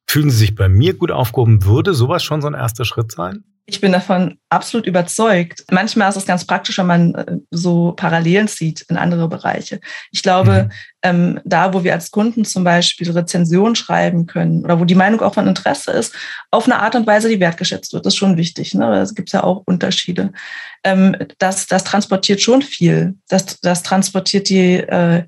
Fühlen 0.08 0.30
Sie 0.30 0.38
sich 0.38 0.56
bei 0.56 0.70
mir 0.70 0.94
gut 0.94 1.12
aufgehoben? 1.12 1.66
Würde 1.66 1.94
sowas 1.94 2.24
schon 2.24 2.42
so 2.42 2.48
ein 2.48 2.54
erster 2.54 2.86
Schritt 2.86 3.12
sein? 3.12 3.44
Ich 3.68 3.82
bin 3.82 3.92
davon 3.92 4.38
absolut 4.50 4.86
überzeugt. 4.86 5.64
Manchmal 5.72 6.10
ist 6.10 6.18
es 6.18 6.28
ganz 6.28 6.46
praktisch, 6.46 6.78
wenn 6.78 6.86
man 6.86 7.16
äh, 7.16 7.38
so 7.50 7.94
Parallelen 7.94 8.48
sieht 8.48 8.82
in 8.90 8.98
andere 8.98 9.28
Bereiche. 9.28 9.80
Ich 10.12 10.22
glaube, 10.22 10.66
mhm. 10.66 10.72
ähm, 11.02 11.42
da, 11.46 11.74
wo 11.74 11.84
wir 11.84 11.94
als 11.94 12.12
Kunden 12.12 12.46
zum 12.46 12.64
Beispiel 12.64 13.10
Rezensionen 13.10 13.76
schreiben 13.76 14.28
können 14.28 14.64
oder 14.64 14.80
wo 14.80 14.86
die 14.86 14.94
Meinung 14.94 15.22
auch 15.22 15.34
von 15.34 15.48
Interesse 15.48 15.92
ist, 15.92 16.14
auf 16.52 16.66
eine 16.66 16.80
Art 16.80 16.94
und 16.94 17.08
Weise, 17.08 17.28
die 17.28 17.40
wertgeschätzt 17.40 17.92
wird, 17.94 18.06
das 18.06 18.14
ist 18.14 18.20
schon 18.20 18.38
wichtig. 18.38 18.76
Ne? 18.76 18.82
Da 18.82 19.04
gibt 19.16 19.30
es 19.30 19.34
ja 19.34 19.44
auch 19.44 19.64
Unterschiede. 19.66 20.32
Ähm, 20.84 21.16
das, 21.40 21.66
das 21.66 21.84
transportiert 21.84 22.42
schon 22.42 22.62
viel. 22.62 23.16
Das, 23.30 23.60
das 23.62 23.82
transportiert 23.82 24.50
die, 24.50 24.76
äh, 24.76 25.24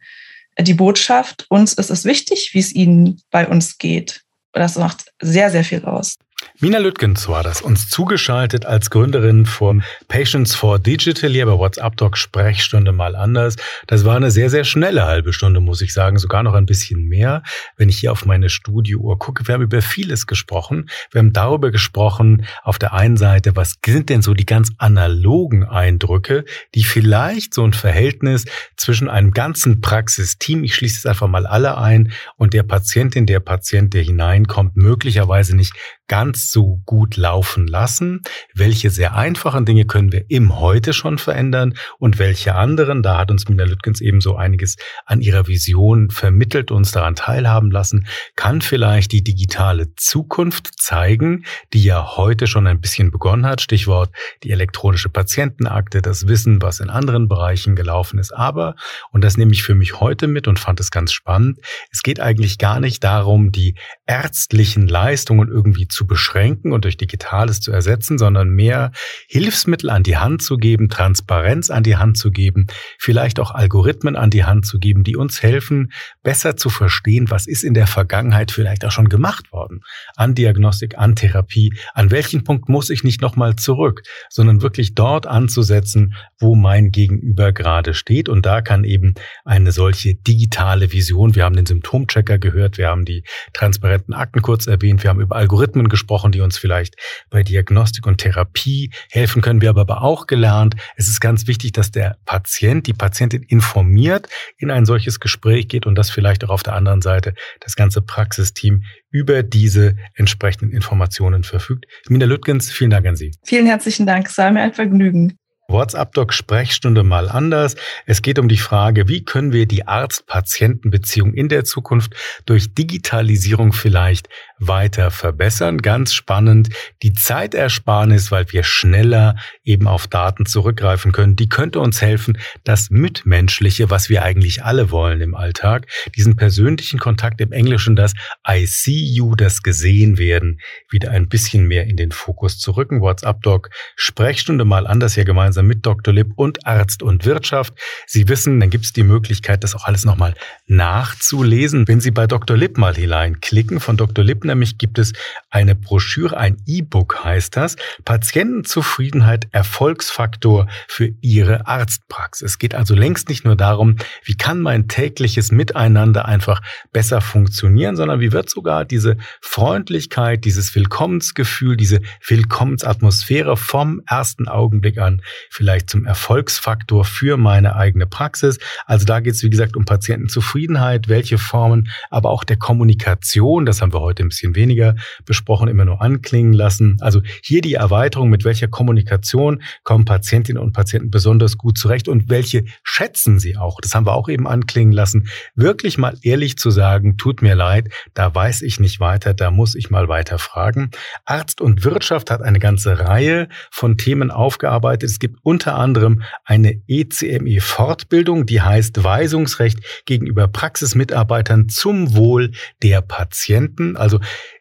die 0.59 0.75
Botschaft, 0.75 1.47
uns 1.49 1.73
ist 1.73 1.89
es 1.89 2.05
wichtig, 2.05 2.51
wie 2.53 2.59
es 2.59 2.73
Ihnen 2.73 3.19
bei 3.31 3.47
uns 3.47 3.79
geht. 3.79 4.21
Das 4.59 4.77
macht 4.77 5.11
sehr, 5.21 5.49
sehr 5.51 5.63
viel 5.63 5.85
aus. 5.85 6.17
Mina 6.59 6.79
Lüttgens 6.79 7.27
war 7.27 7.43
das, 7.43 7.61
uns 7.61 7.87
zugeschaltet 7.87 8.65
als 8.65 8.89
Gründerin 8.89 9.45
von 9.45 9.83
Patients 10.07 10.55
for 10.55 10.79
Digital 10.79 11.29
hier 11.29 11.45
bei 11.45 11.51
WhatsApp 11.51 11.95
Doc 11.97 12.17
Sprechstunde 12.17 12.91
mal 12.91 13.15
anders. 13.15 13.57
Das 13.85 14.05
war 14.05 14.15
eine 14.15 14.31
sehr, 14.31 14.49
sehr 14.49 14.63
schnelle 14.63 15.05
halbe 15.05 15.33
Stunde, 15.33 15.59
muss 15.59 15.81
ich 15.81 15.93
sagen, 15.93 16.17
sogar 16.17 16.41
noch 16.41 16.55
ein 16.55 16.65
bisschen 16.65 17.07
mehr. 17.07 17.43
Wenn 17.75 17.89
ich 17.89 17.99
hier 17.99 18.11
auf 18.11 18.25
meine 18.25 18.49
Studiouhr 18.49 19.19
gucke, 19.19 19.47
wir 19.47 19.53
haben 19.53 19.61
über 19.61 19.83
vieles 19.83 20.25
gesprochen. 20.25 20.89
Wir 21.11 21.19
haben 21.19 21.31
darüber 21.31 21.69
gesprochen, 21.69 22.47
auf 22.63 22.79
der 22.79 22.91
einen 22.91 23.17
Seite, 23.17 23.55
was 23.55 23.75
sind 23.85 24.09
denn 24.09 24.23
so 24.23 24.33
die 24.33 24.47
ganz 24.47 24.71
analogen 24.79 25.63
Eindrücke, 25.63 26.43
die 26.73 26.83
vielleicht 26.83 27.53
so 27.53 27.65
ein 27.65 27.73
Verhältnis 27.73 28.45
zwischen 28.77 29.09
einem 29.09 29.29
ganzen 29.29 29.79
Praxisteam, 29.79 30.63
ich 30.63 30.73
schließe 30.73 30.97
es 30.97 31.05
einfach 31.05 31.27
mal 31.27 31.45
alle 31.45 31.77
ein, 31.77 32.11
und 32.35 32.55
der 32.55 32.63
Patientin, 32.63 33.27
der 33.27 33.41
Patient, 33.41 33.93
der 33.93 34.01
hineinkommt, 34.01 34.75
möglicherweise 34.75 35.55
nicht 35.55 35.73
ganz 36.07 36.51
so 36.51 36.81
gut 36.85 37.17
laufen 37.17 37.67
lassen? 37.67 38.21
Welche 38.53 38.89
sehr 38.89 39.15
einfachen 39.15 39.65
Dinge 39.65 39.85
können 39.85 40.11
wir 40.11 40.25
im 40.29 40.59
Heute 40.59 40.93
schon 40.93 41.17
verändern 41.17 41.73
und 41.99 42.19
welche 42.19 42.55
anderen? 42.55 43.03
Da 43.03 43.17
hat 43.17 43.31
uns 43.31 43.47
Mina 43.49 43.65
Lüttgens 43.65 44.01
ebenso 44.01 44.35
einiges 44.35 44.77
an 45.05 45.21
ihrer 45.21 45.47
Vision 45.47 46.09
vermittelt, 46.09 46.71
uns 46.71 46.91
daran 46.91 47.15
teilhaben 47.15 47.71
lassen. 47.71 48.07
Kann 48.35 48.61
vielleicht 48.61 49.11
die 49.11 49.23
digitale 49.23 49.93
Zukunft 49.95 50.79
zeigen, 50.79 51.45
die 51.73 51.83
ja 51.83 52.15
heute 52.17 52.47
schon 52.47 52.67
ein 52.67 52.81
bisschen 52.81 53.11
begonnen 53.11 53.45
hat? 53.45 53.61
Stichwort 53.61 54.11
die 54.43 54.51
elektronische 54.51 55.09
Patientenakte, 55.09 56.01
das 56.01 56.27
Wissen, 56.27 56.61
was 56.61 56.79
in 56.79 56.89
anderen 56.89 57.27
Bereichen 57.27 57.75
gelaufen 57.75 58.19
ist. 58.19 58.31
Aber, 58.31 58.75
und 59.11 59.23
das 59.23 59.37
nehme 59.37 59.51
ich 59.51 59.63
für 59.63 59.75
mich 59.75 59.99
heute 59.99 60.27
mit 60.27 60.47
und 60.47 60.59
fand 60.59 60.79
es 60.79 60.91
ganz 60.91 61.11
spannend, 61.11 61.59
es 61.91 62.03
geht 62.03 62.19
eigentlich 62.19 62.57
gar 62.57 62.79
nicht 62.79 63.03
darum, 63.03 63.51
die 63.51 63.75
ärztlichen 64.05 64.87
Leistungen 64.87 65.49
irgendwie 65.49 65.87
beschränken 66.05 66.73
und 66.73 66.83
durch 66.83 66.97
Digitales 66.97 67.61
zu 67.61 67.71
ersetzen, 67.71 68.17
sondern 68.17 68.49
mehr 68.49 68.91
Hilfsmittel 69.27 69.89
an 69.89 70.03
die 70.03 70.17
Hand 70.17 70.41
zu 70.41 70.57
geben, 70.57 70.89
Transparenz 70.89 71.69
an 71.69 71.83
die 71.83 71.97
Hand 71.97 72.17
zu 72.17 72.31
geben, 72.31 72.67
vielleicht 72.99 73.39
auch 73.39 73.51
Algorithmen 73.51 74.15
an 74.15 74.29
die 74.29 74.43
Hand 74.43 74.65
zu 74.65 74.79
geben, 74.79 75.03
die 75.03 75.15
uns 75.15 75.41
helfen, 75.41 75.91
besser 76.23 76.57
zu 76.57 76.69
verstehen, 76.69 77.29
was 77.29 77.47
ist 77.47 77.63
in 77.63 77.73
der 77.73 77.87
Vergangenheit 77.87 78.51
vielleicht 78.51 78.85
auch 78.85 78.91
schon 78.91 79.09
gemacht 79.09 79.51
worden. 79.51 79.81
An 80.15 80.35
Diagnostik, 80.35 80.97
an 80.97 81.15
Therapie, 81.15 81.73
an 81.93 82.11
welchen 82.11 82.43
Punkt 82.43 82.69
muss 82.69 82.89
ich 82.89 83.03
nicht 83.03 83.21
nochmal 83.21 83.55
zurück, 83.55 84.01
sondern 84.29 84.61
wirklich 84.61 84.95
dort 84.95 85.25
anzusetzen, 85.25 86.15
wo 86.39 86.55
mein 86.55 86.91
Gegenüber 86.91 87.53
gerade 87.53 87.93
steht. 87.93 88.29
Und 88.29 88.45
da 88.45 88.61
kann 88.61 88.83
eben 88.83 89.13
eine 89.45 89.71
solche 89.71 90.15
digitale 90.15 90.91
Vision, 90.91 91.35
wir 91.35 91.43
haben 91.43 91.55
den 91.55 91.65
Symptomchecker 91.65 92.37
gehört, 92.37 92.77
wir 92.77 92.87
haben 92.87 93.05
die 93.05 93.23
transparenten 93.53 94.13
Akten 94.13 94.41
kurz 94.41 94.67
erwähnt, 94.67 95.03
wir 95.03 95.09
haben 95.09 95.21
über 95.21 95.35
Algorithmen 95.35 95.86
Methoden 95.87 95.89
gesprochen, 95.89 96.31
die 96.31 96.41
uns 96.41 96.57
vielleicht 96.57 96.95
bei 97.29 97.43
Diagnostik 97.43 98.05
und 98.05 98.17
Therapie 98.17 98.91
helfen 99.11 99.41
können. 99.41 99.61
Wir 99.61 99.69
haben 99.69 99.79
aber 99.79 100.01
auch 100.01 100.27
gelernt, 100.27 100.75
es 100.95 101.07
ist 101.07 101.19
ganz 101.19 101.47
wichtig, 101.47 101.71
dass 101.71 101.91
der 101.91 102.17
Patient, 102.25 102.87
die 102.87 102.93
Patientin 102.93 103.43
informiert 103.43 104.27
in 104.57 104.71
ein 104.71 104.85
solches 104.85 105.19
Gespräch 105.19 105.67
geht 105.67 105.85
und 105.85 105.95
dass 105.95 106.09
vielleicht 106.09 106.43
auch 106.43 106.49
auf 106.49 106.63
der 106.63 106.73
anderen 106.73 107.01
Seite 107.01 107.33
das 107.61 107.75
ganze 107.75 108.01
Praxisteam 108.01 108.83
über 109.09 109.43
diese 109.43 109.95
entsprechenden 110.15 110.71
Informationen 110.71 111.43
verfügt. 111.43 111.85
Mina 112.09 112.25
Lüttgens, 112.25 112.71
vielen 112.71 112.91
Dank 112.91 113.05
an 113.07 113.15
Sie. 113.15 113.31
Vielen 113.43 113.65
herzlichen 113.65 114.05
Dank. 114.05 114.27
Es 114.27 114.37
war 114.37 114.51
mir 114.51 114.61
ein 114.61 114.73
Vergnügen. 114.73 115.37
WhatsApp-Doc 115.69 116.33
Sprechstunde 116.33 117.03
mal 117.03 117.27
anders. 117.27 117.75
Es 118.05 118.21
geht 118.21 118.39
um 118.39 118.47
die 118.47 118.57
Frage, 118.57 119.09
wie 119.09 119.25
können 119.25 119.51
wir 119.51 119.65
die 119.65 119.85
Arzt-Patienten-Beziehung 119.85 121.33
in 121.33 121.49
der 121.49 121.65
Zukunft 121.65 122.15
durch 122.45 122.73
Digitalisierung 122.73 123.73
vielleicht 123.73 124.29
weiter 124.59 125.11
verbessern. 125.11 125.77
Ganz 125.79 126.13
spannend, 126.13 126.69
die 127.03 127.13
Zeitersparnis, 127.13 128.31
weil 128.31 128.51
wir 128.51 128.63
schneller 128.63 129.35
eben 129.63 129.87
auf 129.87 130.07
Daten 130.07 130.45
zurückgreifen 130.45 131.11
können, 131.11 131.35
die 131.35 131.49
könnte 131.49 131.79
uns 131.79 132.01
helfen, 132.01 132.37
das 132.63 132.89
Mitmenschliche, 132.89 133.89
was 133.89 134.09
wir 134.09 134.23
eigentlich 134.23 134.63
alle 134.63 134.91
wollen 134.91 135.21
im 135.21 135.35
Alltag, 135.35 135.87
diesen 136.15 136.35
persönlichen 136.35 136.99
Kontakt 136.99 137.41
im 137.41 137.51
Englischen, 137.51 137.95
das 137.95 138.13
I 138.49 138.65
see 138.65 139.03
you, 139.03 139.35
das 139.35 139.61
gesehen 139.61 140.17
werden, 140.17 140.59
wieder 140.89 141.11
ein 141.11 141.29
bisschen 141.29 141.67
mehr 141.67 141.85
in 141.85 141.97
den 141.97 142.11
Fokus 142.11 142.59
zu 142.59 142.71
rücken. 142.71 143.01
WhatsApp-Doc 143.01 143.69
Sprechstunde 143.95 144.65
mal 144.65 144.87
anders 144.87 145.15
hier 145.15 145.25
gemeinsam 145.25 145.67
mit 145.67 145.85
Dr. 145.85 146.13
Lipp 146.13 146.33
und 146.35 146.65
Arzt 146.65 147.03
und 147.03 147.25
Wirtschaft. 147.25 147.73
Sie 148.05 148.27
wissen, 148.27 148.59
dann 148.59 148.69
gibt 148.69 148.85
es 148.85 148.93
die 148.93 149.03
Möglichkeit, 149.03 149.63
das 149.63 149.75
auch 149.75 149.85
alles 149.85 150.05
nochmal 150.05 150.33
nachzulesen. 150.67 151.87
Wenn 151.87 151.99
Sie 151.99 152.11
bei 152.11 152.27
Dr. 152.27 152.57
Lipp 152.57 152.77
mal 152.77 152.95
hineinklicken, 152.95 153.79
von 153.79 153.97
Dr. 153.97 154.23
Lipp 154.23 154.46
nämlich 154.47 154.77
gibt 154.77 154.99
es 154.99 155.13
eine 155.49 155.75
Broschüre, 155.75 156.37
ein 156.37 156.57
E-Book 156.65 157.23
heißt 157.23 157.55
das, 157.55 157.75
Patientenzufriedenheit 158.05 159.47
Erfolgsfaktor 159.51 160.67
für 160.87 161.13
Ihre 161.21 161.67
Arztpraxis. 161.67 162.51
Es 162.51 162.59
geht 162.59 162.75
also 162.75 162.95
längst 162.95 163.29
nicht 163.29 163.45
nur 163.45 163.55
darum, 163.55 163.97
wie 164.23 164.35
kann 164.35 164.61
mein 164.61 164.87
tägliches 164.87 165.51
Miteinander 165.51 166.25
einfach 166.25 166.61
besser 166.91 167.21
funktionieren, 167.21 167.95
sondern 167.95 168.19
wie 168.19 168.31
wird 168.31 168.49
sogar 168.49 168.85
diese 168.85 169.17
Freundlichkeit, 169.41 170.45
dieses 170.45 170.75
Willkommensgefühl, 170.75 171.77
diese 171.77 172.01
Willkommensatmosphäre 172.25 173.57
vom 173.57 174.01
ersten 174.07 174.47
Augenblick 174.47 174.97
an 174.97 175.21
vielleicht 175.49 175.89
zum 175.89 176.05
Erfolgsfaktor 176.05 177.05
für 177.05 177.37
meine 177.37 177.75
eigene 177.75 178.07
Praxis. 178.07 178.59
Also 178.85 179.05
da 179.05 179.19
geht 179.19 179.33
es, 179.33 179.43
wie 179.43 179.49
gesagt, 179.49 179.75
um 179.75 179.85
Patientenzufriedenheit, 179.85 181.09
welche 181.09 181.37
Formen, 181.37 181.89
aber 182.09 182.29
auch 182.29 182.43
der 182.43 182.57
Kommunikation, 182.57 183.65
das 183.65 183.81
haben 183.81 183.93
wir 183.93 184.01
heute 184.01 184.23
im 184.23 184.31
bisschen 184.37 184.55
weniger 184.55 184.95
besprochen, 185.25 185.67
immer 185.67 185.85
nur 185.85 186.01
anklingen 186.01 186.53
lassen. 186.53 186.97
Also 187.01 187.21
hier 187.41 187.61
die 187.61 187.73
Erweiterung, 187.73 188.29
mit 188.29 188.43
welcher 188.43 188.67
Kommunikation 188.67 189.63
kommen 189.83 190.05
Patientinnen 190.05 190.61
und 190.61 190.73
Patienten 190.73 191.09
besonders 191.09 191.57
gut 191.57 191.77
zurecht 191.77 192.07
und 192.07 192.29
welche 192.29 192.65
schätzen 192.83 193.39
sie 193.39 193.57
auch. 193.57 193.79
Das 193.81 193.95
haben 193.95 194.05
wir 194.05 194.13
auch 194.13 194.29
eben 194.29 194.47
anklingen 194.47 194.93
lassen. 194.93 195.27
Wirklich 195.55 195.97
mal 195.97 196.15
ehrlich 196.21 196.57
zu 196.57 196.69
sagen, 196.69 197.17
tut 197.17 197.41
mir 197.41 197.55
leid, 197.55 197.89
da 198.13 198.33
weiß 198.33 198.61
ich 198.61 198.79
nicht 198.79 198.99
weiter, 198.99 199.33
da 199.33 199.49
muss 199.49 199.75
ich 199.75 199.89
mal 199.89 200.07
weiter 200.07 200.37
fragen. 200.37 200.91
Arzt 201.25 201.59
und 201.61 201.83
Wirtschaft 201.83 202.29
hat 202.29 202.41
eine 202.41 202.59
ganze 202.59 202.99
Reihe 202.99 203.47
von 203.71 203.97
Themen 203.97 204.29
aufgearbeitet. 204.29 205.09
Es 205.09 205.19
gibt 205.19 205.39
unter 205.43 205.75
anderem 205.75 206.21
eine 206.45 206.81
ECME-Fortbildung, 206.87 208.45
die 208.45 208.61
heißt 208.61 209.03
Weisungsrecht 209.03 209.79
gegenüber 210.05 210.47
Praxismitarbeitern 210.47 211.69
zum 211.69 212.15
Wohl 212.15 212.51
der 212.83 213.01
Patienten. 213.01 213.97
Also 213.97 214.19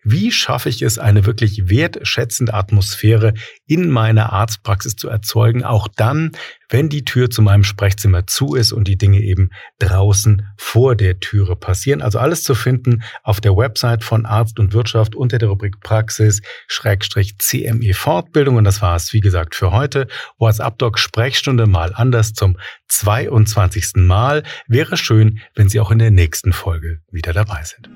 wie 0.08 0.30
schaffe 0.30 0.68
ich 0.68 0.82
es, 0.82 0.98
eine 0.98 1.26
wirklich 1.26 1.68
wertschätzende 1.68 2.54
Atmosphäre 2.54 3.34
in 3.66 3.90
meiner 3.90 4.32
Arztpraxis 4.32 4.94
zu 4.94 5.08
erzeugen, 5.08 5.64
auch 5.64 5.88
dann, 5.88 6.30
wenn 6.68 6.88
die 6.88 7.04
Tür 7.04 7.28
zu 7.28 7.42
meinem 7.42 7.64
Sprechzimmer 7.64 8.24
zu 8.26 8.54
ist 8.54 8.70
und 8.70 8.86
die 8.86 8.96
Dinge 8.96 9.20
eben 9.20 9.50
draußen 9.80 10.46
vor 10.56 10.94
der 10.94 11.18
Türe 11.18 11.56
passieren. 11.56 12.02
Also 12.02 12.20
alles 12.20 12.44
zu 12.44 12.54
finden 12.54 13.02
auf 13.24 13.40
der 13.40 13.56
Website 13.56 14.04
von 14.04 14.26
Arzt 14.26 14.60
und 14.60 14.72
Wirtschaft 14.72 15.16
unter 15.16 15.38
der 15.38 15.48
Rubrik 15.48 15.80
Praxis 15.80 16.40
Schrägstrich 16.68 17.38
CME 17.38 17.92
Fortbildung. 17.92 18.56
Und 18.56 18.64
das 18.64 18.82
war 18.82 18.94
es, 18.94 19.12
wie 19.12 19.20
gesagt, 19.20 19.56
für 19.56 19.72
heute. 19.72 20.06
WhatsApp 20.38 20.78
Doc 20.78 21.00
Sprechstunde 21.00 21.66
mal 21.66 21.92
anders 21.94 22.32
zum 22.32 22.56
22. 22.88 23.96
Mal. 23.96 24.44
Wäre 24.68 24.96
schön, 24.96 25.40
wenn 25.56 25.68
Sie 25.68 25.80
auch 25.80 25.90
in 25.90 25.98
der 25.98 26.12
nächsten 26.12 26.52
Folge 26.52 27.00
wieder 27.10 27.32
dabei 27.32 27.64
sind. 27.64 27.88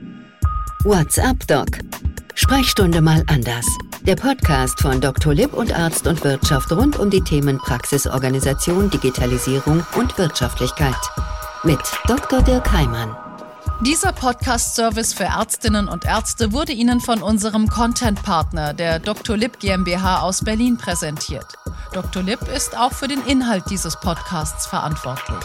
WhatsApp 0.85 1.47
Doc. 1.47 1.67
Sprechstunde 2.35 3.01
mal 3.01 3.23
anders. 3.27 3.67
Der 4.03 4.17
Podcast 4.17 4.81
von 4.81 5.01
Dr. 5.01 5.35
Lipp 5.35 5.53
und 5.53 5.73
Arzt 5.73 6.07
und 6.07 6.25
Wirtschaft 6.25 6.73
rund 6.73 6.99
um 6.99 7.11
die 7.11 7.21
Themen 7.21 7.59
Praxisorganisation, 7.59 8.89
Digitalisierung 8.91 9.85
und 9.97 10.17
Wirtschaftlichkeit. 10.17 10.97
Mit 11.65 11.81
Dr. 12.07 12.43
Dirk 12.43 12.73
Heimann. 12.73 13.15
Dieser 13.83 14.13
Podcast-Service 14.13 15.15
für 15.15 15.25
Ärztinnen 15.25 15.89
und 15.89 16.05
Ärzte 16.05 16.53
wurde 16.53 16.73
Ihnen 16.73 17.01
von 17.01 17.23
unserem 17.23 17.69
Content-Partner, 17.69 18.75
der 18.75 18.99
Dr. 18.99 19.37
Lipp 19.37 19.59
GmbH 19.59 20.21
aus 20.21 20.45
Berlin, 20.45 20.77
präsentiert. 20.77 21.47
Dr. 21.93 22.23
Lipp 22.23 22.41
ist 22.55 22.77
auch 22.79 22.93
für 22.93 23.09
den 23.09 23.23
Inhalt 23.23 23.65
dieses 23.71 23.99
Podcasts 23.99 24.67
verantwortlich. 24.67 25.45